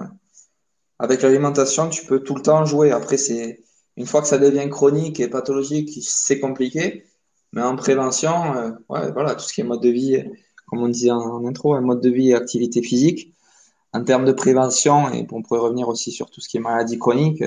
avec 0.99 1.21
l'alimentation, 1.21 1.89
tu 1.89 2.06
peux 2.06 2.19
tout 2.19 2.36
le 2.36 2.41
temps 2.41 2.65
jouer. 2.65 2.91
Après, 2.91 3.17
c'est 3.17 3.62
une 3.97 4.06
fois 4.06 4.21
que 4.21 4.27
ça 4.27 4.38
devient 4.38 4.69
chronique 4.69 5.19
et 5.19 5.27
pathologique, 5.27 5.89
c'est 6.01 6.39
compliqué. 6.39 7.06
Mais 7.51 7.62
en 7.62 7.75
prévention, 7.75 8.75
voilà, 8.88 9.36
tout 9.36 9.41
ce 9.41 9.53
qui 9.53 9.62
est 9.62 9.63
mode 9.63 9.82
de 9.82 9.89
vie, 9.89 10.23
comme 10.65 10.82
on 10.82 10.88
disait 10.88 11.12
en 11.12 11.45
intro, 11.45 11.75
un 11.75 11.82
mode 11.82 12.01
de 12.01 12.10
vie 12.10 12.32
et 12.32 12.36
activité 12.36 12.82
physique, 12.82 13.34
en 13.93 14.03
termes 14.03 14.25
de 14.25 14.32
prévention, 14.32 15.12
et 15.13 15.25
on 15.32 15.41
pourrait 15.43 15.60
revenir 15.60 15.88
aussi 15.88 16.12
sur 16.12 16.29
tout 16.29 16.41
ce 16.41 16.49
qui 16.49 16.58
est 16.58 16.60
maladie 16.60 16.97
chronique, 16.97 17.43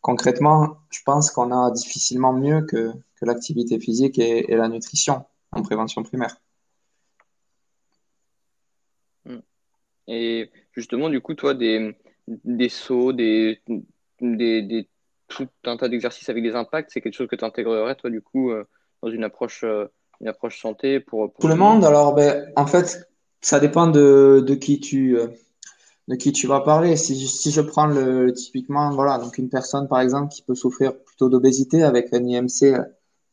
concrètement, 0.00 0.78
je 0.90 1.00
pense 1.04 1.30
qu'on 1.30 1.52
a 1.52 1.70
difficilement 1.70 2.32
mieux 2.32 2.62
que, 2.62 2.92
que 3.16 3.24
l'activité 3.24 3.78
physique 3.78 4.18
et, 4.18 4.50
et, 4.52 4.56
la 4.56 4.68
nutrition 4.68 5.24
en 5.52 5.62
prévention 5.62 6.02
primaire. 6.02 6.36
Hmm. 9.26 9.40
Et 10.08 10.50
justement, 10.72 11.10
du 11.10 11.20
coup, 11.20 11.34
toi, 11.34 11.54
des, 11.54 11.96
des 12.28 12.68
sauts, 12.70 13.12
des, 13.12 13.60
des, 14.20 14.62
des 14.62 14.88
tout 15.28 15.48
un 15.64 15.76
tas 15.76 15.88
d'exercices 15.88 16.28
avec 16.28 16.42
des 16.42 16.54
impacts, 16.54 16.90
c'est 16.92 17.00
quelque 17.00 17.14
chose 17.14 17.28
que 17.28 17.36
tu 17.36 17.44
intégrerais, 17.44 17.94
toi, 17.96 18.10
du 18.10 18.20
coup, 18.22 18.50
euh, 18.50 18.64
dans 19.02 19.10
une 19.10 19.24
approche, 19.24 19.64
euh, 19.64 19.86
une 20.20 20.28
approche 20.28 20.60
santé 20.60 21.00
pour, 21.00 21.32
pour... 21.32 21.40
Tout 21.40 21.48
le 21.48 21.56
monde, 21.56 21.84
alors, 21.84 22.14
ben, 22.14 22.50
en 22.56 22.66
fait, 22.66 23.08
ça 23.40 23.60
dépend 23.60 23.86
de, 23.86 24.42
de 24.46 24.54
qui 24.54 24.80
tu... 24.80 25.18
Euh 26.08 26.12
de 26.12 26.16
qui 26.16 26.32
tu 26.32 26.46
vas 26.46 26.60
parler. 26.60 26.96
Si 26.96 27.50
je, 27.50 27.60
prends 27.60 27.86
le, 27.86 28.32
typiquement, 28.32 28.90
voilà, 28.90 29.18
donc 29.18 29.38
une 29.38 29.48
personne 29.48 29.88
par 29.88 30.00
exemple 30.00 30.32
qui 30.32 30.42
peut 30.42 30.54
souffrir 30.54 30.96
plutôt 31.02 31.28
d'obésité 31.28 31.82
avec 31.82 32.12
un 32.12 32.24
IMC 32.24 32.76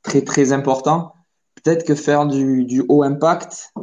très 0.04 0.24
très 0.24 0.52
important, 0.54 1.14
peut-être 1.56 1.86
que 1.86 1.96
faire 1.96 2.26
du, 2.28 2.66
du 2.66 2.84
haut 2.88 3.04
impact, 3.04 3.74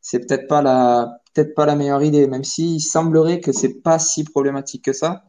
c'est 0.00 0.20
peut-être 0.20 0.46
pas 0.48 0.62
la 0.62 1.20
peut-être 1.34 1.54
pas 1.54 1.66
la 1.66 1.74
meilleure 1.74 2.02
idée, 2.02 2.26
même 2.28 2.44
s'il 2.44 2.80
semblerait 2.80 3.40
que 3.40 3.50
c'est 3.52 3.82
pas 3.82 3.98
si 3.98 4.22
problématique 4.24 4.84
que 4.84 4.92
ça. 4.92 5.24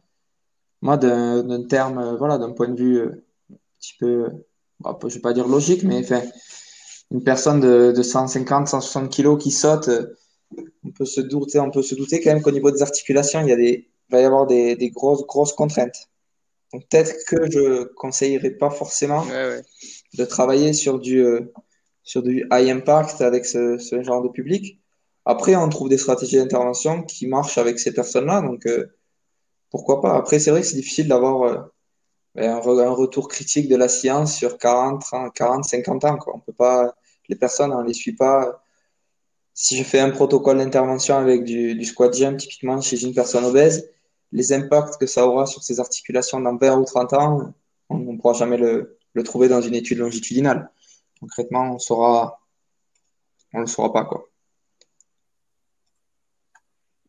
Moi, 0.82 0.96
d'un 0.98 1.64
terme, 1.64 2.16
voilà, 2.16 2.38
d'un 2.38 2.52
point 2.52 2.68
de 2.68 2.78
vue 2.78 3.00
un 3.02 3.56
petit 3.80 3.94
peu, 3.98 4.30
je 4.84 5.14
vais 5.14 5.20
pas 5.20 5.32
dire 5.32 5.48
logique, 5.48 5.82
mais 5.82 5.98
enfin, 5.98 6.22
une 7.10 7.24
personne 7.24 7.60
de, 7.60 7.92
de 7.96 8.02
150, 8.02 8.68
160 8.68 9.10
kilos 9.10 9.42
qui 9.42 9.50
saute 9.50 9.90
on 10.84 10.90
peut 10.90 11.04
se 11.04 11.20
douter, 11.20 11.58
on 11.58 11.70
peut 11.70 11.82
se 11.82 11.94
douter 11.94 12.20
quand 12.20 12.32
même 12.32 12.42
qu'au 12.42 12.50
niveau 12.50 12.70
des 12.70 12.82
articulations, 12.82 13.40
il, 13.40 13.48
y 13.48 13.52
a 13.52 13.56
des, 13.56 13.88
va 14.10 14.20
y 14.20 14.24
avoir 14.24 14.46
des, 14.46 14.76
des 14.76 14.90
grosses, 14.90 15.26
grosses 15.26 15.52
contraintes. 15.52 16.08
Donc 16.72 16.84
peut-être 16.88 17.14
que 17.26 17.50
je 17.50 17.84
conseillerais 17.94 18.50
pas 18.50 18.70
forcément 18.70 19.22
ouais, 19.24 19.48
ouais. 19.48 19.62
de 20.14 20.24
travailler 20.24 20.72
sur 20.72 20.98
du, 20.98 21.24
euh, 21.24 21.52
sur 22.02 22.22
du 22.22 22.46
high 22.52 22.70
impact 22.70 23.20
avec 23.20 23.46
ce, 23.46 23.78
ce, 23.78 24.02
genre 24.02 24.22
de 24.22 24.28
public. 24.28 24.80
Après, 25.24 25.56
on 25.56 25.68
trouve 25.68 25.88
des 25.88 25.98
stratégies 25.98 26.36
d'intervention 26.36 27.02
qui 27.02 27.26
marchent 27.26 27.58
avec 27.58 27.78
ces 27.78 27.92
personnes-là, 27.92 28.42
donc 28.42 28.66
euh, 28.66 28.86
pourquoi 29.70 30.00
pas. 30.00 30.16
Après, 30.16 30.38
c'est 30.38 30.50
vrai 30.50 30.60
que 30.60 30.66
c'est 30.66 30.76
difficile 30.76 31.08
d'avoir 31.08 31.42
euh, 31.42 31.58
un, 32.36 32.56
un, 32.56 32.90
retour 32.90 33.28
critique 33.28 33.68
de 33.68 33.76
la 33.76 33.88
science 33.88 34.36
sur 34.36 34.58
40, 34.58 35.00
30, 35.00 35.34
40 35.34 35.64
50 35.64 36.04
ans. 36.04 36.16
Quoi. 36.16 36.34
On 36.36 36.40
peut 36.40 36.52
pas, 36.52 36.94
les 37.28 37.36
personnes, 37.36 37.72
on 37.72 37.82
les 37.82 37.94
suit 37.94 38.14
pas 38.14 38.62
si 39.56 39.78
je 39.78 39.84
fais 39.84 39.98
un 40.00 40.10
protocole 40.10 40.58
d'intervention 40.58 41.16
avec 41.16 41.42
du, 41.42 41.82
squat 41.84 42.14
jump, 42.14 42.36
typiquement 42.38 42.80
chez 42.82 43.02
une 43.02 43.14
personne 43.14 43.44
obèse, 43.44 43.90
les 44.30 44.52
impacts 44.52 44.98
que 44.98 45.06
ça 45.06 45.26
aura 45.26 45.46
sur 45.46 45.62
ses 45.62 45.80
articulations 45.80 46.40
dans 46.40 46.56
20 46.56 46.76
ou 46.78 46.84
30 46.84 47.12
ans, 47.14 47.54
on 47.88 47.98
ne 47.98 48.18
pourra 48.18 48.34
jamais 48.34 48.58
le, 48.58 48.98
le, 49.14 49.22
trouver 49.22 49.48
dans 49.48 49.62
une 49.62 49.74
étude 49.74 49.98
longitudinale. 49.98 50.70
Concrètement, 51.20 51.72
on 51.74 51.78
saura, 51.78 52.38
on 53.54 53.60
le 53.60 53.66
saura 53.66 53.94
pas, 53.94 54.04
quoi. 54.04 54.28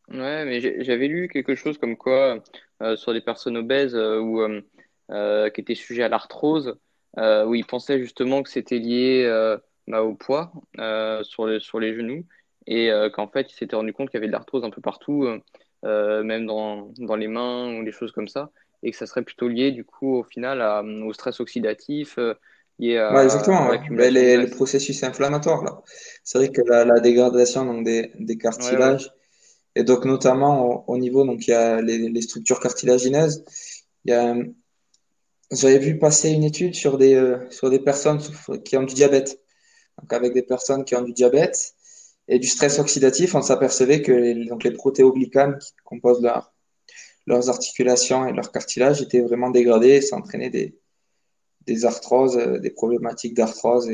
Ouais, 0.07 0.45
mais 0.45 0.83
j'avais 0.85 1.07
lu 1.09 1.27
quelque 1.27 1.53
chose 1.55 1.77
comme 1.77 1.97
quoi 1.97 2.41
euh, 2.81 2.95
sur 2.95 3.11
des 3.11 3.19
personnes 3.19 3.57
obèses 3.57 3.93
euh, 3.93 4.19
ou 4.19 4.39
euh, 5.11 5.49
qui 5.49 5.59
étaient 5.59 5.75
sujets 5.75 6.03
à 6.03 6.09
l'arthrose, 6.09 6.77
où 7.17 7.55
ils 7.55 7.65
pensaient 7.65 7.99
justement 7.99 8.41
que 8.41 8.49
c'était 8.49 8.79
lié 8.79 9.27
bah, 9.87 10.03
au 10.03 10.13
poids 10.13 10.53
sur, 11.23 11.47
les, 11.47 11.59
sur 11.59 11.79
les 11.81 11.93
genoux 11.93 12.23
et 12.67 12.91
euh, 12.91 13.09
qu'en 13.09 13.27
fait, 13.27 13.51
il 13.51 13.55
s'était 13.55 13.75
rendu 13.75 13.93
compte 13.93 14.09
qu'il 14.09 14.17
y 14.17 14.21
avait 14.21 14.27
de 14.27 14.31
l'arthrose 14.31 14.63
un 14.63 14.69
peu 14.69 14.81
partout, 14.81 15.27
euh, 15.85 16.23
même 16.23 16.45
dans, 16.45 16.91
dans 16.97 17.15
les 17.15 17.27
mains 17.27 17.73
ou 17.79 17.83
des 17.83 17.91
choses 17.91 18.11
comme 18.11 18.27
ça, 18.27 18.51
et 18.83 18.91
que 18.91 18.97
ça 18.97 19.07
serait 19.07 19.23
plutôt 19.23 19.47
lié 19.47 19.71
du 19.71 19.85
coup 19.85 20.17
au 20.17 20.23
final 20.23 20.61
à, 20.61 20.83
au 20.83 21.13
stress 21.13 21.39
oxydatif. 21.39 22.17
Euh, 22.17 22.33
lié 22.79 22.97
à, 22.97 23.13
ouais, 23.13 23.23
exactement, 23.23 23.69
à 23.69 23.69
ouais. 23.71 24.11
les, 24.11 24.37
les, 24.37 24.47
processus 24.47 25.01
inflammatoires. 25.03 25.63
là. 25.63 25.81
C'est 26.23 26.37
vrai 26.37 26.49
que 26.49 26.61
la, 26.61 26.85
la, 26.85 26.99
dégradation 26.99 27.65
donc, 27.65 27.85
des, 27.85 28.11
des 28.19 28.37
cartilages, 28.37 29.05
ouais, 29.05 29.81
et 29.81 29.83
donc 29.83 30.05
notamment 30.05 30.85
au, 30.87 30.93
au, 30.93 30.97
niveau, 30.97 31.25
donc 31.25 31.47
il 31.47 31.51
y 31.51 31.53
a 31.53 31.81
les, 31.81 32.09
les 32.09 32.21
structures 32.21 32.59
cartilagineuses. 32.59 33.43
Il 34.05 34.11
y 34.11 34.13
a, 34.13 34.35
j'avais 35.51 35.79
vu 35.79 35.97
passer 35.97 36.29
une 36.29 36.43
étude 36.43 36.75
sur 36.75 36.97
des, 36.97 37.15
euh, 37.15 37.49
sur 37.49 37.69
des 37.69 37.79
personnes 37.79 38.19
qui 38.65 38.77
ont 38.77 38.83
du 38.83 38.93
diabète. 38.93 39.39
Donc 39.99 40.11
avec 40.13 40.33
des 40.33 40.43
personnes 40.43 40.83
qui 40.85 40.95
ont 40.95 41.01
du 41.01 41.13
diabète, 41.13 41.73
et 42.27 42.39
du 42.39 42.47
stress 42.47 42.79
oxydatif, 42.79 43.35
on 43.35 43.41
s'apercevait 43.41 44.01
que 44.01 44.11
les, 44.11 44.45
donc 44.45 44.63
les 44.63 44.71
protéoglycanes 44.71 45.57
qui 45.59 45.71
composent 45.83 46.21
leur, 46.21 46.53
leurs 47.25 47.49
articulations 47.49 48.27
et 48.27 48.33
leur 48.33 48.51
cartilage 48.51 49.01
étaient 49.01 49.21
vraiment 49.21 49.49
dégradés 49.49 49.95
et 49.95 50.01
ça 50.01 50.17
entraînait 50.17 50.49
des, 50.49 50.77
des 51.65 51.85
arthroses, 51.85 52.37
des 52.37 52.69
problématiques 52.71 53.33
d'arthrose 53.33 53.89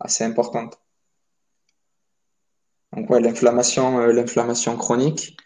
assez 0.00 0.24
importantes. 0.24 0.78
Donc 2.94 3.10
ouais, 3.10 3.20
l'inflammation, 3.20 4.00
euh, 4.00 4.12
l'inflammation 4.12 4.76
chronique, 4.76 5.36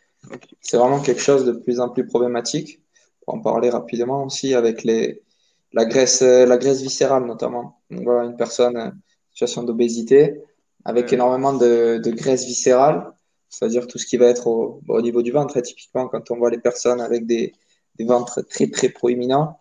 c'est 0.61 0.77
vraiment 0.77 1.01
quelque 1.01 1.21
chose 1.21 1.45
de 1.45 1.53
plus 1.53 1.81
en 1.81 1.89
plus 1.89 2.07
problématique. 2.07 2.81
Pour 3.25 3.35
en 3.35 3.41
parler 3.41 3.71
rapidement 3.71 4.25
aussi 4.25 4.55
avec 4.55 4.83
les, 4.83 5.23
la 5.73 5.85
graisse, 5.85 6.23
la 6.23 6.57
graisse 6.57 6.83
viscérale 6.83 7.25
notamment. 7.25 7.81
Donc 7.91 8.03
voilà, 8.03 8.25
une 8.29 8.37
personne 8.37 8.77
en 8.77 8.93
situation 9.31 9.63
d'obésité, 9.63 10.41
avec 10.85 11.07
ouais. 11.07 11.14
énormément 11.14 11.53
de, 11.53 12.01
de, 12.03 12.11
graisse 12.11 12.45
viscérale, 12.45 13.12
c'est-à-dire 13.49 13.87
tout 13.87 13.99
ce 13.99 14.07
qui 14.07 14.16
va 14.16 14.27
être 14.27 14.47
au, 14.47 14.81
au 14.88 15.01
niveau 15.03 15.23
du 15.23 15.31
ventre. 15.31 15.61
typiquement, 15.61 16.09
quand 16.09 16.31
on 16.31 16.37
voit 16.37 16.51
les 16.51 16.59
personnes 16.59 17.01
avec 17.01 17.27
des, 17.27 17.53
des 17.97 18.05
ventres 18.05 18.42
très 18.42 18.68
très 18.68 18.88
proéminents, 18.88 19.61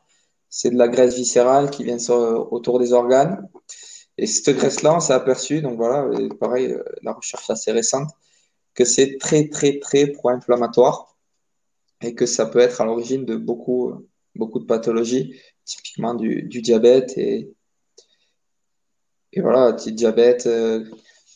c'est 0.49 0.69
de 0.71 0.77
la 0.77 0.88
graisse 0.88 1.15
viscérale 1.15 1.69
qui 1.69 1.84
vient 1.84 1.99
sur, 1.99 2.51
autour 2.51 2.79
des 2.79 2.93
organes. 2.93 3.47
Et 4.17 4.27
cette 4.27 4.55
graisse-là, 4.55 4.95
on 4.95 4.99
s'est 4.99 5.13
aperçu, 5.13 5.62
donc 5.62 5.77
voilà, 5.77 6.10
pareil, 6.39 6.75
la 7.01 7.13
recherche 7.13 7.49
assez 7.49 7.71
récente, 7.71 8.10
que 8.73 8.86
c'est 8.86 9.17
très 9.17 9.47
très 9.49 9.79
très 9.79 10.07
pro-inflammatoire. 10.07 11.15
et 12.01 12.15
que 12.15 12.25
ça 12.25 12.45
peut 12.45 12.60
être 12.60 12.81
à 12.81 12.86
l'origine 12.86 13.25
de 13.25 13.36
beaucoup, 13.36 14.07
beaucoup 14.36 14.60
de 14.60 14.65
pathologies, 14.65 15.39
typiquement 15.65 16.15
du, 16.15 16.43
du 16.43 16.62
diabète 16.62 17.17
et, 17.17 17.53
et 19.34 19.41
voilà, 19.41 19.71
petit 19.73 19.93
diabète, 19.93 20.45
euh, 20.47 20.84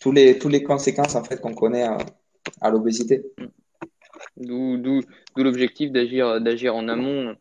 tous 0.05 0.11
les, 0.11 0.37
tous 0.37 0.49
les 0.49 0.61
conséquences 0.61 1.15
en 1.15 1.23
fait 1.23 1.41
qu'on 1.41 1.55
connaît 1.55 1.81
à, 1.81 1.97
à 2.61 2.69
l'obésité. 2.69 3.25
D'où, 4.37 5.01
l'objectif 5.35 5.91
d'agir, 5.91 6.39
d'agir 6.39 6.75
en 6.75 6.87
amont, 6.89 7.35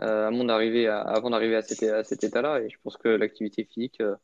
euh, 0.00 0.28
avant 0.28 0.44
d'arriver 0.44 0.88
à, 0.88 1.00
avant 1.00 1.28
d'arriver 1.28 1.56
à 1.56 1.60
cet, 1.60 1.82
à 1.82 2.04
cet 2.04 2.24
état-là. 2.24 2.62
Et 2.62 2.70
je 2.70 2.78
pense 2.82 2.96
que 2.96 3.08
l'activité 3.08 3.64
physique, 3.64 4.00
euh, 4.00 4.14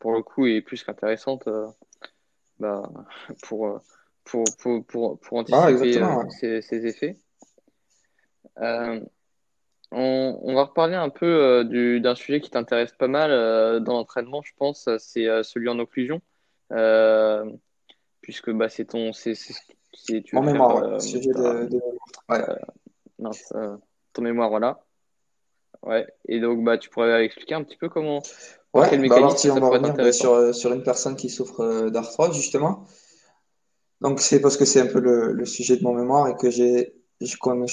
pour 0.00 0.10
le 0.12 0.22
coup, 0.22 0.46
est 0.46 0.60
plus 0.60 0.82
qu'intéressante 0.82 1.46
euh, 1.46 1.68
bah, 2.58 2.82
pour, 3.44 3.80
pour, 4.24 4.42
pour, 4.58 4.84
pour, 4.84 5.20
pour 5.20 5.38
Ah, 5.38 5.42
anticiper 5.42 5.98
euh, 6.02 6.16
ouais. 6.16 6.30
ces, 6.30 6.62
ces 6.62 6.84
effets. 6.84 7.16
Euh, 8.58 8.98
on, 9.92 10.40
on 10.42 10.52
va 10.52 10.64
reparler 10.64 10.96
un 10.96 11.10
peu 11.10 11.26
euh, 11.26 11.62
du, 11.62 12.00
d'un 12.00 12.16
sujet 12.16 12.40
qui 12.40 12.50
t'intéresse 12.50 12.90
pas 12.98 13.06
mal 13.06 13.30
euh, 13.30 13.78
dans 13.78 13.92
l'entraînement, 13.92 14.42
je 14.42 14.52
pense, 14.58 14.88
c'est 14.98 15.28
euh, 15.28 15.44
celui 15.44 15.68
en 15.68 15.78
occlusion. 15.78 16.20
Euh, 16.72 17.44
puisque 18.20 18.50
bah, 18.50 18.68
c'est 18.68 18.86
ton, 18.86 19.12
c'est, 19.12 19.34
c'est, 19.34 20.22
tu 20.22 20.36
faire 20.36 20.42
mémoire, 20.42 20.76
ouais. 20.76 20.82
euh, 20.82 20.98
Sujet 20.98 21.30
de, 21.30 21.66
de... 21.68 21.80
Ouais. 22.28 22.44
mince, 23.18 23.52
euh, 23.54 23.76
ton 24.12 24.22
mémoire, 24.22 24.48
voilà. 24.50 24.84
Ouais. 25.82 26.06
Et 26.28 26.40
donc, 26.40 26.64
bah, 26.64 26.78
tu 26.78 26.90
pourrais 26.90 27.24
expliquer 27.24 27.54
un 27.54 27.62
petit 27.62 27.76
peu 27.76 27.88
comment, 27.88 28.20
par 28.72 28.82
Ouais, 28.82 28.90
quel 28.90 29.00
bah 29.08 29.16
alors 29.16 29.30
mécanisme 29.30 29.36
si 29.38 29.50
on 29.50 29.60
va 29.60 29.68
revenir 29.68 29.90
intéressant. 29.92 30.20
sur, 30.20 30.54
sur 30.54 30.72
une 30.72 30.82
personne 30.82 31.16
qui 31.16 31.30
souffre 31.30 31.88
d'arthrose, 31.88 32.34
justement. 32.36 32.84
Donc 34.00 34.20
c'est 34.20 34.40
parce 34.40 34.56
que 34.56 34.64
c'est 34.66 34.80
un 34.80 34.86
peu 34.86 35.00
le, 35.00 35.32
le 35.32 35.46
sujet 35.46 35.76
de 35.76 35.82
mon 35.82 35.94
mémoire 35.94 36.28
et 36.28 36.36
que 36.36 36.50
j'ai 36.50 36.92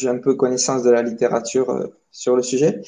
un 0.08 0.18
peu 0.20 0.36
connaissance 0.36 0.84
de 0.84 0.90
la 0.90 1.02
littérature 1.02 1.70
euh, 1.70 1.88
sur 2.12 2.36
le 2.36 2.44
sujet. 2.44 2.82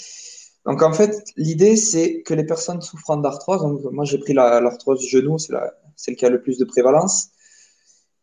Donc 0.65 0.81
en 0.81 0.93
fait, 0.93 1.31
l'idée 1.37 1.75
c'est 1.75 2.21
que 2.23 2.33
les 2.33 2.45
personnes 2.45 2.81
souffrant 2.81 3.17
d'arthrose, 3.17 3.61
donc 3.61 3.83
moi 3.91 4.03
j'ai 4.05 4.17
pris 4.17 4.33
la- 4.33 4.59
l'arthrose 4.61 4.99
du 4.99 5.07
genou, 5.07 5.37
c'est 5.37 5.53
la, 5.53 5.73
c'est 5.95 6.11
le 6.11 6.17
qui 6.17 6.25
a 6.25 6.29
le 6.29 6.41
plus 6.41 6.57
de 6.57 6.65
prévalence. 6.65 7.29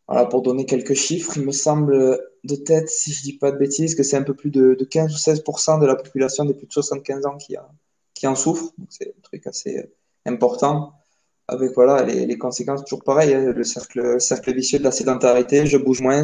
Voilà, 0.07 0.25
pour 0.25 0.41
donner 0.41 0.65
quelques 0.65 0.95
chiffres, 0.95 1.37
il 1.37 1.45
me 1.45 1.53
semble 1.53 2.19
de 2.43 2.55
tête, 2.55 2.89
si 2.89 3.13
je 3.13 3.21
dis 3.21 3.37
pas 3.37 3.51
de 3.51 3.57
bêtises, 3.57 3.95
que 3.95 4.03
c'est 4.03 4.17
un 4.17 4.23
peu 4.23 4.33
plus 4.33 4.51
de, 4.51 4.75
de 4.77 4.85
15 4.85 5.13
ou 5.13 5.17
16% 5.17 5.79
de 5.79 5.85
la 5.85 5.95
population 5.95 6.43
des 6.43 6.53
plus 6.53 6.67
de 6.67 6.73
75 6.73 7.25
ans 7.25 7.37
qui, 7.37 8.27
en 8.27 8.35
souffre. 8.35 8.71
C'est 8.89 9.09
un 9.17 9.21
truc 9.21 9.47
assez 9.47 9.89
important 10.25 10.93
avec 11.47 11.73
voilà 11.73 12.03
les, 12.03 12.37
conséquences 12.37 12.83
toujours 12.83 13.03
pareil, 13.03 13.33
hein, 13.33 13.51
le 13.53 13.63
cercle, 13.63 14.01
le 14.01 14.19
cercle 14.19 14.53
vicieux 14.53 14.79
de 14.79 14.83
la 14.83 14.91
sédentarité, 14.91 15.65
je 15.65 15.77
bouge 15.77 16.01
moins, 16.01 16.23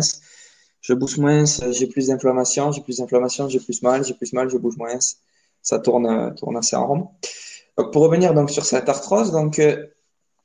je 0.82 0.94
bouge 0.94 1.18
moins, 1.18 1.44
j'ai 1.72 1.88
plus 1.88 2.08
d'inflammation, 2.08 2.72
j'ai 2.72 2.82
plus 2.82 2.98
d'inflammation, 2.98 3.50
j'ai 3.50 3.60
plus 3.60 3.82
mal, 3.82 4.04
j'ai 4.06 4.14
plus 4.14 4.34
mal, 4.34 4.50
je 4.50 4.58
bouge 4.58 4.78
moins. 4.78 4.98
Ça 5.62 5.80
tourne, 5.80 6.34
tourne 6.36 6.58
assez 6.58 6.76
en 6.76 6.88
rond. 6.88 7.10
Pour 7.92 8.04
revenir 8.04 8.34
donc 8.34 8.50
sur 8.50 8.66
cette 8.66 8.90
arthrose, 8.90 9.32
donc 9.32 9.60
euh, 9.60 9.88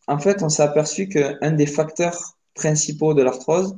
en 0.06 0.18
fait, 0.18 0.42
on 0.42 0.48
s'est 0.48 0.62
aperçu 0.62 1.08
qu'un 1.08 1.52
des 1.52 1.66
facteurs 1.66 2.38
principaux 2.54 3.14
de 3.14 3.22
l'arthrose, 3.22 3.76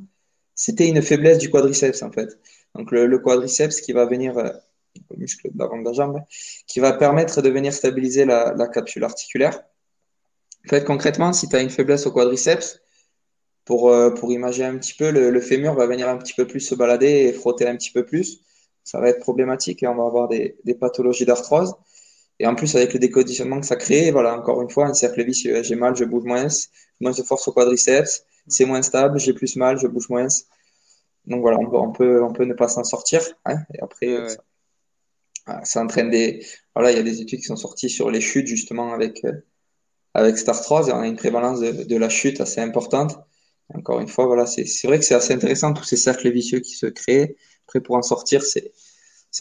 c'était 0.53 0.87
une 0.87 1.01
faiblesse 1.01 1.39
du 1.39 1.49
quadriceps 1.49 2.03
en 2.03 2.11
fait. 2.11 2.39
Donc 2.75 2.91
le, 2.91 3.17
quadriceps 3.17 3.81
qui 3.81 3.93
va 3.93 4.05
venir, 4.05 4.37
euh, 4.37 4.49
le 5.09 5.17
muscle 5.17 5.49
de 5.51 5.83
la 5.83 5.93
jambe, 5.93 6.21
qui 6.67 6.79
va 6.79 6.93
permettre 6.93 7.41
de 7.41 7.49
venir 7.49 7.73
stabiliser 7.73 8.25
la, 8.25 8.67
capsule 8.67 9.03
articulaire. 9.03 9.63
En 10.65 10.69
fait, 10.69 10.83
concrètement, 10.83 11.33
si 11.33 11.49
tu 11.49 11.55
as 11.55 11.61
une 11.61 11.69
faiblesse 11.69 12.05
au 12.05 12.11
quadriceps, 12.11 12.79
pour, 13.65 13.89
euh, 13.89 14.11
pour 14.11 14.31
imaginer 14.31 14.67
un 14.67 14.77
petit 14.77 14.93
peu, 14.93 15.11
le 15.11 15.41
fémur 15.41 15.73
va 15.73 15.87
venir 15.87 16.07
un 16.07 16.17
petit 16.17 16.33
peu 16.33 16.47
plus 16.47 16.61
se 16.61 16.73
balader 16.75 17.07
et 17.07 17.33
frotter 17.33 17.67
un 17.67 17.75
petit 17.75 17.91
peu 17.91 18.05
plus. 18.05 18.41
Ça 18.87 19.01
va 19.01 19.09
être 19.09 19.19
problématique 19.19 19.83
et 19.83 19.87
on 19.87 19.95
va 19.95 20.05
avoir 20.05 20.29
des, 20.29 20.57
des 20.63 20.73
pathologies 20.75 21.25
d'arthrose. 21.25 21.75
Et 22.39 22.47
en 22.47 22.55
plus, 22.55 22.73
avec 22.75 22.93
le 22.93 22.99
déconditionnement 22.99 23.59
que 23.59 23.65
ça 23.65 23.75
crée, 23.75 24.11
voilà, 24.11 24.33
encore 24.37 24.61
une 24.61 24.69
fois, 24.69 24.85
un 24.87 24.93
cercle 24.93 25.25
vicieux. 25.25 25.61
J'ai 25.63 25.75
mal, 25.75 25.95
je 25.95 26.05
bouge 26.05 26.23
moins, 26.23 26.47
moins 27.01 27.11
de 27.11 27.21
force 27.23 27.47
au 27.49 27.51
quadriceps, 27.51 28.23
c'est 28.47 28.65
moins 28.65 28.81
stable, 28.81 29.19
j'ai 29.19 29.33
plus 29.33 29.57
mal, 29.57 29.77
je 29.77 29.87
bouge 29.87 30.07
moins. 30.09 30.27
Donc 31.25 31.41
voilà, 31.41 31.57
on 31.59 31.69
peut, 31.69 31.77
on 31.77 31.91
peut, 31.91 32.23
on 32.23 32.31
peut 32.31 32.45
ne 32.45 32.53
pas 32.53 32.69
s'en 32.69 32.85
sortir. 32.85 33.21
Hein, 33.45 33.57
et 33.73 33.81
après, 33.81 34.07
Ouais, 35.47 35.63
ça, 35.63 35.81
entraîne 35.81 36.09
des. 36.09 36.45
Voilà, 36.75 36.91
il 36.91 36.97
y 36.97 36.99
a 36.99 37.03
des 37.03 37.21
études 37.21 37.39
qui 37.39 37.45
sont 37.45 37.55
sorties 37.55 37.89
sur 37.89 38.11
les 38.11 38.21
chutes, 38.21 38.47
justement, 38.47 38.93
avec, 38.93 39.23
euh, 39.25 39.33
avec 40.13 40.37
cette 40.37 40.49
arthrose. 40.49 40.89
Et 40.89 40.93
on 40.93 40.99
a 40.99 41.07
une 41.07 41.15
prévalence 41.15 41.59
de, 41.59 41.83
de 41.83 41.95
la 41.97 42.09
chute 42.09 42.41
assez 42.41 42.61
importante. 42.61 43.17
Et 43.73 43.77
encore 43.77 43.99
une 43.99 44.07
fois, 44.07 44.25
voilà, 44.27 44.45
c'est 44.45 44.65
vrai 44.87 44.99
que 44.99 45.05
c'est 45.05 45.15
assez 45.15 45.33
intéressant, 45.33 45.73
tous 45.73 45.83
ces 45.83 45.97
cercles 45.97 46.31
vicieux 46.31 46.59
qui 46.59 46.75
se 46.75 46.87
créent. 46.87 47.35
Après, 47.67 47.81
pour 47.81 47.95
en 47.95 48.01
sortir, 48.01 48.41
c'est 48.43 48.71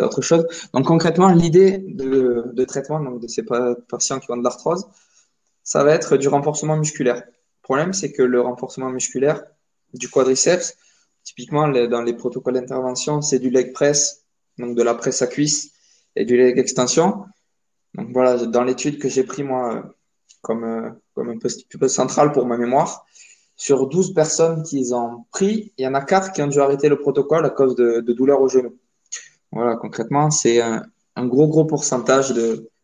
autre 0.01 0.21
chose. 0.21 0.47
Donc 0.75 0.87
concrètement, 0.87 1.29
l'idée 1.29 1.79
de, 1.79 2.65
traitement 2.65 3.01
de 3.01 3.29
ces 3.29 3.45
pa- 3.45 3.77
patients 3.89 4.19
qui 4.19 4.31
ont 4.31 4.37
de 4.37 4.43
l'arthrose, 4.43 4.87
ça 5.63 5.85
va 5.85 5.95
être 5.95 6.17
du 6.17 6.29
renforcement 6.29 6.77
musculaire. 6.77 7.23
Le 7.27 7.63
problème, 7.63 7.93
c'est 7.93 8.13
que 8.13 8.23
le 8.23 8.41
renforcement 8.41 8.91
musculaire 8.91 9.45
du 9.95 10.09
quadriceps, 10.09 10.77
typiquement 11.25 11.69
dans 11.69 12.03
les 12.03 12.15
protocoles 12.15 12.55
d'intervention, 12.55 13.23
c'est 13.23 13.39
du 13.39 13.51
leg 13.51 13.73
press, 13.73 14.25
donc 14.59 14.77
de 14.77 14.83
la 14.83 14.95
presse 14.95 15.23
à 15.23 15.27
cuisse 15.27 15.71
et 16.15 16.25
du 16.25 16.37
leg 16.37 16.59
extension. 16.59 17.25
Donc 17.95 18.11
voilà, 18.13 18.47
dans 18.47 18.65
l'étude 18.65 18.99
que 18.99 19.09
j'ai 19.09 19.25
pris 19.25 19.43
moi 19.43 19.95
comme, 20.43 20.65
un 20.65 21.39
peu, 21.39 21.49
peu 21.81 21.89
centrale 21.89 22.33
pour 22.33 22.47
ma 22.47 22.57
mémoire, 22.57 23.07
sur 23.57 23.89
12 23.89 24.13
personnes 24.13 24.63
qui 24.63 24.87
ont 24.93 25.25
pris, 25.31 25.73
il 25.79 25.85
y 25.85 25.89
en 25.89 25.95
a 25.95 26.03
4 26.03 26.33
qui 26.33 26.43
ont 26.43 26.47
dû 26.47 26.61
arrêter 26.61 26.89
le 26.89 26.99
protocole 26.99 27.45
à 27.47 27.51
cause 27.51 27.75
de, 27.75 28.01
de 28.01 28.13
douleurs 28.13 28.41
au 28.41 28.49
genou. 28.49 28.77
Voilà, 29.51 29.77
concrètement, 29.77 30.31
c'est 30.31 30.61
un, 30.61 30.85
un 31.17 31.27
gros, 31.27 31.49
gros 31.49 31.65
pourcentage 31.65 32.35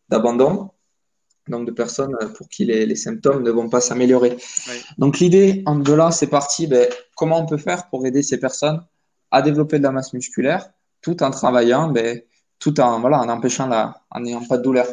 d'abandon, 0.09 0.71
donc 1.47 1.67
de 1.67 1.71
personnes 1.71 2.15
pour 2.35 2.49
qui 2.49 2.65
les, 2.65 2.85
les 2.85 2.95
symptômes 2.95 3.43
ne 3.43 3.51
vont 3.51 3.69
pas 3.69 3.81
s'améliorer. 3.81 4.37
Donc 4.97 5.19
l'idée, 5.19 5.61
en 5.65 5.75
de 5.75 5.93
là, 5.93 6.11
c'est 6.11 6.27
parti, 6.27 6.67
ben, 6.67 6.87
comment 7.15 7.39
on 7.39 7.45
peut 7.45 7.57
faire 7.57 7.89
pour 7.89 8.05
aider 8.05 8.23
ces 8.23 8.39
personnes 8.39 8.81
à 9.29 9.41
développer 9.41 9.77
de 9.77 9.83
la 9.83 9.91
masse 9.91 10.13
musculaire 10.13 10.69
tout 11.01 11.21
en 11.21 11.31
travaillant, 11.31 11.89
ben, 11.89 12.21
tout 12.59 12.79
en, 12.79 12.99
voilà, 13.01 13.19
en 13.19 13.29
empêchant 13.29 13.67
la, 13.67 14.01
en 14.09 14.21
n'ayant 14.21 14.45
pas 14.45 14.57
de 14.57 14.63
douleur? 14.63 14.87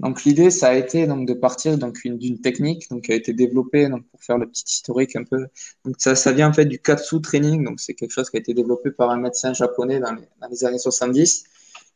Donc 0.00 0.22
l'idée, 0.24 0.50
ça 0.50 0.68
a 0.68 0.74
été 0.74 1.06
donc 1.08 1.26
de 1.26 1.34
partir 1.34 1.76
donc 1.76 2.04
une- 2.04 2.18
d'une 2.18 2.40
technique 2.40 2.88
donc 2.90 3.02
qui 3.04 3.12
a 3.12 3.16
été 3.16 3.32
développée 3.32 3.88
donc 3.88 4.06
pour 4.10 4.22
faire 4.22 4.38
le 4.38 4.46
petit 4.48 4.64
historique 4.66 5.16
un 5.16 5.24
peu. 5.24 5.46
Donc 5.84 5.96
ça, 5.98 6.14
ça 6.14 6.32
vient 6.32 6.48
en 6.50 6.52
fait 6.52 6.66
du 6.66 6.78
Katsu 6.78 7.20
Training, 7.20 7.64
donc 7.64 7.80
c'est 7.80 7.94
quelque 7.94 8.12
chose 8.12 8.30
qui 8.30 8.36
a 8.36 8.40
été 8.40 8.54
développé 8.54 8.90
par 8.92 9.10
un 9.10 9.16
médecin 9.16 9.52
japonais 9.54 9.98
dans 9.98 10.12
les, 10.12 10.22
dans 10.40 10.48
les 10.48 10.64
années 10.64 10.78
70, 10.78 11.44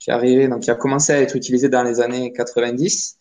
qui 0.00 0.10
est 0.10 0.12
arrivé 0.12 0.48
donc 0.48 0.60
qui 0.62 0.70
a 0.70 0.74
commencé 0.74 1.12
à 1.12 1.20
être 1.20 1.36
utilisé 1.36 1.68
dans 1.68 1.84
les 1.84 2.00
années 2.00 2.32
90. 2.32 3.18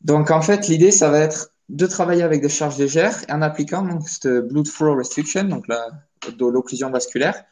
Donc 0.00 0.32
en 0.32 0.42
fait, 0.42 0.66
l'idée, 0.66 0.90
ça 0.90 1.08
va 1.10 1.20
être 1.20 1.52
de 1.68 1.86
travailler 1.86 2.22
avec 2.24 2.42
des 2.42 2.48
charges 2.48 2.78
légères 2.78 3.22
et 3.28 3.32
en 3.32 3.40
appliquant 3.40 3.82
donc 3.82 4.08
cette 4.08 4.26
blood 4.48 4.66
flow 4.66 4.96
restriction, 4.96 5.44
donc 5.44 5.68
la, 5.68 5.86
de 6.28 6.44
l'occlusion 6.46 6.90
vasculaire. 6.90 7.44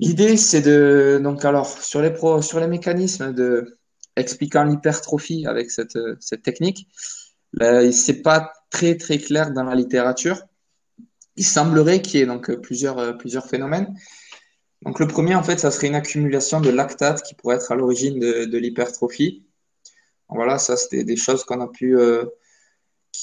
L'idée, 0.00 0.36
c'est 0.36 0.62
de 0.62 1.20
donc 1.22 1.44
alors 1.44 1.66
sur 1.68 2.02
les 2.02 2.10
pro, 2.12 2.42
sur 2.42 2.58
les 2.60 2.66
mécanismes 2.66 3.32
de 3.32 3.78
expliquant 4.18 4.64
l'hypertrophie 4.64 5.46
avec 5.46 5.70
cette, 5.70 5.98
cette 6.20 6.42
technique. 6.42 6.88
Là, 7.52 7.90
c'est 7.92 8.22
pas 8.22 8.52
très 8.70 8.96
très 8.96 9.18
clair 9.18 9.52
dans 9.52 9.64
la 9.64 9.74
littérature. 9.74 10.42
Il 11.36 11.44
semblerait 11.44 12.02
qu'il 12.02 12.20
y 12.20 12.22
ait 12.22 12.26
donc 12.26 12.52
plusieurs, 12.60 13.16
plusieurs 13.16 13.46
phénomènes. 13.46 13.94
Donc 14.82 15.00
le 15.00 15.06
premier, 15.06 15.34
en 15.34 15.42
fait, 15.42 15.58
ça 15.58 15.70
serait 15.70 15.88
une 15.88 15.94
accumulation 15.94 16.60
de 16.60 16.70
lactate 16.70 17.22
qui 17.22 17.34
pourrait 17.34 17.56
être 17.56 17.72
à 17.72 17.74
l'origine 17.74 18.18
de, 18.18 18.58
l'hypertrophie. 18.58 19.44
Voilà, 20.28 20.58
ça 20.58 20.76
c'est 20.76 21.04
des 21.04 21.16
choses 21.16 21.44
qu'on 21.44 21.60
a 21.60 21.68
pu. 21.68 21.98
Euh, 21.98 22.24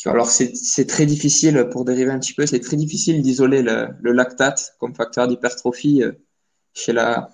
alors 0.06 0.30
c'est 0.30 0.88
très 0.88 1.06
difficile 1.06 1.70
pour 1.72 1.86
dériver 1.86 2.12
un 2.12 2.20
petit 2.20 2.34
peu, 2.34 2.46
c'est 2.46 2.60
très 2.60 2.76
difficile 2.76 3.22
d'isoler 3.22 3.62
le, 3.62 4.12
lactate 4.12 4.76
comme 4.80 4.94
facteur 4.94 5.28
d'hypertrophie 5.28 6.04
euh, 6.04 6.12
chez 6.74 6.92
la 6.92 7.30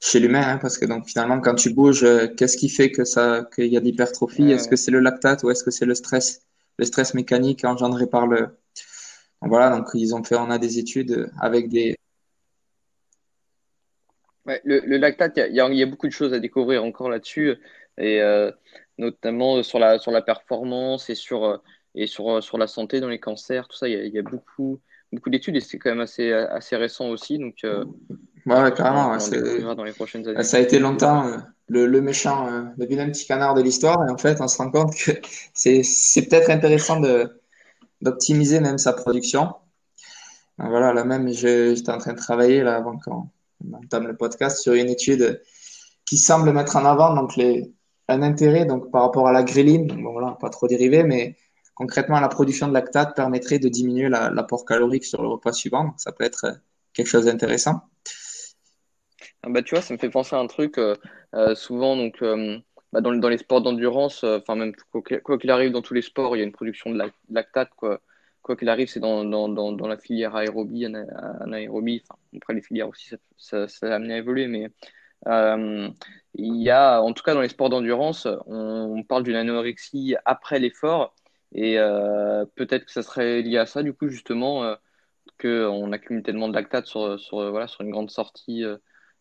chez 0.00 0.20
l'humain, 0.20 0.42
hein, 0.46 0.58
parce 0.58 0.78
que 0.78 0.84
donc 0.84 1.08
finalement, 1.08 1.40
quand 1.40 1.54
tu 1.54 1.72
bouges, 1.74 2.04
euh, 2.04 2.28
qu'est-ce 2.28 2.56
qui 2.56 2.68
fait 2.68 2.90
que 2.90 3.04
ça, 3.04 3.48
qu'il 3.54 3.66
y 3.66 3.76
a 3.76 3.80
de 3.80 3.84
l'hypertrophie? 3.84 4.42
Ouais, 4.44 4.52
Est-ce 4.52 4.68
que 4.68 4.76
c'est 4.76 4.90
le 4.90 5.00
lactate 5.00 5.42
ou 5.42 5.50
est-ce 5.50 5.64
que 5.64 5.70
c'est 5.70 5.86
le 5.86 5.94
stress, 5.94 6.42
le 6.78 6.84
stress 6.84 7.14
mécanique 7.14 7.64
engendré 7.64 8.06
par 8.06 8.26
le. 8.26 8.40
Donc 9.42 9.50
voilà, 9.50 9.70
donc 9.76 9.86
ils 9.94 10.14
ont 10.14 10.22
fait, 10.22 10.36
on 10.36 10.50
a 10.50 10.58
des 10.58 10.78
études 10.78 11.30
avec 11.40 11.68
des. 11.68 11.96
Ouais, 14.46 14.60
le, 14.64 14.80
le 14.80 14.96
lactate, 14.96 15.36
il 15.36 15.54
y 15.54 15.60
a, 15.60 15.68
y 15.68 15.76
y 15.78 15.84
beaucoup 15.84 16.06
de 16.06 16.12
choses 16.12 16.32
à 16.32 16.38
découvrir 16.38 16.82
encore 16.84 17.10
là-dessus, 17.10 17.56
et 17.98 18.22
euh, 18.22 18.50
notamment 18.96 19.62
sur 19.62 19.78
la, 19.78 19.98
sur 19.98 20.10
la 20.10 20.22
performance 20.22 21.10
et 21.10 21.14
sur, 21.14 21.44
euh, 21.44 21.58
et 21.94 22.06
sur, 22.06 22.30
euh, 22.30 22.40
sur 22.40 22.56
la 22.56 22.66
santé 22.66 23.00
dans 23.00 23.08
les 23.08 23.20
cancers, 23.20 23.68
tout 23.68 23.76
ça, 23.76 23.88
il 23.88 23.92
y 23.92 23.96
a, 23.96 24.04
il 24.04 24.14
y 24.14 24.18
a 24.18 24.22
beaucoup, 24.22 24.80
beaucoup 25.12 25.28
d'études 25.28 25.56
et 25.56 25.60
c'est 25.60 25.78
quand 25.78 25.90
même 25.90 26.00
assez, 26.00 26.32
assez 26.32 26.76
récent 26.76 27.10
aussi, 27.10 27.38
donc 27.38 27.56
euh, 27.64 27.84
Ouais, 28.48 28.72
carrément, 28.74 29.04
qu'on 29.04 29.10
ouais, 29.10 29.16
en 29.16 29.20
c'est. 29.20 29.42
découvrira 29.42 29.74
dans 29.74 29.84
les 29.84 29.92
prochaines 29.92 30.26
années. 30.28 30.42
Ça 30.42 30.56
a 30.56 30.60
été 30.60 30.78
longtemps 30.78 31.26
euh, 31.26 31.36
le, 31.68 31.86
le 31.86 32.00
méchant, 32.00 32.48
euh, 32.48 32.62
le 32.76 32.86
vilain 32.86 33.08
petit 33.10 33.26
canard 33.26 33.54
de 33.54 33.62
l'histoire, 33.62 34.06
et 34.08 34.10
en 34.10 34.18
fait, 34.18 34.40
on 34.40 34.48
se 34.48 34.56
rend 34.58 34.70
compte 34.70 34.94
que 34.94 35.12
c'est 35.54 35.82
c'est 35.82 36.22
peut-être 36.28 36.50
intéressant 36.50 37.00
de 37.00 37.40
d'optimiser 38.02 38.60
même 38.60 38.78
sa 38.78 38.92
production. 38.92 39.54
Donc 40.58 40.68
voilà, 40.70 40.92
là 40.92 41.04
même, 41.04 41.28
je- 41.32 41.74
j'étais 41.74 41.90
en 41.92 41.98
train 41.98 42.12
de 42.12 42.18
travailler 42.18 42.62
là 42.62 42.76
avant 42.76 42.98
qu'on 42.98 43.28
on 43.64 43.76
entame 43.76 44.06
le 44.06 44.16
podcast 44.16 44.58
sur 44.58 44.72
une 44.74 44.88
étude 44.88 45.42
qui 46.06 46.16
semble 46.18 46.52
mettre 46.52 46.76
en 46.76 46.84
avant 46.84 47.14
donc 47.14 47.36
les, 47.36 47.72
un 48.08 48.22
intérêt 48.22 48.64
donc 48.66 48.90
par 48.90 49.02
rapport 49.02 49.28
à 49.28 49.32
la 49.32 49.42
gréline. 49.42 49.86
Bon, 50.02 50.12
voilà, 50.12 50.36
pas 50.40 50.50
trop 50.50 50.68
dérivé, 50.68 51.02
mais 51.04 51.36
concrètement, 51.74 52.20
la 52.20 52.28
production 52.28 52.68
de 52.68 52.72
lactate 52.74 53.14
permettrait 53.16 53.58
de 53.58 53.68
diminuer 53.68 54.08
l'apport 54.08 54.64
calorique 54.64 55.04
sur 55.04 55.22
le 55.22 55.28
repas 55.28 55.52
suivant. 55.52 55.84
Donc, 55.84 55.94
ça 55.98 56.12
peut 56.12 56.24
être 56.24 56.60
quelque 56.92 57.08
chose 57.08 57.26
d'intéressant. 57.26 57.82
Ah 59.42 59.50
bah, 59.50 59.62
tu 59.62 59.74
vois, 59.74 59.82
ça 59.82 59.94
me 59.94 59.98
fait 59.98 60.10
penser 60.10 60.34
à 60.34 60.40
un 60.40 60.46
truc. 60.46 60.78
Euh, 60.78 60.96
euh, 61.34 61.54
souvent, 61.54 61.96
donc, 61.96 62.22
euh, 62.22 62.58
bah, 62.92 63.00
dans, 63.00 63.14
dans, 63.14 63.28
les 63.28 63.38
sports 63.38 63.62
d'endurance, 63.62 64.24
enfin, 64.24 64.56
même 64.56 64.74
quoi 65.22 65.38
qu'il 65.38 65.50
arrive 65.50 65.70
dans 65.72 65.82
tous 65.82 65.94
les 65.94 66.02
sports, 66.02 66.36
il 66.36 66.40
y 66.40 66.42
a 66.42 66.44
une 66.44 66.52
production 66.52 66.90
de 66.90 67.00
lactate. 67.30 67.70
Quoi 68.42 68.56
qu'il 68.56 68.68
arrive, 68.68 68.88
c'est 68.88 69.00
dans, 69.00 69.24
dans, 69.24 69.48
dans, 69.48 69.88
la 69.88 69.98
filière 69.98 70.34
aérobie, 70.34 70.86
anaérobie, 70.86 72.02
enfin, 72.04 72.18
après 72.36 72.54
les 72.54 72.62
filières 72.62 72.88
aussi, 72.88 73.10
ça, 73.36 73.68
ça, 73.68 73.92
a 73.92 73.96
amené 73.96 74.14
à 74.14 74.18
évoluer, 74.18 74.46
mais 74.46 74.70
il 76.34 76.62
y 76.62 76.70
a, 76.70 77.02
en 77.02 77.12
tout 77.12 77.22
cas 77.22 77.34
dans 77.34 77.42
les 77.42 77.48
sports 77.48 77.68
d'endurance, 77.68 78.26
on, 78.46 79.02
parle 79.02 79.24
d'une 79.24 79.36
anorexie 79.36 80.16
après 80.24 80.58
l'effort, 80.60 81.14
et 81.54 81.76
peut-être 82.56 82.86
que 82.86 82.92
ça 82.92 83.02
serait 83.02 83.42
lié 83.42 83.58
à 83.58 83.66
ça, 83.66 83.82
du 83.82 83.92
coup, 83.92 84.08
justement, 84.08 84.64
euh, 84.64 84.74
qu'on 85.40 85.92
accumule 85.92 86.22
tellement 86.22 86.48
de 86.48 86.54
lactate 86.54 86.86
sur, 86.86 87.20
sur, 87.20 87.50
voilà, 87.50 87.68
sur 87.68 87.82
une 87.82 87.90
grande 87.90 88.10
sortie, 88.10 88.64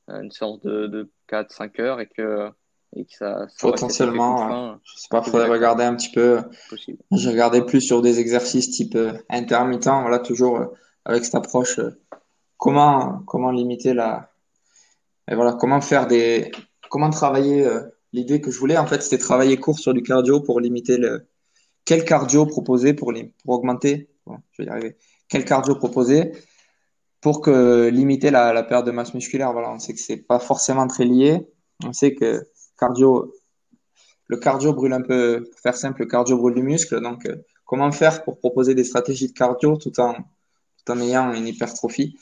une 0.08 0.32
séance 0.32 0.62
de, 0.62 0.88
de 0.88 1.10
4-5 1.30 1.82
heures, 1.82 2.00
et 2.00 2.08
que 2.08 2.52
Potentiellement, 3.60 4.80
je 4.84 5.00
sais 5.00 5.08
pas, 5.10 5.22
faudrait 5.22 5.48
regarder 5.48 5.84
un 5.84 5.96
petit 5.96 6.12
peu. 6.12 6.42
J'ai 7.12 7.30
regardé 7.30 7.62
plus 7.62 7.82
sur 7.82 8.02
des 8.02 8.20
exercices 8.20 8.72
type 8.72 8.96
euh, 8.96 9.14
intermittent, 9.30 9.86
voilà, 9.86 10.20
toujours 10.20 10.58
euh, 10.58 10.66
avec 11.06 11.26
cette 11.26 11.36
approche, 11.36 11.80
euh, 11.80 12.00
comment, 12.58 13.22
comment 13.28 13.52
limiter 13.52 13.94
la, 13.94 14.32
et 15.30 15.36
voilà, 15.36 15.54
comment 15.54 15.82
faire 15.82 16.08
des, 16.08 16.52
comment 16.90 17.10
travailler. 17.10 17.68
L'idée 18.14 18.40
que 18.40 18.50
je 18.50 18.58
voulais, 18.58 18.78
en 18.78 18.88
fait, 18.88 19.04
c'était 19.04 19.18
travailler 19.18 19.58
court 19.58 19.78
sur 19.78 19.94
du 19.94 20.02
cardio 20.02 20.40
pour 20.40 20.62
limiter 20.62 20.98
le, 20.98 21.28
quel 21.84 22.06
cardio 22.06 22.46
proposer 22.46 22.94
pour, 22.94 23.12
les, 23.12 23.34
pour 23.44 23.56
augmenter, 23.56 24.10
je 24.54 24.64
vais 24.64 24.68
y 24.68 24.70
arriver, 24.70 24.98
quel 25.28 25.44
cardio 25.44 25.76
proposer? 25.76 26.32
Pour 27.28 27.42
que 27.42 27.90
limiter 27.90 28.32
la, 28.32 28.64
perte 28.64 28.86
de 28.86 28.92
masse 28.92 29.14
musculaire. 29.14 29.52
Voilà, 29.52 29.70
on 29.70 29.80
sait 29.80 29.94
que 29.94 30.00
c'est 30.00 30.16
pas 30.16 30.40
forcément 30.40 30.88
très 30.88 31.04
lié. 31.04 31.46
On 31.84 31.92
sait 31.92 32.16
que 32.16 32.48
cardio, 32.80 33.34
le 34.28 34.38
cardio 34.38 34.72
brûle 34.72 34.94
un 34.94 35.02
peu, 35.02 35.46
pour 35.52 35.60
faire 35.60 35.76
simple, 35.76 36.04
le 36.04 36.06
cardio 36.06 36.38
brûle 36.38 36.56
du 36.56 36.64
muscle. 36.64 37.02
Donc, 37.02 37.26
euh, 37.26 37.36
comment 37.66 37.92
faire 37.92 38.24
pour 38.24 38.40
proposer 38.40 38.76
des 38.76 38.86
stratégies 38.86 39.28
de 39.28 39.34
cardio 39.34 39.76
tout 39.76 40.00
en, 40.00 40.14
tout 40.14 40.94
en 40.94 41.02
ayant 41.02 41.34
une 41.34 41.46
hypertrophie? 41.48 42.18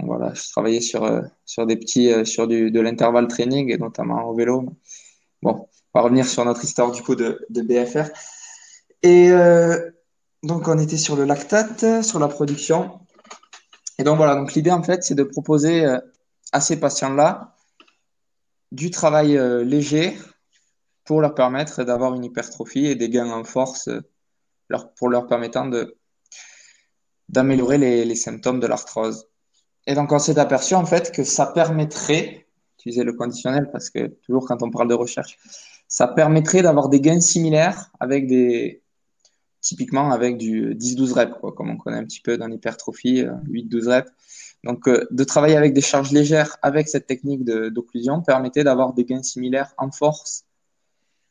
Donc, 0.00 0.08
voilà, 0.08 0.32
je 0.32 0.48
travaillais 0.48 0.80
sur, 0.80 1.04
euh, 1.04 1.20
sur 1.44 1.66
des 1.66 1.76
petits, 1.76 2.10
euh, 2.10 2.24
sur 2.24 2.48
du, 2.48 2.70
de 2.70 2.80
l'intervalle 2.80 3.28
training 3.28 3.70
et 3.70 3.76
notamment 3.76 4.24
au 4.24 4.34
vélo. 4.34 4.64
Bon, 5.42 5.68
on 5.92 5.98
va 5.98 6.00
revenir 6.00 6.24
sur 6.24 6.46
notre 6.46 6.64
histoire 6.64 6.92
du 6.92 7.02
coup 7.02 7.14
de, 7.14 7.44
de 7.50 7.60
BFR. 7.60 8.08
Et 9.02 9.30
donc, 10.42 10.66
on 10.66 10.78
était 10.78 10.96
sur 10.96 11.14
le 11.14 11.24
lactate, 11.24 12.02
sur 12.02 12.18
la 12.18 12.28
production. 12.28 13.05
Et 13.98 14.04
donc 14.04 14.16
voilà, 14.16 14.34
donc 14.34 14.52
l'idée 14.54 14.70
en 14.70 14.82
fait, 14.82 15.02
c'est 15.02 15.14
de 15.14 15.22
proposer 15.22 15.86
à 16.52 16.60
ces 16.60 16.78
patients-là 16.78 17.56
du 18.72 18.90
travail 18.90 19.36
euh, 19.36 19.64
léger 19.64 20.16
pour 21.04 21.20
leur 21.20 21.34
permettre 21.34 21.84
d'avoir 21.84 22.14
une 22.14 22.24
hypertrophie 22.24 22.86
et 22.86 22.94
des 22.94 23.08
gains 23.08 23.30
en 23.30 23.44
force 23.44 23.88
euh, 23.88 24.02
pour 24.96 25.08
leur 25.08 25.26
permettant 25.26 25.70
d'améliorer 27.28 27.78
les, 27.78 28.04
les 28.04 28.14
symptômes 28.16 28.60
de 28.60 28.66
l'arthrose. 28.66 29.28
Et 29.86 29.94
donc, 29.94 30.10
on 30.10 30.18
s'est 30.18 30.38
aperçu 30.38 30.74
en 30.74 30.84
fait 30.84 31.12
que 31.12 31.22
ça 31.22 31.46
permettrait, 31.46 32.48
utiliser 32.78 33.04
le 33.04 33.12
conditionnel 33.12 33.70
parce 33.70 33.90
que 33.90 34.08
toujours 34.22 34.46
quand 34.46 34.62
on 34.62 34.70
parle 34.70 34.88
de 34.88 34.94
recherche, 34.94 35.38
ça 35.86 36.08
permettrait 36.08 36.62
d'avoir 36.62 36.88
des 36.88 37.00
gains 37.00 37.20
similaires 37.20 37.92
avec 38.00 38.26
des, 38.26 38.82
typiquement 39.66 40.12
avec 40.12 40.36
du 40.38 40.74
10-12 40.74 41.12
reps, 41.12 41.34
comme 41.56 41.70
on 41.70 41.76
connaît 41.76 41.96
un 41.98 42.04
petit 42.04 42.20
peu 42.20 42.38
dans 42.38 42.46
l'hypertrophie, 42.46 43.24
8-12 43.50 43.88
euh, 43.88 43.90
reps. 43.90 44.10
Donc, 44.62 44.88
euh, 44.88 45.06
de 45.10 45.24
travailler 45.24 45.56
avec 45.56 45.74
des 45.74 45.80
charges 45.80 46.12
légères 46.12 46.56
avec 46.62 46.88
cette 46.88 47.06
technique 47.06 47.44
d'occlusion 47.44 48.22
permettait 48.22 48.62
d'avoir 48.62 48.92
des 48.92 49.04
gains 49.04 49.22
similaires 49.24 49.74
en 49.76 49.90
force 49.90 50.44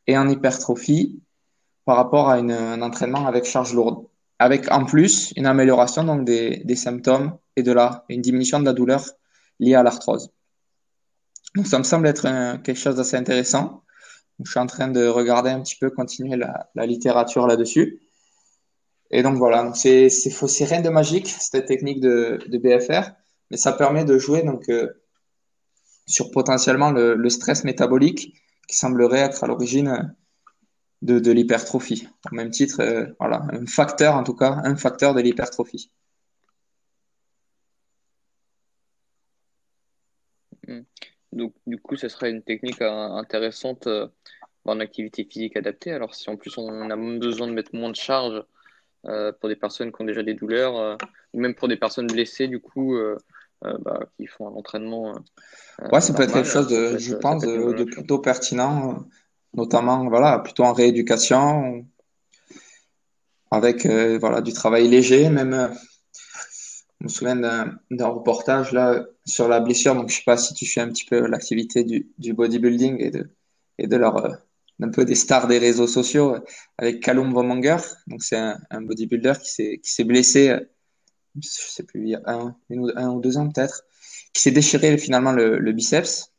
et 0.06 0.18
en 0.18 0.28
hypertrophie 0.28 1.18
par 1.86 1.96
rapport 1.96 2.28
à 2.28 2.38
une, 2.38 2.52
un 2.52 2.82
entraînement 2.82 3.26
avec 3.26 3.46
charge 3.46 3.72
lourde. 3.72 4.04
Avec 4.38 4.70
en 4.70 4.84
plus 4.84 5.32
une 5.36 5.46
amélioration 5.46 6.04
donc 6.04 6.26
des, 6.26 6.58
des 6.64 6.76
symptômes 6.76 7.38
et 7.56 7.62
de 7.62 7.72
la, 7.72 8.04
une 8.10 8.20
diminution 8.20 8.60
de 8.60 8.66
la 8.66 8.74
douleur 8.74 9.02
liée 9.60 9.74
à 9.74 9.82
l'arthrose. 9.82 10.30
Donc, 11.54 11.66
ça 11.66 11.78
me 11.78 11.84
semble 11.84 12.06
être 12.06 12.24
quelque 12.62 12.78
chose 12.78 12.96
d'assez 12.96 13.16
intéressant. 13.16 13.82
je 14.44 14.50
suis 14.50 14.60
en 14.60 14.66
train 14.66 14.88
de 14.88 15.06
regarder 15.06 15.48
un 15.48 15.62
petit 15.62 15.76
peu, 15.76 15.88
continuer 15.88 16.36
la, 16.36 16.68
la 16.74 16.84
littérature 16.84 17.46
là-dessus. 17.46 18.02
Et 19.10 19.22
donc 19.22 19.36
voilà, 19.36 19.72
c'est 19.74 20.08
rien 20.64 20.80
de 20.80 20.88
magique 20.88 21.28
cette 21.28 21.66
technique 21.66 22.00
de, 22.00 22.38
de 22.46 22.58
BFR, 22.58 23.10
mais 23.50 23.56
ça 23.56 23.72
permet 23.72 24.04
de 24.04 24.18
jouer 24.18 24.42
donc 24.42 24.68
euh, 24.68 25.02
sur 26.06 26.30
potentiellement 26.30 26.90
le, 26.90 27.14
le, 27.14 27.30
stress 27.30 27.64
métabolique 27.64 28.34
qui 28.68 28.76
semblerait 28.76 29.20
être 29.20 29.44
à 29.44 29.46
l'origine 29.46 30.14
de, 31.02 31.18
de 31.20 31.30
l'hypertrophie. 31.32 32.08
Au 32.32 32.34
même 32.34 32.50
titre, 32.50 32.80
euh, 32.80 33.06
voilà, 33.20 33.46
un 33.52 33.66
facteur 33.66 34.14
en 34.16 34.24
tout 34.24 34.34
cas, 34.34 34.60
un 34.64 34.76
facteur 34.76 35.14
de 35.14 35.20
l'hypertrophie. 35.20 35.90
Hmm. 40.66 40.82
Donc 41.32 41.54
du 41.66 41.78
coup, 41.78 41.96
ce 41.96 42.08
serait 42.08 42.30
une 42.30 42.42
technique 42.42 42.82
euh, 42.82 42.90
intéressante 42.90 43.88
en 44.66 44.80
activité 44.80 45.24
physique 45.24 45.56
adaptée. 45.56 45.92
Alors 45.92 46.14
si 46.14 46.28
en 46.30 46.36
plus 46.36 46.58
on 46.58 46.90
a 46.90 46.96
besoin 46.96 47.46
de 47.46 47.52
mettre 47.52 47.74
moins 47.74 47.90
de 47.90 47.96
charge 47.96 48.34
euh, 48.34 48.42
pour 49.40 49.48
des 49.48 49.56
personnes 49.56 49.92
qui 49.92 50.02
ont 50.02 50.04
déjà 50.04 50.22
des 50.22 50.34
douleurs, 50.34 50.76
euh, 50.78 50.96
ou 51.32 51.40
même 51.40 51.54
pour 51.54 51.68
des 51.68 51.76
personnes 51.76 52.06
blessées, 52.06 52.48
du 52.48 52.60
coup, 52.60 52.96
euh, 52.96 53.16
bah, 53.62 54.00
qui 54.16 54.26
font 54.26 54.48
un 54.48 54.52
entraînement. 54.52 55.14
ouais, 55.92 56.00
ça 56.00 56.12
peut 56.12 56.22
être 56.22 56.32
quelque 56.32 56.48
chose, 56.48 56.68
de, 56.68 56.98
je 56.98 57.14
pense, 57.14 57.42
de, 57.42 57.84
plutôt 57.84 58.18
pertinent, 58.18 59.04
notamment 59.54 60.08
voilà, 60.08 60.38
plutôt 60.40 60.64
en 60.64 60.72
rééducation, 60.72 61.86
avec 63.50 63.86
voilà, 63.86 64.40
du 64.40 64.52
travail 64.52 64.88
léger, 64.88 65.28
même. 65.30 65.72
Je 67.00 67.04
me 67.04 67.08
souviens 67.10 67.36
d'un 67.90 68.06
reportage 68.06 68.72
là 68.72 69.04
sur 69.26 69.48
la 69.48 69.60
blessure, 69.60 69.94
donc 69.94 70.08
je 70.08 70.16
sais 70.16 70.22
pas 70.24 70.38
si 70.38 70.54
tu 70.54 70.64
fais 70.64 70.80
un 70.80 70.88
petit 70.88 71.04
peu 71.04 71.26
l'activité 71.26 71.84
du, 71.84 72.08
du 72.16 72.32
bodybuilding 72.32 72.96
et 73.00 73.10
de, 73.10 73.28
et 73.76 73.86
de 73.86 73.96
leur 73.96 74.38
un 74.80 74.90
peu 74.90 75.04
des 75.04 75.14
stars 75.14 75.46
des 75.46 75.58
réseaux 75.58 75.86
sociaux 75.86 76.36
avec 76.78 77.02
Callum 77.02 77.32
Vomanger. 77.32 77.78
Donc, 78.06 78.22
c'est 78.22 78.36
un, 78.36 78.58
un, 78.70 78.82
bodybuilder 78.82 79.34
qui 79.42 79.50
s'est, 79.50 79.80
qui 79.82 79.90
s'est 79.90 80.04
blessé, 80.04 80.54
je 81.40 81.48
sais 81.48 81.82
plus, 81.82 82.02
il 82.02 82.08
y 82.10 82.14
a 82.14 82.22
un, 82.26 82.56
un 82.96 83.08
ou 83.08 83.20
deux 83.20 83.36
ans 83.38 83.48
peut-être, 83.48 83.84
qui 84.32 84.42
s'est 84.42 84.50
déchiré 84.50 84.98
finalement 84.98 85.32
le, 85.32 85.58
le 85.58 85.72
biceps. 85.72 86.32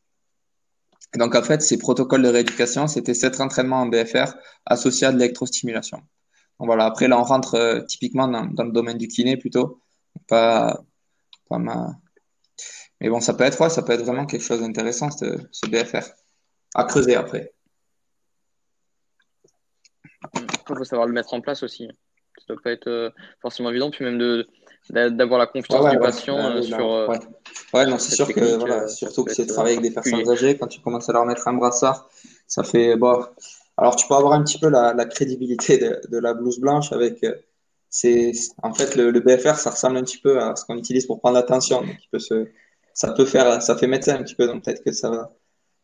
Donc, 1.15 1.35
en 1.35 1.41
fait, 1.41 1.61
ses 1.61 1.77
protocoles 1.77 2.21
de 2.21 2.29
rééducation, 2.29 2.87
c'était 2.87 3.13
sept 3.13 3.39
entraînements 3.39 3.81
en 3.81 3.87
BFR 3.87 4.35
associés 4.65 5.07
à 5.07 5.11
de 5.11 5.17
l'électrostimulation. 5.17 5.97
Donc, 6.59 6.67
voilà. 6.67 6.85
Après, 6.85 7.07
là, 7.07 7.19
on 7.19 7.23
rentre 7.23 7.55
euh, 7.55 7.81
typiquement 7.81 8.27
dans, 8.27 8.45
dans, 8.45 8.63
le 8.63 8.71
domaine 8.71 8.97
du 8.97 9.07
kiné 9.07 9.37
plutôt. 9.37 9.81
Pas, 10.27 10.83
pas 11.49 11.57
ma... 11.57 11.95
Mais 12.99 13.09
bon, 13.09 13.21
ça 13.21 13.33
peut 13.33 13.43
être, 13.43 13.59
ouais, 13.61 13.69
ça 13.69 13.83
peut 13.83 13.93
être 13.93 14.03
vraiment 14.03 14.25
quelque 14.25 14.43
chose 14.43 14.61
d'intéressant, 14.61 15.11
ce, 15.11 15.37
ce 15.51 15.67
BFR. 15.67 16.05
À 16.73 16.83
creuser 16.83 17.15
après. 17.15 17.53
Il 20.35 20.75
faut 20.75 20.83
savoir 20.83 21.07
le 21.07 21.13
mettre 21.13 21.33
en 21.33 21.41
place 21.41 21.63
aussi. 21.63 21.87
Ça 22.37 22.43
ne 22.49 22.55
doit 22.55 22.63
pas 22.63 22.71
être 22.71 22.87
euh, 22.87 23.09
forcément 23.41 23.69
évident. 23.69 23.89
Puis 23.89 24.05
même 24.05 24.17
de, 24.17 24.47
d'avoir 24.89 25.39
la 25.39 25.47
confiance 25.47 25.89
du 25.89 25.99
patient 25.99 26.37
euh, 26.37 26.61
sur. 26.61 26.91
Euh, 26.91 27.07
ouais. 27.73 27.85
non, 27.85 27.97
c'est 27.97 28.15
sûr 28.15 28.27
que, 28.27 28.57
voilà, 28.57 28.87
surtout 28.87 29.23
que 29.23 29.33
c'est 29.33 29.45
travailler 29.45 29.77
avec 29.77 29.89
des 29.89 29.93
personnes 29.93 30.29
âgées, 30.29 30.57
quand 30.57 30.67
tu 30.67 30.81
commences 30.81 31.09
à 31.09 31.13
leur 31.13 31.25
mettre 31.25 31.47
un 31.47 31.53
brassard, 31.53 32.09
ça 32.47 32.63
fait. 32.63 32.95
Bon, 32.95 33.25
alors, 33.77 33.95
tu 33.95 34.07
peux 34.07 34.15
avoir 34.15 34.33
un 34.33 34.43
petit 34.43 34.59
peu 34.59 34.69
la, 34.69 34.93
la 34.93 35.05
crédibilité 35.05 35.77
de, 35.77 36.01
de, 36.09 36.17
la 36.19 36.33
blouse 36.33 36.59
blanche 36.59 36.91
avec. 36.91 37.25
c'est 37.89 38.31
en 38.63 38.73
fait 38.73 38.95
le, 38.95 39.11
le, 39.11 39.19
BFR 39.19 39.55
ça 39.55 39.71
ressemble 39.71 39.97
un 39.97 40.03
petit 40.03 40.19
peu 40.19 40.41
à 40.41 40.55
ce 40.55 40.65
qu'on 40.65 40.77
utilise 40.77 41.05
pour 41.05 41.19
prendre 41.21 41.35
l'attention 41.35 41.81
donc 41.81 41.95
il 42.03 42.09
peut 42.11 42.19
se 42.19 42.47
ça 42.93 43.13
peut 43.13 43.23
faire 43.25 43.61
ça 43.61 43.77
fait 43.77 43.87
médecin 43.87 44.15
un 44.15 44.23
petit 44.23 44.35
peu 44.35 44.45
donc 44.45 44.65
peut-être 44.65 44.83
que 44.83 44.91
ça 44.91 45.09
va 45.09 45.31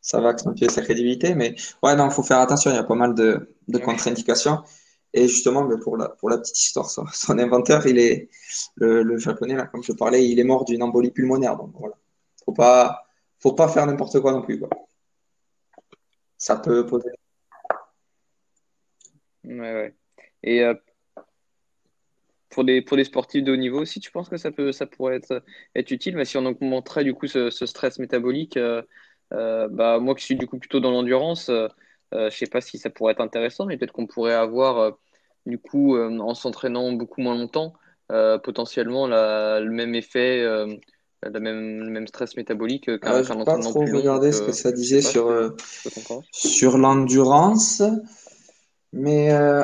ça 0.03 0.19
va 0.19 0.29
accentuer 0.29 0.69
sa 0.69 0.81
crédibilité. 0.83 1.33
Mais 1.33 1.55
ouais, 1.81 1.95
non, 1.95 2.05
il 2.05 2.11
faut 2.11 2.21
faire 2.21 2.39
attention. 2.39 2.69
Il 2.69 2.75
y 2.75 2.77
a 2.77 2.83
pas 2.83 2.93
mal 2.93 3.15
de, 3.15 3.55
de 3.69 3.77
contre-indications. 3.79 4.61
Et 5.13 5.27
justement, 5.27 5.67
pour 5.79 5.97
la, 5.97 6.09
pour 6.09 6.29
la 6.29 6.37
petite 6.37 6.59
histoire, 6.59 6.89
son, 6.89 7.05
son 7.13 7.39
inventeur, 7.39 7.87
il 7.87 7.97
est 7.97 8.29
le, 8.75 9.01
le, 9.01 9.17
japonais, 9.17 9.55
là, 9.55 9.65
comme 9.65 9.83
je 9.83 9.93
parlais, 9.93 10.27
il 10.27 10.39
est 10.39 10.43
mort 10.43 10.65
d'une 10.65 10.83
embolie 10.83 11.11
pulmonaire. 11.11 11.55
Donc 11.57 11.71
voilà. 11.79 11.95
Faut 12.45 12.51
pas, 12.53 13.07
faut 13.39 13.53
pas 13.53 13.69
faire 13.69 13.85
n'importe 13.87 14.19
quoi 14.19 14.33
non 14.33 14.41
plus. 14.41 14.59
Quoi. 14.59 14.69
Ça 16.37 16.57
peut 16.57 16.85
poser. 16.85 17.09
Ouais, 19.45 19.59
ouais. 19.59 19.95
Et 20.43 20.63
euh, 20.63 20.73
pour 22.49 22.65
des, 22.65 22.81
pour 22.81 22.97
des 22.97 23.05
sportifs 23.05 23.43
de 23.43 23.53
haut 23.53 23.57
niveau 23.57 23.79
aussi, 23.81 24.01
tu 24.01 24.11
penses 24.11 24.27
que 24.27 24.37
ça, 24.37 24.51
peut, 24.51 24.73
ça 24.73 24.85
pourrait 24.85 25.15
être, 25.15 25.43
être 25.75 25.91
utile? 25.91 26.17
Mais 26.17 26.25
si 26.25 26.37
on 26.37 26.45
augmenterait 26.45 27.05
du 27.05 27.13
coup 27.13 27.27
ce, 27.27 27.49
ce 27.49 27.65
stress 27.65 27.99
métabolique, 27.99 28.57
bah, 29.31 29.99
moi 29.99 30.15
qui 30.15 30.25
suis 30.25 30.35
du 30.35 30.47
coup 30.47 30.59
plutôt 30.59 30.79
dans 30.79 30.91
l'endurance, 30.91 31.49
je 32.11 32.29
sais 32.29 32.47
pas 32.47 32.61
si 32.61 32.77
ça 32.77 32.89
pourrait 32.89 33.13
être 33.13 33.21
intéressant, 33.21 33.65
mais 33.65 33.77
peut-être 33.77 33.93
qu'on 33.93 34.07
pourrait 34.07 34.33
avoir 34.33 34.97
du 35.45 35.57
coup 35.57 35.97
en 35.97 36.33
s'entraînant 36.33 36.91
beaucoup 36.93 37.21
moins 37.21 37.35
longtemps, 37.35 37.73
potentiellement 38.43 39.07
la, 39.07 39.59
le 39.59 39.71
même 39.71 39.95
effet 39.95 40.43
le 41.31 41.39
même, 41.39 41.79
le 41.79 41.89
même 41.89 42.07
stress 42.07 42.35
métabolique 42.35 42.85
qu'un 42.85 43.13
Euh, 43.13 43.23
qu'un 43.23 43.39
je 43.39 43.43
pas 43.43 43.57
entraînement 43.57 43.71
trop 43.71 43.83
plus 43.83 43.91
long. 43.91 43.99
regardé 43.99 44.31
donc, 44.31 44.35
ce 44.35 44.41
que 44.41 44.49
euh, 44.49 44.53
ça 44.53 44.71
disait 44.71 45.01
pas 45.01 45.09
sur, 45.09 45.29
euh, 45.29 45.49
sur 46.31 46.77
l'endurance, 46.77 47.81
mais 48.91 49.31
euh, 49.31 49.63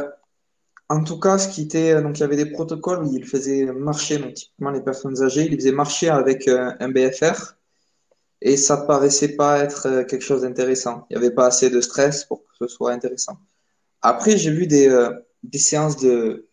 en 0.89 1.03
tout 1.03 1.19
cas, 1.19 1.37
ce 1.37 1.49
qui 1.49 1.63
était, 1.63 2.01
donc 2.01 2.17
il 2.17 2.21
y 2.21 2.23
avait 2.23 2.35
des 2.35 2.47
protocoles 2.47 3.03
où 3.03 3.13
il 3.13 3.25
faisait 3.25 3.65
marcher, 3.65 4.17
donc 4.17 4.33
typiquement 4.33 4.71
les 4.71 4.81
personnes 4.81 5.21
âgées, 5.21 5.45
il 5.45 5.51
les 5.51 5.57
faisait 5.57 5.71
marcher 5.71 6.09
avec 6.09 6.47
euh, 6.47 6.71
un 6.79 6.89
BFR 6.89 7.55
et 8.41 8.57
ça 8.57 8.77
paraissait 8.77 9.35
pas 9.35 9.59
être 9.59 9.87
euh, 9.87 10.03
quelque 10.03 10.23
chose 10.23 10.41
d'intéressant. 10.41 11.05
Il 11.09 11.17
n'y 11.17 11.25
avait 11.25 11.33
pas 11.33 11.47
assez 11.47 11.69
de 11.69 11.81
stress 11.81 12.25
pour 12.25 12.43
que 12.43 12.51
ce 12.59 12.67
soit 12.67 12.91
intéressant. 12.91 13.37
Après, 14.01 14.37
j'ai 14.37 14.51
vu 14.51 14.67
des, 14.67 14.87
euh, 14.87 15.11
des 15.43 15.59
séances 15.59 15.97
de, 15.97 16.47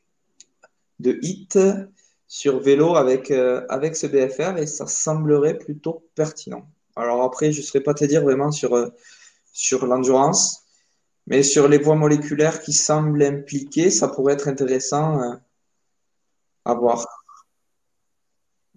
de 0.99 1.18
hit 1.22 1.59
sur 2.28 2.61
vélo 2.61 2.97
avec, 2.97 3.30
euh, 3.30 3.64
avec 3.68 3.97
ce 3.97 4.07
BFR 4.07 4.59
et 4.59 4.66
ça 4.66 4.87
semblerait 4.87 5.59
plutôt 5.59 6.09
pertinent. 6.14 6.68
Alors 6.97 7.22
après, 7.22 7.53
je 7.53 7.61
ne 7.61 7.64
saurais 7.64 7.82
pas 7.82 7.95
te 7.95 8.05
dire 8.05 8.22
vraiment 8.22 8.51
sur, 8.51 8.74
euh, 8.74 8.89
sur 9.53 9.87
l'endurance, 9.87 10.64
mais 11.26 11.43
sur 11.43 11.68
les 11.68 11.78
voies 11.78 11.95
moléculaires 11.95 12.61
qui 12.61 12.72
semblent 12.72 13.22
impliquées, 13.22 13.91
ça 13.91 14.09
pourrait 14.09 14.34
être 14.34 14.49
intéressant 14.49 15.20
euh, 15.22 15.34
à 16.64 16.74
voir. 16.74 17.07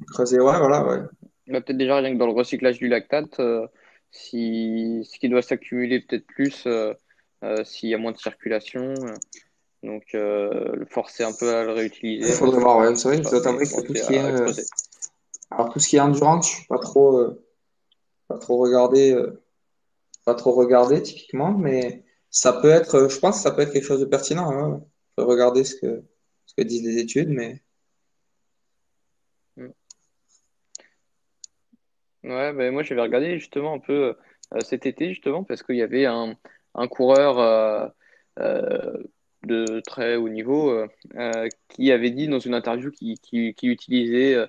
Creuser, 0.07 0.39
ouais, 0.39 0.57
voilà, 0.57 0.86
ouais. 0.86 1.01
Bah, 1.50 1.62
peut-être 1.62 1.78
déjà 1.78 1.97
rien 1.97 2.14
que 2.14 2.20
dans 2.20 2.28
le 2.28 2.34
recyclage 2.34 2.78
du 2.78 2.88
lactate, 2.88 3.39
euh, 3.39 3.68
si, 4.12 5.08
ce 5.12 5.18
qui 5.18 5.30
doit 5.30 5.41
s'accumuler 5.41 6.00
peut-être 6.02 6.28
plus 6.28 6.66
euh, 6.68 6.93
euh, 7.43 7.64
s'il 7.64 7.89
y 7.89 7.93
a 7.95 7.97
moins 7.97 8.12
de 8.12 8.18
circulation. 8.18 8.93
donc 9.84 10.04
le 10.14 10.86
forcer 10.89 11.24
un 11.24 11.34
peu 11.34 11.56
à 11.56 11.64
le 11.64 11.72
Il 11.72 11.76
réutiliser. 11.76 12.32
faudrait 12.34 12.60
voir, 12.60 12.78
ouais, 12.80 12.95
c'est 12.95 13.08
vrai, 13.08 13.18
Je 13.24 13.30
dois 13.30 13.41
t'avouer 13.41 13.66
que 13.66 13.82
tout 13.82 13.95
ce 13.95 14.08
qui 14.08 14.14
est, 14.14 14.70
alors 15.52 15.74
tout 15.74 15.80
ce 15.80 15.88
qui 15.88 15.95
est 15.95 16.00
endurance, 16.00 16.47
je 16.47 16.56
suis 16.58 16.68
pas 16.68 16.78
trop, 16.78 17.28
pas 18.28 18.38
trop 18.38 18.58
regardé, 18.58 19.16
pas 20.26 20.36
trop 20.36 20.52
regardé 20.52 21.02
typiquement, 21.02 21.52
mais 21.58 22.04
ça 22.30 22.54
peut 22.54 22.70
être, 22.70 23.10
je 23.10 23.18
pense 23.20 23.38
que 23.38 23.41
ça 23.41 23.52
peut 23.52 23.64
être 23.64 23.74
quelque 23.74 23.86
chose 23.86 24.02
de 24.02 24.06
pertinent. 24.06 24.52
Hein. 24.52 24.84
Faut 25.16 25.26
regarder 25.26 25.64
ce 25.64 25.74
que, 25.76 26.04
ce 26.45 26.54
que 26.56 26.62
disent 26.62 26.84
les 26.84 27.00
études, 27.00 27.30
mais 27.30 27.64
Ouais, 32.30 32.53
ben 32.53 32.71
moi 32.71 32.84
j'avais 32.84 33.01
regardé 33.01 33.39
justement 33.39 33.73
un 33.73 33.80
peu 33.80 34.15
euh, 34.53 34.59
cet 34.61 34.86
été 34.86 35.09
justement 35.09 35.43
parce 35.43 35.63
qu'il 35.63 35.77
y 35.77 35.82
avait 35.82 36.05
un, 36.05 36.36
un 36.75 36.88
coureur 36.88 37.39
euh, 37.39 37.88
euh, 38.39 39.03
de 39.43 39.82
très 39.88 40.15
haut 40.15 40.30
niveau 40.30 40.69
euh, 40.69 40.88
euh, 41.15 41.47
qui 41.69 41.91
avait 41.91 42.11
dit 42.11 42.27
dans 42.27 42.39
une 42.39 42.53
interview 42.53 42.91
qu'il 42.91 43.19
qui, 43.19 43.55
qui 43.55 43.67
utilisait, 43.67 44.36
euh, 44.36 44.47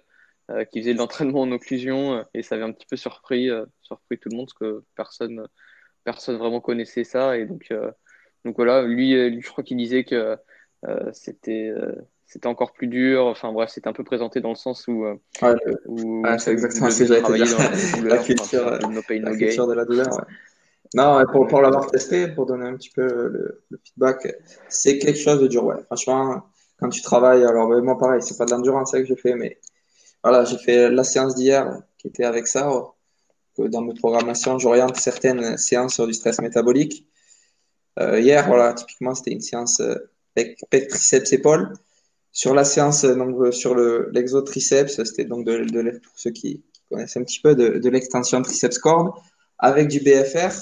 euh, 0.51 0.65
qui 0.67 0.81
faisait 0.81 0.93
de 0.95 0.99
l'entraînement 0.99 1.43
en 1.43 1.53
occlusion 1.53 2.15
euh, 2.19 2.25
et 2.35 2.43
ça 2.43 2.57
avait 2.57 2.65
un 2.65 2.73
petit 2.73 2.87
peu 2.87 2.97
surpris, 2.97 3.49
euh, 3.51 3.65
surpris 3.83 4.19
tout 4.19 4.29
le 4.31 4.37
monde 4.37 4.47
parce 4.49 4.59
que 4.59 4.85
personne, 4.95 5.49
personne 6.05 6.37
vraiment 6.37 6.61
connaissait 6.61 7.05
ça 7.05 7.39
et 7.39 7.47
donc, 7.47 7.71
euh, 7.71 7.91
donc 8.45 8.57
voilà, 8.57 8.83
lui, 8.83 9.15
euh, 9.15 9.31
lui 9.31 9.43
je 9.43 9.49
crois 9.49 9.65
qu'il 9.65 9.79
disait 9.79 10.05
que 10.05 10.37
euh, 10.87 11.13
c'était 11.13 11.69
euh, 11.71 11.95
c'était 12.33 12.47
encore 12.47 12.73
plus 12.73 12.87
dur, 12.87 13.27
enfin 13.27 13.53
bref, 13.53 13.71
c'était 13.71 13.89
un 13.89 13.93
peu 13.93 14.05
présenté 14.05 14.41
dans 14.41 14.51
le 14.51 14.55
sens 14.55 14.87
où 14.89 15.05
euh, 15.05 15.15
ouais, 15.43 15.55
le- 15.67 15.83
où 15.87 16.23
ouais, 16.23 16.39
c'est 16.39 16.53
exactement 16.53 16.91
ce 16.91 16.99
que 17.01 17.07
j'allais 17.07 17.23
te 17.23 17.33
dire. 17.33 17.57
dans 17.57 17.59
la 17.59 17.77
douleur, 17.97 18.19
enfin, 18.21 18.25
culture, 18.25 18.79
peu 18.79 18.87
no 18.87 19.03
pain, 19.03 19.21
la 19.21 19.31
no 19.31 19.37
culture 19.37 19.67
de 19.67 19.75
la 19.75 19.85
douleur. 19.85 20.13
ouais. 20.13 20.25
Non, 20.95 21.25
pour, 21.31 21.47
pour 21.47 21.61
l'avoir 21.61 21.91
testé, 21.91 22.29
pour 22.29 22.47
donner 22.47 22.67
un 22.67 22.77
petit 22.77 22.91
peu 22.91 23.03
le, 23.07 23.63
le 23.71 23.81
feedback, 23.85 24.35
c'est 24.69 24.99
quelque 24.99 25.19
chose 25.19 25.41
de 25.41 25.47
dur, 25.47 25.65
ouais. 25.65 25.77
Franchement, 25.87 26.43
quand 26.79 26.89
tu 26.89 27.03
travailles, 27.03 27.45
alors 27.45 27.69
ben, 27.69 27.81
moi 27.83 27.97
pareil, 27.99 28.23
c'est 28.23 28.37
pas 28.37 28.45
de 28.45 28.51
l'endurance 28.51 28.95
hein, 28.95 29.01
que 29.01 29.07
j'ai 29.07 29.17
fait, 29.17 29.35
mais 29.35 29.59
voilà, 30.23 30.45
j'ai 30.45 30.59
fait 30.59 30.91
la 30.91 31.05
séance 31.05 31.35
d'hier 31.35 31.81
qui 31.99 32.09
était 32.09 32.25
avec 32.25 32.47
ça. 32.47 32.71
que 33.57 33.63
dans 33.69 33.83
mes 33.83 33.95
programmations, 33.95 34.59
j'oriente 34.59 34.97
certaines 34.97 35.57
séances 35.59 35.95
sur 35.95 36.07
du 36.07 36.13
stress 36.15 36.41
métabolique. 36.41 37.07
Euh, 37.99 38.21
hier, 38.21 38.47
voilà, 38.47 38.75
typiquement, 38.75 39.15
c'était 39.15 39.33
une 39.33 39.41
séance 39.41 39.81
euh, 39.81 39.95
pec, 40.35 40.59
pec, 40.71 40.89
triceps, 40.89 41.33
épaules. 41.33 41.73
Sur 42.33 42.55
la 42.55 42.65
séance, 42.65 43.05
euh, 43.05 43.15
donc, 43.15 43.37
euh, 43.41 43.53
sur 43.53 43.75
le, 43.75 44.09
l'exotriceps, 44.13 45.03
c'était 45.05 45.25
donc 45.25 45.45
de, 45.47 45.65
de, 45.65 45.99
pour 45.99 46.19
ceux 46.19 46.31
qui, 46.31 46.63
qui 46.73 46.83
connaissent 46.89 47.17
un 47.17 47.25
petit 47.25 47.41
peu, 47.41 47.55
de, 47.55 47.79
de 47.79 47.89
l'extension 47.89 48.41
triceps 48.43 48.79
corde 48.79 49.11
avec 49.59 49.89
du 49.89 50.01
BFR. 50.01 50.53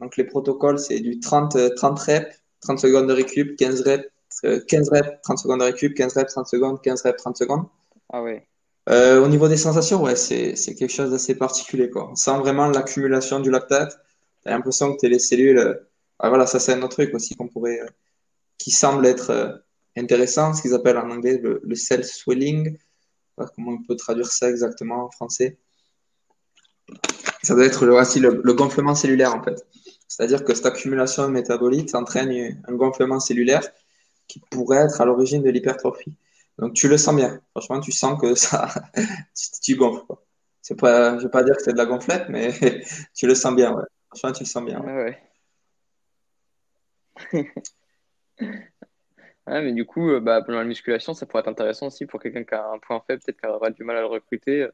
Donc, 0.00 0.16
les 0.16 0.24
protocoles, 0.24 0.78
c'est 0.78 1.00
du 1.00 1.20
30, 1.20 1.56
euh, 1.56 1.70
30 1.74 1.98
reps, 1.98 2.36
30 2.60 2.78
secondes 2.78 3.08
de 3.08 3.12
récup, 3.12 3.56
15 3.56 3.82
reps, 3.82 4.04
euh, 4.44 4.60
15 4.66 4.88
reps, 4.90 5.08
30 5.22 5.38
secondes 5.38 5.60
de 5.60 5.64
récup, 5.64 5.94
15 5.94 6.14
reps, 6.16 6.32
30 6.32 6.46
secondes, 6.46 6.80
15 6.82 7.02
reps, 7.02 7.22
30 7.22 7.36
secondes. 7.36 7.66
ah 8.12 8.22
ouais, 8.22 8.46
Euh, 8.88 9.22
au 9.22 9.28
niveau 9.28 9.48
des 9.48 9.56
sensations, 9.56 10.02
ouais, 10.02 10.16
c'est, 10.16 10.54
quelque 10.74 10.88
chose 10.92 11.10
d'assez 11.10 11.34
particulier, 11.36 11.90
quoi. 11.90 12.10
On 12.10 12.14
sent 12.16 12.38
vraiment 12.38 12.68
l'accumulation 12.68 13.40
du 13.40 13.50
lactate. 13.50 13.98
T'as 14.42 14.50
l'impression 14.52 14.94
que 14.94 15.00
t'es 15.00 15.08
les 15.08 15.18
cellules, 15.18 15.58
euh, 15.58 15.74
ah, 16.18 16.28
voilà, 16.28 16.46
ça 16.46 16.58
c'est 16.60 16.72
un 16.72 16.82
autre 16.82 16.96
truc 16.96 17.14
aussi 17.14 17.34
qu'on 17.36 17.48
pourrait, 17.48 17.80
euh, 17.80 17.86
qui 18.58 18.70
semble 18.70 19.06
être 19.06 19.30
euh, 19.30 19.52
intéressant, 19.96 20.54
ce 20.54 20.62
qu'ils 20.62 20.74
appellent 20.74 20.98
en 20.98 21.10
anglais 21.10 21.38
le, 21.38 21.60
le 21.64 21.74
cell 21.74 22.04
swelling. 22.04 22.66
Je 22.66 22.72
sais 22.72 23.34
pas 23.36 23.46
comment 23.54 23.72
on 23.72 23.82
peut 23.82 23.96
traduire 23.96 24.30
ça 24.30 24.48
exactement 24.48 25.04
en 25.04 25.10
français. 25.10 25.58
Ça 27.42 27.54
doit 27.54 27.64
être 27.64 27.86
le, 27.86 28.52
gonflement 28.52 28.94
cellulaire, 28.94 29.34
en 29.34 29.42
fait. 29.42 29.64
C'est-à-dire 30.08 30.44
que 30.44 30.54
cette 30.54 30.66
accumulation 30.66 31.28
métabolique 31.28 31.94
entraîne 31.94 32.58
un 32.66 32.74
gonflement 32.74 33.20
cellulaire 33.20 33.62
qui 34.28 34.40
pourrait 34.50 34.84
être 34.84 35.00
à 35.00 35.04
l'origine 35.04 35.42
de 35.42 35.50
l'hypertrophie. 35.50 36.14
Donc 36.58 36.74
tu 36.74 36.88
le 36.88 36.98
sens 36.98 37.16
bien. 37.16 37.40
Franchement, 37.52 37.80
tu 37.80 37.92
sens 37.92 38.20
que 38.20 38.34
ça, 38.34 38.68
tu, 39.62 39.76
gonfles. 39.76 40.04
Quoi. 40.06 40.22
C'est 40.60 40.78
pas, 40.78 41.18
je 41.18 41.24
vais 41.24 41.30
pas 41.30 41.42
dire 41.42 41.56
que 41.56 41.62
c'est 41.62 41.72
de 41.72 41.78
la 41.78 41.86
gonflette, 41.86 42.28
mais 42.28 42.52
tu 43.14 43.26
le 43.26 43.34
sens 43.34 43.54
bien. 43.54 43.74
Franchement, 44.08 44.32
tu 44.32 44.44
le 44.44 44.48
sens 44.48 44.64
bien. 44.64 44.80
Ouais. 44.80 45.18
mais 49.50 49.72
du 49.72 49.84
coup, 49.84 50.10
euh, 50.10 50.20
bah, 50.20 50.42
pendant 50.42 50.58
la 50.58 50.64
musculation, 50.64 51.14
ça 51.14 51.26
pourrait 51.26 51.40
être 51.40 51.48
intéressant 51.48 51.86
aussi 51.88 52.06
pour 52.06 52.20
quelqu'un 52.20 52.44
qui 52.44 52.54
a 52.54 52.70
un 52.70 52.78
point 52.78 53.02
faible, 53.06 53.22
peut-être 53.24 53.40
qui 53.40 53.46
aura 53.46 53.70
du 53.70 53.84
mal 53.84 53.96
à 53.96 54.00
le 54.00 54.06
recruter. 54.06 54.62
Euh, 54.62 54.70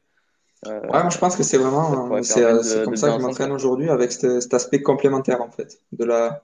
Ouais, 0.65 1.01
moi 1.03 1.09
je 1.09 1.19
pense 1.19 1.35
que 1.35 1.43
c'est 1.43 1.59
vraiment, 1.59 2.21
c'est, 2.23 2.41
comme 2.41 2.93
de 2.93 2.97
ça 2.97 3.11
que 3.11 3.19
je 3.19 3.21
m'entraîne 3.21 3.51
aujourd'hui 3.51 3.91
avec 3.91 4.11
cet, 4.11 4.41
cet 4.41 4.53
aspect 4.55 4.81
complémentaire 4.81 5.39
en 5.43 5.51
fait, 5.51 5.79
de 5.91 6.03
la, 6.03 6.41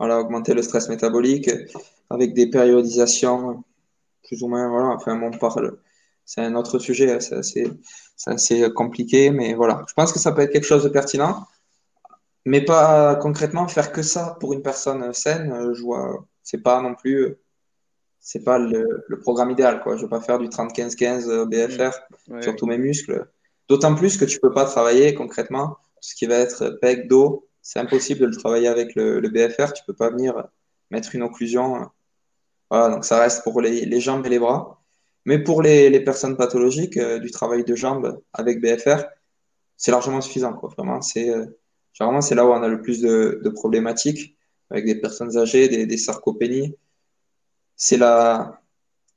voilà, 0.00 0.18
augmenter 0.18 0.54
le 0.54 0.62
stress 0.62 0.88
métabolique 0.88 1.48
avec 2.10 2.34
des 2.34 2.50
périodisations 2.50 3.62
plus 4.26 4.42
ou 4.42 4.48
moins, 4.48 4.68
voilà, 4.68 4.88
enfin 4.88 5.20
on 5.22 5.30
parle, 5.30 5.78
c'est 6.24 6.40
un 6.40 6.56
autre 6.56 6.80
sujet, 6.80 7.12
hein, 7.12 7.20
c'est 7.20 7.36
assez, 7.36 7.70
c'est 8.16 8.30
assez 8.30 8.72
compliqué, 8.72 9.30
mais 9.30 9.54
voilà, 9.54 9.84
je 9.88 9.94
pense 9.94 10.12
que 10.12 10.18
ça 10.18 10.32
peut 10.32 10.42
être 10.42 10.52
quelque 10.52 10.66
chose 10.66 10.82
de 10.82 10.88
pertinent. 10.88 11.46
Mais 12.46 12.60
pas 12.62 13.16
concrètement 13.16 13.66
faire 13.68 13.90
que 13.90 14.02
ça 14.02 14.36
pour 14.38 14.52
une 14.52 14.62
personne 14.62 15.12
saine, 15.14 15.50
euh, 15.52 15.74
je 15.74 15.82
vois, 15.82 16.26
c'est 16.42 16.62
pas 16.62 16.80
non 16.82 16.94
plus, 16.94 17.22
euh, 17.22 17.40
c'est 18.26 18.42
pas 18.42 18.58
le, 18.58 19.04
le 19.06 19.20
programme 19.20 19.50
idéal, 19.50 19.82
quoi. 19.82 19.96
Je 19.96 20.02
veux 20.02 20.08
pas 20.08 20.22
faire 20.22 20.38
du 20.38 20.48
30-15-15 20.48 21.28
euh, 21.28 21.44
Mm. 21.44 21.48
BFR 21.50 21.92
Ouais, 22.30 22.40
sur 22.42 22.52
ouais. 22.52 22.56
tous 22.56 22.64
mes 22.66 22.78
muscles. 22.78 23.26
D'autant 23.68 23.94
plus 23.94 24.16
que 24.16 24.24
tu 24.24 24.40
peux 24.40 24.50
pas 24.50 24.64
travailler 24.64 25.14
concrètement 25.14 25.76
ce 26.00 26.14
qui 26.14 26.24
va 26.26 26.36
être 26.36 26.70
pec, 26.80 27.06
dos. 27.06 27.46
C'est 27.60 27.78
impossible 27.78 28.20
de 28.20 28.26
le 28.26 28.34
travailler 28.36 28.68
avec 28.68 28.94
le, 28.94 29.20
le 29.20 29.28
BFR. 29.28 29.74
Tu 29.74 29.82
peux 29.86 29.92
pas 29.92 30.08
venir 30.10 30.42
mettre 30.90 31.14
une 31.14 31.22
occlusion. 31.22 31.90
Voilà, 32.70 32.88
donc 32.94 33.04
ça 33.04 33.20
reste 33.20 33.42
pour 33.42 33.60
les, 33.60 33.84
les 33.84 34.00
jambes 34.00 34.24
et 34.26 34.30
les 34.30 34.38
bras. 34.38 34.80
Mais 35.26 35.38
pour 35.38 35.60
les, 35.62 35.90
les 35.90 36.00
personnes 36.00 36.36
pathologiques, 36.36 36.96
euh, 36.96 37.18
du 37.18 37.30
travail 37.30 37.62
de 37.64 37.74
jambes 37.74 38.20
avec 38.32 38.60
BFR, 38.62 39.04
c'est 39.76 39.90
largement 39.90 40.20
suffisant, 40.22 40.54
quoi. 40.54 40.70
Vraiment, 40.76 41.02
c'est 41.02 41.28
euh, 41.30 41.44
généralement 41.92 42.22
c'est 42.22 42.34
là 42.34 42.46
où 42.46 42.50
on 42.52 42.62
a 42.62 42.68
le 42.68 42.80
plus 42.80 43.00
de, 43.02 43.40
de 43.42 43.48
problématiques 43.50 44.36
avec 44.70 44.86
des 44.86 44.94
personnes 44.94 45.36
âgées, 45.36 45.68
des, 45.68 45.86
des 45.86 45.96
sarcopénies. 45.98 46.74
C'est 47.76 47.96
la 47.96 48.60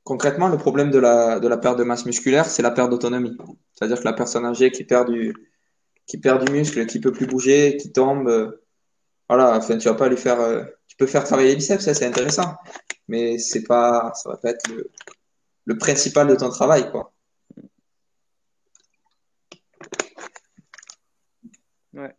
concrètement 0.04 0.48
le 0.48 0.58
problème 0.58 0.90
de 0.90 0.98
la 0.98 1.40
de 1.40 1.48
la 1.48 1.58
perte 1.58 1.78
de 1.78 1.84
masse 1.84 2.06
musculaire, 2.06 2.46
c'est 2.46 2.62
la 2.62 2.70
perte 2.70 2.90
d'autonomie. 2.90 3.36
C'est-à-dire 3.74 3.98
que 4.00 4.04
la 4.04 4.12
personne 4.14 4.44
âgée 4.46 4.70
qui 4.70 4.84
perd 4.84 5.10
du 5.10 5.34
qui 6.08 6.18
perd 6.18 6.44
du 6.44 6.52
muscle, 6.52 6.86
qui 6.86 7.00
peut 7.00 7.12
plus 7.12 7.26
bouger, 7.26 7.76
qui 7.76 7.92
tombe, 7.92 8.28
euh, 8.28 8.64
voilà. 9.28 9.56
Enfin, 9.58 9.78
tu 9.78 9.88
vas 9.88 9.94
pas 9.94 10.08
lui 10.08 10.16
faire, 10.16 10.40
euh, 10.40 10.64
tu 10.88 10.96
peux 10.96 11.06
faire 11.06 11.24
travailler 11.24 11.50
les 11.50 11.56
biceps, 11.56 11.84
ça 11.84 11.94
c'est 11.94 12.06
intéressant, 12.06 12.56
mais 13.08 13.38
c'est 13.38 13.64
pas, 13.64 14.12
ça 14.14 14.30
va 14.30 14.36
pas 14.38 14.50
être 14.50 14.68
le, 15.66 15.78
principal 15.78 16.28
de 16.28 16.34
ton 16.36 16.48
travail, 16.50 16.90
quoi. 16.90 17.12
Ouais, 21.92 22.14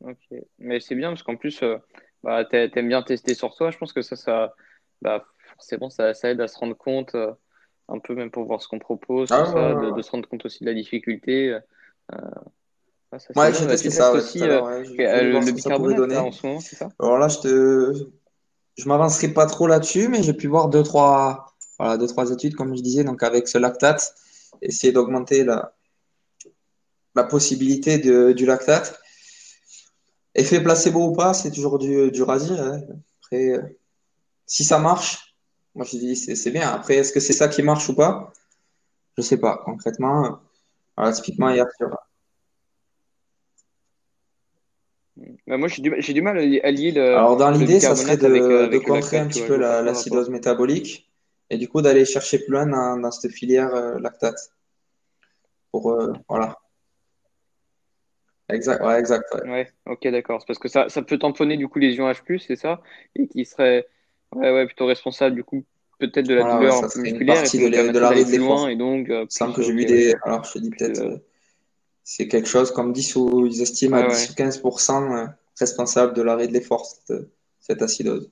ok. 0.00 0.18
Mais 0.58 0.80
c'est 0.80 0.94
bien 0.94 1.10
parce 1.10 1.22
qu'en 1.22 1.36
plus, 1.36 1.62
euh, 1.62 1.76
bah, 2.22 2.44
t'a- 2.44 2.68
t'aimes 2.68 2.88
bien 2.88 3.02
tester 3.02 3.34
sur 3.34 3.54
toi. 3.54 3.70
Je 3.70 3.78
pense 3.78 3.92
que 3.92 4.02
ça, 4.02 4.16
ça, 4.16 4.54
bah, 5.02 5.24
forcément, 5.54 5.90
ça, 5.90 6.14
ça, 6.14 6.30
aide 6.30 6.40
à 6.40 6.48
se 6.48 6.58
rendre 6.58 6.76
compte, 6.76 7.14
euh, 7.14 7.32
un 7.88 7.98
peu 7.98 8.14
même 8.14 8.30
pour 8.30 8.44
voir 8.44 8.62
ce 8.62 8.68
qu'on 8.68 8.78
propose, 8.78 9.28
Ah, 9.30 9.42
tout 9.44 9.52
ça, 9.52 9.74
de, 9.74 10.02
se 10.02 10.10
rendre 10.10 10.28
compte 10.28 10.44
aussi 10.44 10.60
de 10.64 10.68
la 10.68 10.74
difficulté. 10.74 11.58
euh, 12.12 12.18
ouais, 13.12 13.18
ça, 13.18 13.32
Ouais, 13.34 13.52
j'ai 13.52 13.66
testé 13.66 13.90
ça 13.90 14.12
aussi 14.12 14.42
euh, 14.42 14.62
ouais. 14.62 15.06
Euh, 15.06 15.40
le 15.40 15.52
bicarbonate 15.52 16.08
là, 16.08 16.22
en 16.24 16.32
ce 16.32 16.46
moment, 16.46 16.60
c'est 16.60 16.76
ça? 16.76 16.88
Alors 16.98 17.18
là, 17.18 17.28
je 17.28 17.38
te, 17.38 17.92
je 18.76 18.88
m'avancerai 18.88 19.28
pas 19.28 19.46
trop 19.46 19.66
là-dessus, 19.66 20.08
mais 20.08 20.22
j'ai 20.22 20.34
pu 20.34 20.46
voir 20.46 20.68
deux, 20.68 20.82
trois, 20.82 21.54
voilà, 21.78 21.96
deux, 21.96 22.06
trois 22.06 22.30
études, 22.30 22.54
comme 22.54 22.76
je 22.76 22.82
disais, 22.82 23.04
donc 23.04 23.22
avec 23.22 23.48
ce 23.48 23.58
lactate, 23.58 24.14
essayer 24.62 24.92
d'augmenter 24.92 25.44
la, 25.44 25.72
la 27.14 27.24
possibilité 27.24 27.98
de, 27.98 28.32
du 28.32 28.46
lactate. 28.46 28.99
Effet 30.34 30.62
placebo 30.62 31.08
ou 31.08 31.12
pas, 31.14 31.34
c'est 31.34 31.50
toujours 31.50 31.78
du, 31.78 32.10
dur 32.10 32.30
à 32.30 32.38
dire. 32.38 32.60
hein. 32.62 32.80
Après, 33.22 33.48
euh, 33.50 33.62
si 34.46 34.64
ça 34.64 34.78
marche, 34.78 35.34
moi 35.74 35.84
je 35.84 35.96
dis 35.96 36.16
c'est 36.16 36.50
bien. 36.50 36.68
Après, 36.70 36.94
est-ce 36.96 37.12
que 37.12 37.20
c'est 37.20 37.32
ça 37.32 37.48
qui 37.48 37.62
marche 37.62 37.88
ou 37.88 37.94
pas? 37.94 38.32
Je 39.16 39.22
sais 39.22 39.38
pas. 39.38 39.60
Concrètement, 39.64 40.24
euh, 40.26 40.30
voilà, 40.96 41.12
typiquement 41.12 41.50
hier 41.50 41.66
sur- 41.76 41.96
Bah, 45.46 45.56
moi, 45.58 45.68
j'ai 45.68 45.82
du, 45.82 45.94
j'ai 45.98 46.12
du 46.14 46.22
mal 46.22 46.38
à 46.38 46.42
li- 46.42 46.60
à 46.60 46.70
lier 46.70 46.92
le, 46.92 47.16
Alors 47.16 47.36
dans 47.36 47.50
l'idée, 47.50 47.80
ça 47.80 47.94
serait 47.96 48.12
avec, 48.12 48.20
de, 48.22 48.28
euh, 48.28 48.64
avec 48.64 48.84
contrer 48.84 49.18
un 49.18 49.26
petit 49.28 49.40
peu 49.48 49.56
la- 49.56 49.82
l'acidose 49.82 50.30
métabolique 50.30 51.10
et 51.50 51.58
du 51.58 51.68
coup 51.68 51.82
d'aller 51.82 52.04
chercher 52.04 52.38
plus 52.38 52.52
loin 52.52 52.66
dans, 52.66 52.96
dans 52.98 53.10
cette 53.10 53.32
filière 53.32 53.70
lactate. 54.00 54.52
Pour, 55.72 55.92
voilà. 56.28 56.56
Exact, 58.54 58.82
ouais, 58.84 58.98
exact, 58.98 59.24
ouais. 59.34 59.50
Ouais, 59.50 59.72
ok, 59.86 60.08
d'accord. 60.08 60.40
C'est 60.40 60.46
parce 60.46 60.58
que 60.58 60.68
ça, 60.68 60.88
ça 60.88 61.02
peut 61.02 61.18
tamponner 61.18 61.56
du 61.56 61.68
coup 61.68 61.78
les 61.78 61.94
ions 61.94 62.10
H+, 62.10 62.38
c'est 62.46 62.56
ça? 62.56 62.80
Et 63.14 63.28
qui 63.28 63.44
serait 63.44 63.86
ouais, 64.32 64.52
ouais, 64.52 64.66
plutôt 64.66 64.86
responsable 64.86 65.36
du 65.36 65.44
coup 65.44 65.64
peut-être 65.98 66.26
de 66.26 66.34
la 66.34 66.44
Voilà, 66.44 66.60
ouais, 66.60 66.70
douleur 66.70 66.76
un 66.78 66.82
ça 66.82 66.88
peu 66.88 67.00
serait 67.00 67.10
une 67.10 67.18
musculaire 67.18 67.44
et 67.44 67.50
partie 67.50 67.58
de 67.58 67.98
l'arrêt 67.98 68.24
de 68.24 68.30
plus 68.30 68.38
loin 68.38 68.62
l'effort. 68.62 68.68
et 68.68 68.76
donc 68.76 69.10
euh, 69.10 69.26
Sans 69.28 69.52
plus, 69.52 69.52
que 69.52 69.62
j'ai 69.62 69.72
ok, 69.72 69.74
vu 69.74 69.84
ouais, 69.84 69.86
des. 69.86 70.14
Alors 70.22 70.44
je 70.44 70.52
te 70.54 70.58
dis 70.58 70.70
Plus, 70.70 70.78
peut-être, 70.78 71.00
euh, 71.00 71.10
euh, 71.14 71.18
c'est 72.04 72.28
quelque 72.28 72.48
chose 72.48 72.70
comme 72.72 72.92
10 72.92 73.16
ou 73.16 73.46
ils 73.46 73.62
estiment 73.62 73.98
à 73.98 74.02
ouais, 74.02 74.08
10 74.08 74.28
ouais. 74.28 74.30
ou 74.30 74.34
15% 74.34 75.12
euh, 75.12 75.26
responsable 75.58 76.14
de 76.14 76.22
l'arrêt 76.22 76.48
de 76.48 76.52
l'effort, 76.52 76.86
cette, 76.86 77.14
cette 77.60 77.82
acidose. 77.82 78.30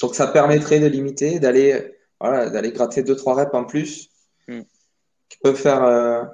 Donc 0.00 0.14
ça 0.14 0.26
permettrait 0.28 0.80
de 0.80 0.86
limiter, 0.86 1.38
d'aller 1.40 1.94
voilà, 2.20 2.50
d'aller 2.50 2.72
gratter 2.72 3.02
deux 3.02 3.16
trois 3.16 3.34
reps 3.34 3.54
en 3.54 3.64
plus, 3.64 4.10
Hmm. 4.48 4.62
qui 5.28 5.38
peuvent 5.42 5.56
faire 5.60 5.84
euh, 5.84 6.24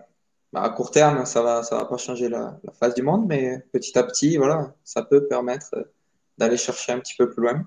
bah, 0.54 0.62
à 0.62 0.70
court 0.70 0.92
terme, 0.92 1.26
ça 1.26 1.42
va 1.42 1.64
ça 1.64 1.76
va 1.76 1.84
pas 1.84 1.96
changer 1.96 2.28
la, 2.28 2.56
la 2.62 2.72
face 2.72 2.94
du 2.94 3.02
monde, 3.02 3.26
mais 3.26 3.58
petit 3.72 3.98
à 3.98 4.04
petit, 4.04 4.36
voilà, 4.36 4.72
ça 4.84 5.02
peut 5.02 5.26
permettre 5.26 5.70
euh, 5.74 5.82
d'aller 6.38 6.56
chercher 6.56 6.92
un 6.92 7.00
petit 7.00 7.16
peu 7.16 7.28
plus 7.28 7.42
loin. 7.42 7.66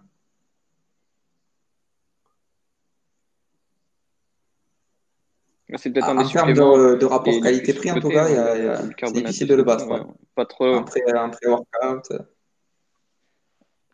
C'est 5.75 5.91
peut-être 5.91 6.07
En 6.07 6.17
un 6.17 6.25
termes 6.25 6.53
de, 6.53 7.05
rapport 7.05 7.41
qualité-prix, 7.41 7.91
en 7.91 7.99
tout 7.99 8.07
cas, 8.07 8.29
le 8.29 8.77
c'est 8.97 9.11
difficile 9.11 9.49
de 9.49 9.55
le 9.55 9.63
battre. 9.63 9.85
Ouais, 9.85 9.99
quoi. 9.99 10.13
pas 10.33 10.45
trop. 10.45 10.75
En 10.75 10.83
pré-workout. 10.85 12.11
euh, 12.11 12.19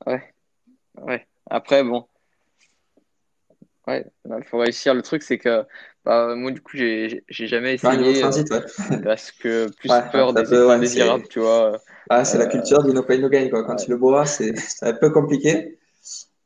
Ouais, 0.06 0.34
ouais. 1.02 1.28
Après, 1.50 1.84
bon, 1.84 2.06
ouais, 3.88 4.06
il 4.26 4.44
faut 4.44 4.60
réussir. 4.60 4.94
Le 4.94 5.02
truc, 5.02 5.24
c'est 5.24 5.40
que 5.40 5.66
bah, 6.06 6.36
moi, 6.36 6.52
du 6.52 6.62
coup, 6.62 6.76
j'ai 6.76 7.24
jamais 7.30 7.76
essayé 7.76 8.18
euh, 8.18 8.22
transit, 8.22 8.50
ouais. 8.52 8.62
parce 9.04 9.32
que 9.32 9.68
plus 9.78 9.90
Ouais, 9.90 10.02
peur 10.12 10.34
des 10.34 10.44
peut, 10.44 10.70
indésirables, 10.72 11.28
tu 11.30 11.40
vois. 11.40 11.72
ouais, 12.12 12.26
c'est 12.26 12.38
la 12.38 12.46
Euh, 12.46 12.50
culture 12.50 12.84
du 12.84 12.94
no 12.94 13.04
pain 13.04 13.18
no 13.18 13.30
gain, 13.30 13.50
quoi. 13.50 13.64
Quand 13.64 13.76
tu 13.76 13.90
le 13.90 13.98
bois, 13.98 14.26
c'est 14.26 14.54
un 14.82 14.94
peu 14.94 15.10
compliqué. 15.12 15.80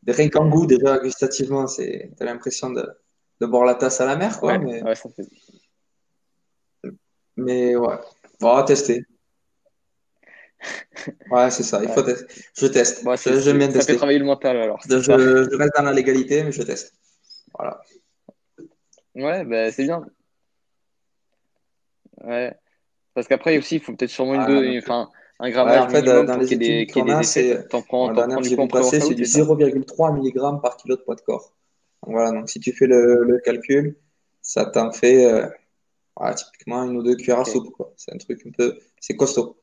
Rien 0.08 0.30
qu'en 0.30 0.48
goût, 0.48 0.66
déjà, 0.66 1.00
gustativement, 1.00 1.68
c'est, 1.68 2.12
t'as 2.18 2.26
l'impression 2.26 2.70
de, 2.70 2.88
de 3.42 3.46
boire 3.46 3.66
la 3.66 3.76
tasse 3.76 4.00
à 4.00 4.06
la 4.06 4.16
mer, 4.16 4.40
quoi. 4.40 4.58
ouais, 4.58 4.60
Mais, 4.60 4.82
ça 4.96 5.10
fait. 5.10 5.26
mais 7.36 7.76
ouais. 7.76 7.96
Bon, 8.40 8.56
à 8.56 8.64
tester. 8.64 9.04
Ouais, 11.32 11.52
c'est 11.52 11.64
ça, 11.64 11.82
il 11.84 11.90
faut 11.90 12.02
Ouais. 12.02 12.14
tester. 12.16 12.44
Je 12.58 12.68
teste. 12.68 13.04
Bon, 13.04 13.16
Je- 13.16 13.52
bien 13.52 13.68
ça 13.68 13.74
fait 13.74 13.74
tester. 13.74 13.96
travailler 13.98 14.20
le 14.20 14.26
mental 14.26 14.58
alors, 14.58 14.80
Je, 14.90 15.00
je 15.02 15.56
reste 15.58 15.74
dans 15.76 15.84
la 15.84 15.94
légalité, 15.94 16.44
mais 16.44 16.52
je 16.52 16.64
teste. 16.64 16.94
Voilà. 17.58 17.82
Ouais, 19.18 19.44
bah, 19.44 19.70
c'est 19.72 19.84
bien. 19.84 20.06
Ouais. 22.24 22.54
Parce 23.16 23.28
qu'après 23.28 23.58
aussi, 23.60 23.76
il 23.78 23.82
faut 23.82 23.96
peut-être 23.96 24.12
sûrement 24.12 24.36
une 24.36 24.44
Ah, 24.44 24.62
enfin, 24.80 25.10
un 25.40 25.50
ouais, 25.64 25.78
grammage 25.78 25.80
en 25.80 25.90
fait, 25.90 26.04
dans 26.04 26.24
minimum 26.24 26.26
dans 26.26 26.36
pour 26.36 26.40
les 26.40 26.46
qu'il 26.46 26.62
y 26.64 26.70
ait 26.70 26.82
des, 26.86 26.86
études 26.86 26.92
qu'il 26.92 27.06
y 27.06 27.06
qu'on 27.06 27.10
ait 27.10 27.16
a, 27.16 27.16
des 27.16 27.26
effets. 27.26 27.46
c'est, 27.46 27.68
T'en 27.70 27.82
prends, 27.84 28.10
la 28.10 28.14
t'en 28.14 28.24
dernière 28.24 28.26
prends 28.26 28.42
que 28.42 28.48
du 28.48 28.52
j'ai 28.52 28.56
coup 28.56 28.62
en 28.62 28.68
vu 28.68 28.70
passer, 28.70 29.02
c'est 29.02 29.16
du 29.16 29.26
c'est 29.26 29.28
ça? 29.28 29.40
0,3 29.44 30.12
mg 30.12 30.62
par 30.62 30.78
kilo 30.78 30.96
de 30.96 31.02
poids 31.02 31.16
de 31.16 31.22
corps. 31.22 31.54
Donc, 32.04 32.14
voilà, 32.16 32.32
donc 32.32 32.50
si 32.50 32.60
tu 32.60 32.74
fais 32.74 32.88
le, 32.88 33.24
le 33.24 33.40
calcul, 33.40 33.98
ça 34.42 34.66
t'en 34.66 34.92
fait 34.92 35.26
euh, 35.26 35.48
typiquement 36.36 36.84
une 36.86 36.98
ou 36.98 37.04
deux 37.04 37.16
cuillères 37.16 37.40
à 37.40 37.46
Ok. 37.46 37.50
soupe, 37.52 37.72
quoi. 37.72 37.94
C'est 37.98 38.14
un 38.14 38.18
truc 38.18 38.42
un 38.46 38.52
peu, 38.52 38.78
c'est 39.00 39.16
costaud. 39.16 39.58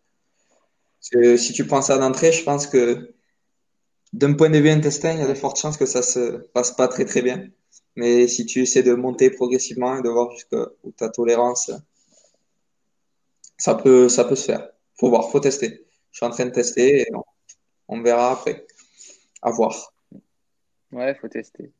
Parce 1.01 1.11
que 1.11 1.37
si 1.37 1.53
tu 1.53 1.67
prends 1.67 1.83
ça 1.83 1.99
d'entrée, 1.99 2.33
je 2.33 2.43
pense 2.45 2.67
que 2.67 3.15
d'un 4.15 4.35
point 4.35 4.51
de 4.51 4.59
vue 4.59 4.71
intestin, 4.71 5.13
il 5.13 5.21
y 5.21 5.23
a 5.23 5.27
de 5.27 5.35
Ouais. 5.35 5.35
fortes 5.35 5.59
chances 5.61 5.77
que 5.77 5.87
ça 5.87 6.03
se 6.03 6.39
passe 6.55 6.73
pas 6.73 6.89
très 6.89 7.05
très 7.05 7.23
bien. 7.23 7.49
Mais 7.97 8.27
si 8.29 8.45
tu 8.47 8.61
essaies 8.63 8.83
de 8.83 8.95
monter 8.95 9.31
progressivement 9.31 9.97
et 9.97 10.03
de 10.03 10.09
voir 10.09 10.31
jusqu'où 10.33 10.91
ta 10.97 11.09
tolérance, 11.09 11.71
ça 13.57 13.75
peut, 13.75 14.09
ça 14.09 14.25
peut 14.25 14.35
se 14.37 14.47
faire. 14.47 14.69
Faut 14.99 15.09
voir, 15.09 15.31
faut 15.31 15.41
tester. 15.41 15.85
Je 16.11 16.19
suis 16.19 16.27
en 16.27 16.31
train 16.31 16.47
de 16.47 16.51
tester 16.51 17.03
et 17.03 17.07
on, 17.15 17.25
on 17.89 18.03
verra 18.03 18.33
après. 18.33 18.67
À 19.43 19.51
voir. 19.51 19.95
Ouais, 20.93 21.15
faut 21.15 21.29
tester. 21.29 21.71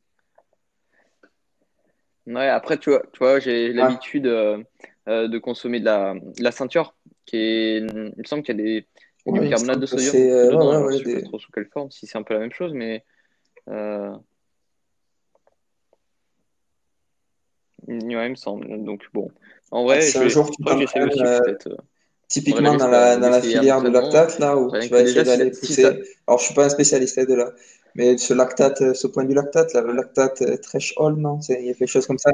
Ouais, 2.27 2.47
après, 2.47 2.77
tu 2.79 2.89
vois, 2.89 3.03
tu 3.13 3.19
vois, 3.19 3.39
j'ai 3.39 3.67
Ouais. 3.67 3.73
l'habitude 3.73 4.25
euh, 4.25 4.63
euh, 5.07 5.27
de 5.27 5.37
consommer 5.37 5.79
de 5.79 5.85
la, 5.85 6.15
de 6.15 6.43
la 6.43 6.51
ceinture, 6.51 6.95
qui 7.25 7.37
est, 7.37 7.77
il 7.77 7.85
me 8.17 8.23
semble 8.25 8.41
qu'il 8.43 8.57
y 8.57 8.61
a 8.61 8.63
des, 8.63 8.81
du 8.81 9.31
Ouais, 9.31 9.47
de 9.49 9.85
sodium 9.85 10.15
euh, 10.15 10.45
dedans. 10.47 10.85
ouais, 10.85 10.97
je 10.97 11.03
sais 11.03 11.21
pas 11.21 11.27
trop 11.27 11.39
sous 11.39 11.51
quelle 11.51 11.67
forme, 11.67 11.91
si 11.91 12.07
c'est 12.07 12.17
un 12.17 12.23
peu 12.23 12.33
la 12.33 12.39
même 12.39 12.51
chose, 12.51 12.73
mais 12.73 13.05
euh, 13.69 14.15
ouais, 17.87 18.27
il 18.27 18.31
me 18.31 18.35
semble. 18.35 18.83
Donc, 18.83 19.03
bon, 19.13 19.29
en 19.71 19.83
vrai, 19.83 20.01
si 20.01 20.13
je 20.13 20.19
un 20.19 20.27
jour 20.27 20.49
tu 20.49 20.63
faudrait 20.63 20.85
que 20.85 20.85
t'entraînes, 20.85 21.09
aussi, 21.09 21.21
euh, 21.21 21.55
euh, 21.67 21.75
typiquement 22.27 22.75
dans 22.75 22.87
la, 22.87 23.13
euh, 23.13 23.19
dans 23.19 23.41
filière 23.41 23.77
entraînement. 23.77 23.99
lactate, 24.01 24.39
là, 24.39 24.57
où 24.57 24.71
tu 24.71 24.89
vas 24.89 25.01
essayer 25.01 25.23
d'aller 25.23 25.51
pousser. 25.51 25.85
Alors, 26.27 26.39
je 26.39 26.45
suis 26.45 26.53
pas 26.53 26.65
un 26.65 26.69
spécialiste 26.69 27.19
de 27.19 27.33
là, 27.33 27.51
mais 27.95 28.17
ce 28.17 28.33
lactate, 28.33 28.81
euh, 28.81 28.93
ce 28.93 29.07
point 29.07 29.25
du 29.25 29.33
lactate, 29.33 29.73
là, 29.73 29.81
le 29.81 29.93
lactate 29.93 30.41
euh, 30.41 30.57
threshold, 30.57 31.17
non, 31.17 31.41
c'est, 31.41 31.61
il 31.61 31.67
y 31.67 31.69
a 31.69 31.73
quelque 31.73 31.87
chose 31.87 32.07
comme 32.07 32.17
ça. 32.17 32.31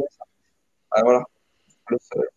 Ah, 0.92 1.02
voilà. 1.04 1.24
Le 1.90 1.98
seuil. 2.00 2.28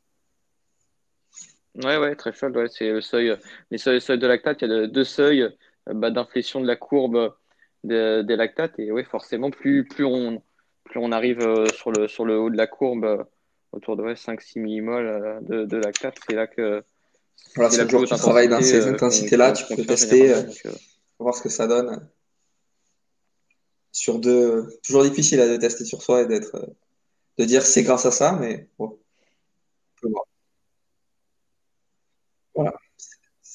Ouais, 1.83 1.97
ouais, 1.99 2.15
threshold, 2.15 2.57
ouais, 2.57 2.69
c'est 2.69 2.91
le 2.91 3.01
seuil, 3.01 3.37
les 3.71 3.79
seuils, 3.79 4.01
de 4.01 4.27
lactate. 4.27 4.63
Il 4.63 4.69
y 4.69 4.73
a 4.73 4.77
de- 4.83 4.87
deux 4.87 5.05
seuils 5.05 5.43
euh, 5.43 5.51
bah, 5.95 6.11
d'inflexion 6.11 6.61
de 6.61 6.67
la 6.67 6.77
courbe 6.77 7.35
de- 7.83 8.23
des 8.23 8.37
lactates. 8.37 8.79
Et 8.79 8.93
ouais, 8.93 9.05
forcément, 9.05 9.51
plus, 9.51 9.85
plus 9.85 10.05
on, 10.05 10.41
plus 10.85 11.01
on 11.01 11.13
arrive 11.13 11.41
euh, 11.41 11.67
sur 11.75 11.91
le, 11.91 12.09
sur 12.09 12.25
le 12.25 12.39
haut 12.39 12.51
de 12.51 12.57
la 12.57 12.67
courbe, 12.67 13.05
euh, 13.05 13.25
autour 13.73 13.97
de 13.97 14.03
ouais, 14.03 14.15
5-6 14.15 14.61
millimoles 14.61 15.07
euh, 15.07 15.41
de, 15.41 15.65
de 15.65 15.77
lactate, 15.77 16.19
c'est 16.29 16.37
là 16.37 16.47
que 16.47 16.85
Voilà, 17.57 17.71
c'est 17.71 17.83
plus 17.83 17.91
jour 17.91 18.03
haute 18.03 18.09
tu 18.09 18.17
travailles 18.17 18.49
dans 18.49 18.61
ces 18.61 18.87
intensités-là, 18.87 19.53
tu 19.53 19.65
peux 19.75 19.85
tester. 19.85 20.35
Donc, 20.35 20.75
voir 21.19 21.35
ce 21.35 21.43
que 21.43 21.49
ça 21.49 21.67
donne. 21.67 22.09
Sur 23.93 24.19
deux, 24.19 24.67
toujours 24.83 25.05
difficile 25.05 25.41
à 25.41 25.49
de 25.49 25.57
tester 25.57 25.85
sur 25.85 26.03
soi 26.03 26.23
et 26.23 26.27
d'être, 26.27 26.75
de 27.39 27.45
dire 27.45 27.63
c'est 27.63 27.83
grâce 27.83 28.07
à 28.07 28.11
ça, 28.11 28.33
mais 28.33 28.69
bon, 28.79 28.87
on 28.87 30.01
peut 30.01 30.09
voir. 30.09 30.25
Voilà, 32.57 32.75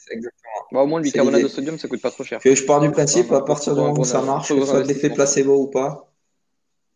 exactement, 0.10 0.50
bah, 0.72 0.82
au 0.82 0.88
moins, 0.88 1.00
le 1.00 1.04
bicarbonate 1.04 1.44
de 1.44 1.48
sodium, 1.48 1.78
ça 1.78 1.88
coûte 1.88 2.02
pas 2.02 2.12
trop 2.12 2.24
cher. 2.24 2.40
Que 2.40 2.56
je 2.56 2.66
pars 2.66 2.80
du 2.80 2.92
principe, 2.92 3.32
à 3.32 3.42
partir 3.42 3.76
du 3.76 3.82
moment 3.82 4.00
où 4.00 4.06
ça 4.06 4.22
marche, 4.22 4.50
que 4.50 4.60
ce 4.60 4.66
soit 4.66 4.82
de 4.82 4.88
l'effet 4.88 5.10
placebo 5.10 5.64
ou 5.64 5.68
pas, 5.68 6.09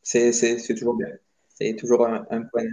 c'est, 0.03 0.57
toujours 0.75 0.95
bien. 0.95 1.07
C'est 1.49 1.75
toujours 1.75 2.05
un, 2.05 2.25
un 2.29 2.41
point. 2.43 2.65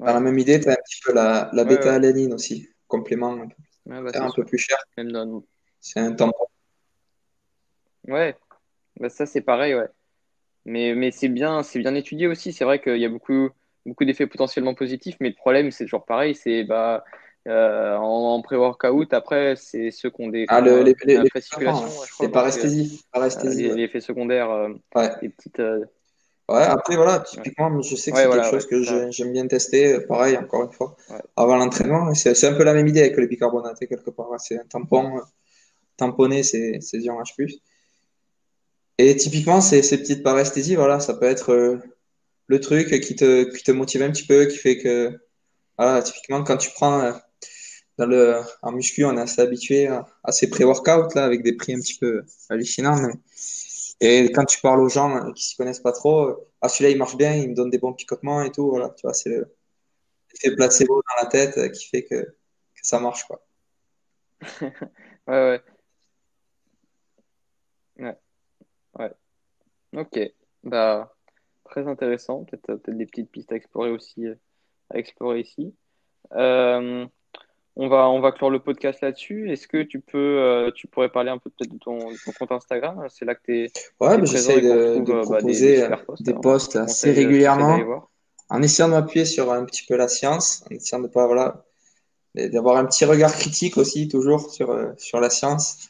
Dans 0.00 0.06
la 0.06 0.20
même 0.20 0.38
idée, 0.38 0.60
tu 0.60 0.68
as 0.68 0.72
un 0.72 0.76
petit 0.76 1.00
peu 1.04 1.12
la, 1.12 1.50
la 1.52 1.64
bêta-alanine 1.64 2.32
aussi, 2.32 2.68
complément 2.86 3.32
un 3.32 3.48
peu, 3.48 3.54
bah, 3.86 4.00
cher, 4.02 4.10
c'est 4.12 4.18
un 4.18 4.30
peu 4.34 4.44
plus 4.44 4.58
cher. 4.58 4.78
Dans... 4.96 5.44
C'est 5.80 6.00
un 6.00 6.12
tampon. 6.12 6.46
Ouais, 8.06 8.36
bah, 8.98 9.08
ça, 9.08 9.26
c'est 9.26 9.40
pareil, 9.40 9.74
ouais. 9.74 9.88
Mais, 10.64 10.94
mais 10.94 11.10
c'est 11.10 11.28
bien, 11.28 11.62
bien 11.74 11.94
étudié 11.94 12.26
aussi. 12.26 12.52
C'est 12.52 12.64
vrai 12.64 12.80
qu'il 12.80 12.98
y 12.98 13.04
a 13.04 13.08
beaucoup, 13.08 13.50
beaucoup 13.86 14.04
d'effets 14.04 14.26
potentiellement 14.26 14.74
positifs, 14.74 15.16
mais 15.20 15.30
le 15.30 15.34
problème, 15.34 15.70
c'est 15.70 15.84
toujours 15.84 16.04
pareil. 16.04 16.34
C'est 16.34 16.64
bah, 16.64 17.04
euh, 17.48 17.96
en, 17.96 18.34
en 18.34 18.42
pré-workout, 18.42 19.12
après, 19.12 19.56
c'est 19.56 19.90
ceux 19.90 20.10
qui 20.10 20.22
ont 20.22 20.28
des 20.28 20.46
Ah, 20.48 20.60
le, 20.60 20.70
euh, 20.72 20.82
les, 20.84 20.94
les, 21.04 21.14
les 21.14 21.18
ouais. 21.18 21.24
ouais, 21.24 21.72
je 22.06 22.14
C'est 22.18 22.24
euh, 22.24 22.28
paresthésie. 22.28 23.00
euh, 23.04 23.08
Paresthésie, 23.12 23.62
les, 23.62 23.68
ouais. 23.70 23.76
les 23.76 23.82
effets 23.84 24.00
secondaires, 24.00 24.50
euh, 24.50 24.68
Ouais. 24.94 25.10
des 25.22 25.28
petites. 25.30 25.60
euh, 25.60 25.84
Ouais, 26.48 26.62
après, 26.62 26.96
voilà, 26.96 27.18
ouais. 27.18 27.24
typiquement, 27.24 27.82
je 27.82 27.94
sais 27.94 28.10
que 28.10 28.16
Ouais, 28.16 28.22
c'est 28.22 28.28
quelque 28.30 28.34
voilà, 28.36 28.44
ouais, 28.44 28.50
chose 28.60 28.66
que 28.66 28.82
c'est 28.84 29.12
j'aime 29.12 29.32
bien 29.32 29.46
tester. 29.46 29.94
euh, 29.94 30.06
Pareil, 30.06 30.36
encore 30.38 30.64
une 30.64 30.72
fois, 30.72 30.96
avant 31.36 31.56
l'entraînement. 31.56 32.14
C'est 32.14 32.34
c'est 32.34 32.46
un 32.48 32.54
peu 32.54 32.64
la 32.64 32.72
même 32.74 32.86
idée 32.88 33.00
avec 33.00 33.16
le 33.16 33.26
bicarbonate, 33.26 33.78
quelque 33.86 34.10
part. 34.10 34.28
C'est 34.38 34.58
un 34.58 34.64
tampon, 34.64 35.18
euh, 35.18 35.20
tamponner 35.96 36.42
ces, 36.42 36.80
ces 36.80 37.00
ions 37.00 37.20
H+. 37.22 37.60
Et 38.98 39.16
typiquement, 39.16 39.60
ces, 39.60 39.82
ces 39.82 39.98
petites 39.98 40.22
paresthésies, 40.22 40.74
voilà, 40.76 41.00
ça 41.00 41.14
peut 41.14 41.26
être 41.26 41.52
euh, 41.52 41.78
le 42.48 42.60
truc 42.60 43.00
qui 43.00 43.16
te, 43.16 43.44
qui 43.56 43.62
te 43.64 43.72
motive 43.72 44.02
un 44.02 44.10
petit 44.10 44.26
peu, 44.26 44.46
qui 44.46 44.58
fait 44.58 44.78
que, 44.78 45.18
voilà, 45.78 46.02
typiquement, 46.02 46.44
quand 46.44 46.56
tu 46.58 46.70
prends 46.72 47.00
euh, 47.02 47.12
dans 47.98 48.06
le, 48.06 48.40
en 48.62 48.72
muscu, 48.72 49.04
on 49.04 49.16
est 49.16 49.20
assez 49.20 49.40
habitué 49.42 49.88
à, 49.88 50.32
ces 50.32 50.48
pré-workouts, 50.48 51.14
là, 51.14 51.24
avec 51.24 51.42
des 51.42 51.54
prix 51.56 51.74
un 51.74 51.80
petit 51.80 51.98
peu 51.98 52.22
hallucinants. 52.48 53.00
Mais, 53.00 53.12
et 54.00 54.32
quand 54.32 54.44
tu 54.44 54.60
parles 54.60 54.80
aux 54.80 54.88
gens 54.88 55.16
euh, 55.16 55.32
qui 55.32 55.44
s'y 55.44 55.56
connaissent 55.56 55.80
pas 55.80 55.92
trop, 55.92 56.48
ah, 56.60 56.68
celui-là, 56.68 56.90
il 56.90 56.98
marche 56.98 57.16
bien, 57.16 57.34
il 57.34 57.50
me 57.50 57.54
donne 57.54 57.70
des 57.70 57.78
bons 57.78 57.92
picotements 57.92 58.42
et 58.42 58.52
tout, 58.52 58.68
voilà, 58.70 58.90
tu 58.90 59.02
vois, 59.02 59.14
c'est 59.14 59.30
l'effet 59.30 60.54
placebo 60.56 61.02
dans 61.02 61.22
la 61.24 61.28
tête 61.28 61.72
qui 61.72 61.88
fait 61.88 62.04
que, 62.04 62.34
ça 62.82 63.00
marche, 63.00 63.24
quoi. 63.24 63.44
ouais, 64.62 64.70
ouais. 65.26 65.62
Ouais, 67.98 68.16
ouais. 68.98 69.12
Ok. 69.96 70.18
Bah, 70.64 71.14
très 71.64 71.86
intéressant. 71.86 72.44
Peut-être 72.44 72.76
peut 72.76 72.92
des 72.92 73.06
petites 73.06 73.30
pistes 73.30 73.52
à 73.52 73.56
explorer 73.56 73.90
aussi, 73.90 74.26
euh, 74.26 74.34
à 74.90 74.98
explorer 74.98 75.40
ici. 75.40 75.74
Euh, 76.32 77.06
on 77.80 77.88
va, 77.88 78.08
on 78.10 78.20
va 78.20 78.32
clore 78.32 78.50
le 78.50 78.58
podcast 78.58 79.00
là-dessus. 79.00 79.50
Est-ce 79.50 79.68
que 79.68 79.82
tu 79.84 80.00
peux, 80.00 80.18
euh, 80.18 80.72
tu 80.74 80.88
pourrais 80.88 81.08
parler 81.08 81.30
un 81.30 81.38
peu 81.38 81.48
peut-être 81.48 81.72
de 81.72 81.78
ton, 81.78 81.96
de 81.96 82.24
ton 82.24 82.32
compte 82.32 82.50
Instagram? 82.50 83.06
C'est 83.08 83.24
là 83.24 83.36
que 83.36 83.42
tu 83.44 83.64
es, 83.64 83.72
Ouais, 84.00 84.18
mais 84.18 84.26
j'essaie 84.26 84.60
de, 84.60 84.98
de 84.98 85.12
bah, 85.12 85.20
des, 85.20 85.22
proposer 85.22 85.76
des 86.20 86.32
euh, 86.32 86.34
posts. 86.40 86.72
des 86.72 86.82
assez 86.82 87.06
d'aller 87.14 87.26
régulièrement, 87.26 88.08
en 88.50 88.62
essayant 88.62 88.88
de 88.88 88.94
m'appuyer 88.94 89.24
sur 89.24 89.52
un 89.52 89.64
petit 89.64 89.84
peu 89.86 89.96
la 89.96 90.08
science, 90.08 90.64
en 90.68 90.74
essayant 90.74 91.00
de 91.00 91.06
pas, 91.06 91.26
voilà, 91.26 91.64
d'avoir 92.34 92.78
un 92.78 92.84
petit 92.84 93.04
regard 93.04 93.32
critique 93.32 93.76
aussi, 93.76 94.08
toujours 94.08 94.50
sur, 94.50 94.70
euh, 94.70 94.88
sur 94.96 95.20
la 95.20 95.30
science. 95.30 95.88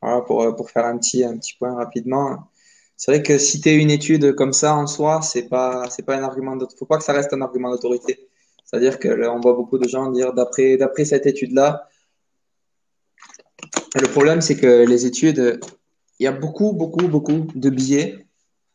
Voilà, 0.00 0.22
pour, 0.22 0.42
euh, 0.42 0.52
pour 0.52 0.70
faire 0.70 0.86
un 0.86 0.96
petit, 0.96 1.24
un 1.24 1.36
petit 1.36 1.56
point 1.58 1.74
rapidement. 1.74 2.48
C'est 2.96 3.12
vrai 3.12 3.22
que 3.22 3.36
citer 3.36 3.74
une 3.74 3.90
étude 3.90 4.34
comme 4.34 4.54
ça 4.54 4.74
en 4.74 4.86
soi, 4.86 5.20
c'est 5.20 5.48
pas, 5.48 5.90
c'est 5.90 6.04
pas 6.04 6.16
un 6.16 6.22
argument 6.22 6.56
d'autorité. 6.56 6.78
Faut 6.78 6.86
pas 6.86 6.96
que 6.96 7.04
ça 7.04 7.12
reste 7.12 7.34
un 7.34 7.42
argument 7.42 7.70
d'autorité. 7.70 8.25
C'est-à-dire 8.66 8.98
que 8.98 9.08
là, 9.08 9.32
on 9.32 9.40
voit 9.40 9.54
beaucoup 9.54 9.78
de 9.78 9.88
gens 9.88 10.10
dire 10.10 10.34
d'après, 10.34 11.04
cette 11.04 11.26
étude-là. 11.26 11.88
Le 13.94 14.08
problème, 14.08 14.40
c'est 14.40 14.56
que 14.56 14.84
les 14.84 15.06
études, 15.06 15.60
il 16.18 16.24
y 16.24 16.26
a 16.26 16.32
beaucoup, 16.32 16.72
beaucoup, 16.72 17.06
beaucoup 17.06 17.46
de 17.54 17.70
biais. 17.70 18.26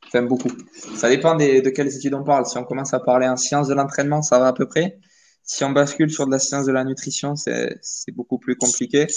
Enfin, 0.08 0.24
beaucoup. 0.24 0.50
Ça 0.96 1.10
dépend 1.10 1.36
de 1.36 1.70
quelles 1.70 1.94
études 1.94 2.14
on 2.14 2.24
parle. 2.24 2.46
Si 2.46 2.58
on 2.58 2.64
commence 2.64 2.94
à 2.94 3.00
parler 3.00 3.28
en 3.28 3.36
sciences 3.36 3.68
de 3.68 3.74
l'entraînement, 3.74 4.22
ça 4.22 4.40
va 4.40 4.48
à 4.48 4.54
peu 4.54 4.66
près. 4.66 4.98
Si 5.44 5.64
on 5.66 5.72
bascule 5.72 6.10
sur 6.10 6.26
de 6.26 6.32
la 6.32 6.40
science 6.40 6.66
de 6.66 6.72
la 6.72 6.86
nutrition, 6.86 7.36
c'est, 7.36 7.80
beaucoup 8.14 8.40
plus 8.40 8.56
compliqué. 8.56 9.08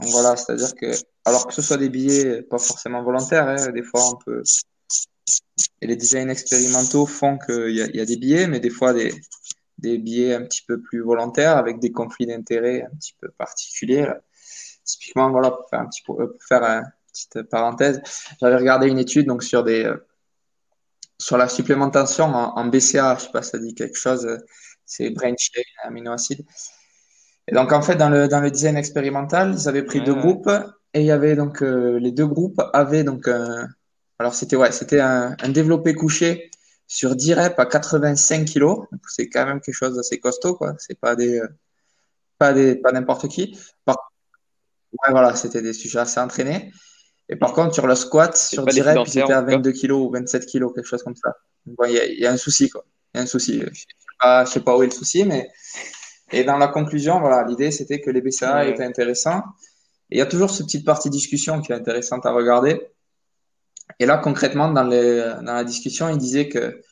Donc 0.00 0.10
voilà, 0.10 0.36
c'est-à-dire 0.36 0.74
que, 0.74 0.92
alors 1.24 1.46
que 1.46 1.54
ce 1.54 1.62
soit 1.62 1.78
des 1.78 1.88
billets 1.88 2.42
pas 2.42 2.58
forcément 2.58 3.02
volontaires, 3.02 3.48
hein, 3.48 3.70
des 3.72 3.82
fois 3.82 4.02
on 4.12 4.16
peut, 4.16 4.42
et 5.80 5.86
les 5.86 5.96
designs 5.96 6.28
expérimentaux 6.28 7.06
font 7.06 7.38
qu'il 7.38 7.70
y 7.70 7.96
y 7.96 8.00
a 8.00 8.04
des 8.04 8.16
billets, 8.16 8.46
mais 8.46 8.60
des 8.60 8.70
fois 8.70 8.92
des, 8.92 9.12
des 9.78 9.98
billets 9.98 10.34
un 10.34 10.42
petit 10.44 10.62
peu 10.66 10.80
plus 10.80 11.00
volontaires 11.02 11.56
avec 11.56 11.78
des 11.80 11.92
conflits 11.92 12.26
d'intérêts 12.26 12.82
un 12.82 12.96
petit 12.96 13.14
peu 13.20 13.28
particuliers. 13.30 14.08
Typiquement, 14.84 15.30
voilà, 15.30 15.50
pour 15.52 15.68
faire 15.70 15.80
un 15.80 15.86
petit, 15.86 16.02
pour 16.02 16.20
faire 16.48 16.62
une 16.64 16.84
petite 17.12 17.42
parenthèse, 17.50 18.02
j'avais 18.40 18.56
regardé 18.56 18.88
une 18.88 18.98
étude 18.98 19.26
donc 19.26 19.42
sur 19.44 19.64
des, 19.64 19.84
euh, 19.84 19.96
sur 21.18 21.36
la 21.36 21.48
supplémentation 21.48 22.24
en, 22.24 22.56
en 22.58 22.64
BCA, 22.66 23.16
je 23.18 23.24
sais 23.24 23.30
pas 23.32 23.42
si 23.42 23.50
ça 23.50 23.58
dit 23.58 23.74
quelque 23.74 23.98
chose, 23.98 24.24
euh, 24.26 24.38
c'est 24.86 25.10
brain 25.10 25.34
chain 25.38 25.62
aminoacides. 25.84 26.44
Et 27.48 27.54
donc, 27.54 27.72
en 27.72 27.82
fait, 27.82 27.96
dans 27.96 28.08
le, 28.08 28.28
dans 28.28 28.40
le 28.40 28.50
design 28.50 28.76
expérimental, 28.76 29.54
ils 29.56 29.68
avaient 29.68 29.84
pris 29.84 30.00
Ouais, 30.00 30.02
deux 30.02 30.14
ouais. 30.14 30.14
groupes 30.14 30.50
et 30.94 31.00
il 31.00 31.06
y 31.06 31.10
avait 31.10 31.36
donc, 31.36 31.62
euh, 31.62 31.98
les 32.00 32.10
deux 32.12 32.26
groupes 32.26 32.60
avaient 32.72 33.04
donc, 33.04 33.28
un- 33.28 33.68
alors 34.18 34.34
c'était, 34.34 34.56
ouais, 34.56 34.72
c'était 34.72 35.00
un, 35.00 35.36
un 35.40 35.48
développé 35.50 35.94
couché 35.94 36.50
sur 36.86 37.16
10 37.16 37.34
reps 37.34 37.58
à 37.58 37.66
85 37.66 38.44
kilos. 38.44 38.78
Donc, 38.92 39.00
c'est 39.08 39.28
quand 39.28 39.46
même 39.46 39.60
quelque 39.60 39.74
chose 39.74 39.96
d'assez 39.96 40.18
costaud, 40.18 40.54
quoi. 40.54 40.74
C'est 40.78 40.98
pas 40.98 41.16
des, 41.16 41.40
pas 42.38 42.52
des, 42.52 42.76
pas 42.76 42.92
n'importe 42.92 43.28
qui. 43.28 43.58
Par, 43.84 44.12
ouais, 44.92 45.10
voilà, 45.10 45.34
c'était 45.34 45.62
des 45.62 45.72
sujets 45.72 46.00
assez 46.00 46.20
entraînés. 46.20 46.72
Et 47.28 47.36
par 47.36 47.52
contre, 47.52 47.74
sur 47.74 47.86
le 47.86 47.94
squat, 47.96 48.36
sur 48.36 48.64
pas 48.64 48.70
10 48.70 48.76
des 48.76 48.82
reps, 48.82 49.10
étaient 49.10 49.22
en 49.22 49.24
à 49.24 49.40
tout 49.42 49.46
cas. 49.46 49.56
22 49.56 49.72
kilos 49.72 50.08
ou 50.08 50.10
27 50.12 50.46
kilos, 50.46 50.72
quelque 50.74 50.86
chose 50.86 51.02
comme 51.02 51.16
ça. 51.16 51.34
Il 51.66 51.92
y 51.92 51.98
a, 51.98 52.06
il 52.06 52.20
y 52.20 52.26
a 52.26 52.32
un 52.32 52.36
souci, 52.36 52.68
quoi. 52.68 52.84
Il 53.14 53.18
y 53.18 53.20
a 53.20 53.22
un 53.24 53.26
souci. 53.26 53.60
Je 53.60 53.80
sais 53.80 53.86
pas, 54.20 54.44
je 54.44 54.50
sais 54.52 54.60
pas 54.60 54.76
où 54.76 54.82
est 54.82 54.86
le 54.86 54.92
souci, 54.92 55.24
mais 55.24 55.48
et 56.32 56.44
dans 56.44 56.58
la 56.58 56.68
conclusion, 56.68 57.20
voilà, 57.20 57.44
l'idée 57.46 57.70
c'était 57.70 58.00
que 58.00 58.10
les 58.10 58.20
BCA 58.20 58.56
Ouais. 58.56 58.70
étaient 58.70 58.84
intéressants. 58.84 59.42
Et 60.10 60.16
il 60.16 60.18
y 60.18 60.22
a 60.22 60.26
toujours 60.26 60.50
cette 60.50 60.66
petite 60.66 60.84
partie 60.84 61.10
discussion 61.10 61.60
qui 61.60 61.72
est 61.72 61.74
intéressante 61.74 62.26
à 62.26 62.32
regarder. 62.32 62.80
Et 63.98 64.06
là, 64.06 64.18
concrètement, 64.18 64.70
dans, 64.70 64.84
les, 64.84 65.20
dans 65.42 65.54
la 65.54 65.64
discussion, 65.64 66.08
il 66.08 66.18
disait 66.18 66.48
que 66.48 66.82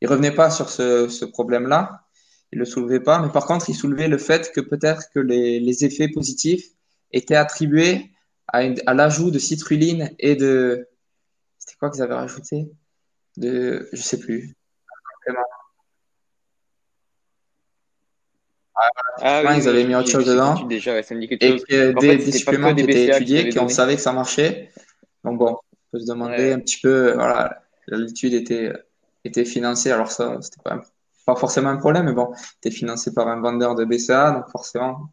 il 0.00 0.08
revenait 0.08 0.34
pas 0.34 0.50
sur 0.50 0.68
ce, 0.68 1.08
ce 1.08 1.24
problème-là, 1.24 2.02
il 2.52 2.58
le 2.58 2.64
soulevait 2.64 3.00
pas, 3.00 3.20
mais 3.20 3.30
par 3.30 3.46
contre, 3.46 3.70
il 3.70 3.74
soulevait 3.74 4.08
le 4.08 4.18
fait 4.18 4.50
que 4.52 4.60
peut-être 4.60 5.04
que 5.14 5.20
les, 5.20 5.60
les 5.60 5.84
effets 5.84 6.08
positifs 6.08 6.64
étaient 7.12 7.36
attribués 7.36 8.10
à, 8.48 8.94
l'ajout 8.94 9.30
de 9.30 9.38
citrulline 9.38 10.10
et 10.18 10.36
de, 10.36 10.88
c'était 11.58 11.76
quoi 11.78 11.90
qu'ils 11.90 12.02
avaient 12.02 12.14
rajouté? 12.14 12.70
De, 13.36 13.88
je 13.92 14.02
sais 14.02 14.18
plus. 14.18 14.56
Ah 19.20 19.42
oui, 19.46 19.58
ils 19.58 19.68
avaient 19.68 19.82
oui, 19.82 19.86
mis 19.86 19.94
autre 19.94 20.10
chose 20.10 20.26
dedans. 20.26 20.56
étude 20.56 20.68
déjà, 20.68 20.94
ouais, 20.94 21.02
ça 21.02 21.14
me 21.14 21.20
dit 21.20 21.28
quelque 21.28 21.44
et 21.44 21.62
que 21.62 21.98
des, 22.00 22.16
des 22.16 22.32
suppléments 22.32 22.74
qui 22.74 22.82
étaient 22.82 23.06
étudiés, 23.06 23.48
qui 23.48 23.58
on 23.58 23.68
savait 23.68 23.96
que 23.96 24.02
ça 24.02 24.12
marchait. 24.12 24.72
Donc 25.24 25.38
bon, 25.38 25.56
on 25.56 25.71
peut 25.92 26.00
se 26.00 26.06
demander 26.06 26.52
Ouais. 26.52 26.52
un 26.54 26.60
petit 26.60 26.80
peu, 26.80 27.12
voilà, 27.14 27.62
l'étude 27.88 28.34
était, 28.34 28.72
était 29.24 29.44
financée, 29.44 29.90
alors 29.92 30.10
ça, 30.10 30.40
c'était 30.42 30.62
pas, 30.62 30.80
pas 31.26 31.36
forcément 31.36 31.70
un 31.70 31.76
problème, 31.78 32.06
mais 32.06 32.12
bon, 32.14 32.32
était 32.58 32.70
financé 32.72 33.14
par 33.14 33.28
un 33.28 33.40
vendeur 33.40 33.74
de 33.76 33.84
BCA, 33.84 34.32
donc 34.32 34.50
forcément, 34.50 35.12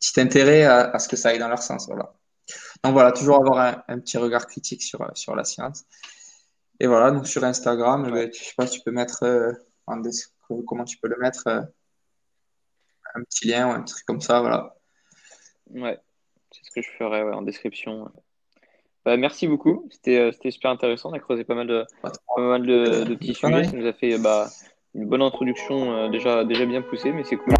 petit 0.00 0.20
intérêt 0.20 0.64
à, 0.64 0.90
à 0.92 0.98
ce 1.00 1.08
que 1.08 1.16
ça 1.16 1.30
aille 1.30 1.38
dans 1.40 1.48
leur 1.48 1.62
sens, 1.62 1.86
voilà. 1.88 2.14
Donc 2.84 2.92
voilà, 2.94 3.12
toujours 3.12 3.36
avoir 3.36 3.58
un, 3.58 3.84
un 3.88 3.98
petit 4.00 4.18
regard 4.18 4.46
critique 4.46 4.82
sur, 4.82 5.10
sur 5.16 5.34
la 5.36 5.44
science. 5.44 5.84
Et 6.80 6.86
voilà, 6.86 7.10
donc 7.10 7.26
sur 7.28 7.44
Instagram, 7.44 8.04
eh 8.08 8.12
Ouais. 8.12 8.26
ben, 8.26 8.32
je 8.32 8.44
sais 8.44 8.54
pas, 8.56 8.66
tu 8.66 8.80
peux 8.82 8.90
mettre, 8.90 9.22
euh, 9.24 9.52
en 9.86 10.02
comment 10.66 10.84
tu 10.84 10.98
peux 10.98 11.08
le 11.08 11.16
mettre, 11.18 11.46
euh, 11.48 11.62
un 13.14 13.22
petit 13.22 13.48
lien 13.48 13.68
ou 13.68 13.72
un 13.72 13.82
truc 13.82 14.04
comme 14.06 14.20
ça, 14.20 14.40
voilà. 14.40 14.76
Ouais, 15.70 15.98
c'est 16.50 16.64
ce 16.64 16.70
que 16.70 16.82
je 16.82 16.90
ferai 16.98 17.22
ouais, 17.22 17.32
en 17.32 17.42
description. 17.42 18.10
Bah, 19.04 19.18
merci 19.18 19.46
beaucoup, 19.46 19.86
c'était 19.90 20.18
euh, 20.18 20.32
c'était 20.32 20.50
super 20.50 20.70
intéressant. 20.70 21.10
On 21.10 21.12
a 21.12 21.18
creusé 21.18 21.44
pas 21.44 21.54
mal 21.54 21.66
de, 21.66 21.84
Pas 22.02 22.10
mal 22.38 22.62
petits 22.62 23.34
sujets. 23.34 23.64
Ça 23.64 23.72
nous 23.76 23.86
a 23.86 23.92
fait 23.92 24.18
bah, 24.18 24.48
une 24.94 25.06
bonne 25.06 25.20
introduction 25.20 25.92
euh, 25.92 26.08
déjà, 26.08 26.44
déjà 26.44 26.64
bien 26.64 26.80
poussée, 26.80 27.12
mais 27.12 27.22
c'est 27.24 27.36
cool. 27.36 27.52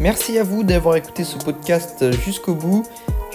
Merci 0.00 0.38
à 0.38 0.44
vous 0.44 0.62
d'avoir 0.62 0.94
écouté 0.94 1.24
ce 1.24 1.36
podcast 1.44 2.12
jusqu'au 2.12 2.54
bout. 2.54 2.84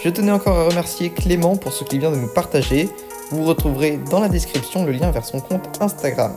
Je 0.02 0.08
tenais 0.08 0.32
encore 0.32 0.56
à 0.56 0.64
remercier 0.64 1.10
Clément 1.10 1.56
pour 1.56 1.72
ce 1.72 1.84
qu'il 1.84 2.00
vient 2.00 2.10
de 2.10 2.16
nous 2.16 2.32
partager. 2.32 2.88
Vous 3.30 3.44
retrouverez 3.44 3.98
dans 4.10 4.20
la 4.20 4.30
description 4.30 4.86
le 4.86 4.92
lien 4.92 5.10
vers 5.10 5.24
son 5.24 5.40
compte 5.40 5.82
Instagram. 5.82 6.32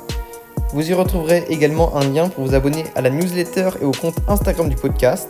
Vous 0.73 0.91
y 0.91 0.93
retrouverez 0.93 1.45
également 1.49 1.95
un 1.95 2.03
lien 2.09 2.27
pour 2.27 2.43
vous 2.43 2.53
abonner 2.53 2.83
à 2.95 3.01
la 3.01 3.09
newsletter 3.09 3.69
et 3.81 3.85
au 3.85 3.91
compte 3.91 4.15
Instagram 4.27 4.67
du 4.67 4.75
podcast. 4.75 5.29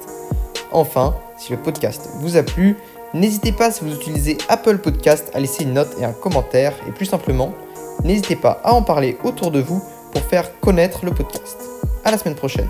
Enfin, 0.72 1.16
si 1.38 1.52
le 1.52 1.60
podcast 1.60 2.10
vous 2.16 2.36
a 2.38 2.44
plu, 2.44 2.76
n'hésitez 3.14 3.52
pas 3.52 3.72
si 3.72 3.84
vous 3.84 3.94
utilisez 3.94 4.38
Apple 4.50 4.78
Podcast 4.80 5.32
à 5.34 5.40
laisser 5.40 5.64
une 5.64 5.74
note 5.74 5.96
et 6.00 6.06
un 6.06 6.14
commentaire 6.14 6.74
et 6.88 6.92
plus 6.92 7.06
simplement, 7.06 7.54
n'hésitez 8.04 8.36
pas 8.36 8.62
à 8.64 8.74
en 8.74 8.82
parler 8.82 9.18
autour 9.24 9.52
de 9.52 9.60
vous 9.60 9.84
pour 10.12 10.22
faire 10.24 10.60
connaître 10.60 11.06
le 11.06 11.12
podcast. 11.12 11.58
À 12.04 12.12
la 12.12 12.18
semaine 12.18 12.36
prochaine. 12.36 12.70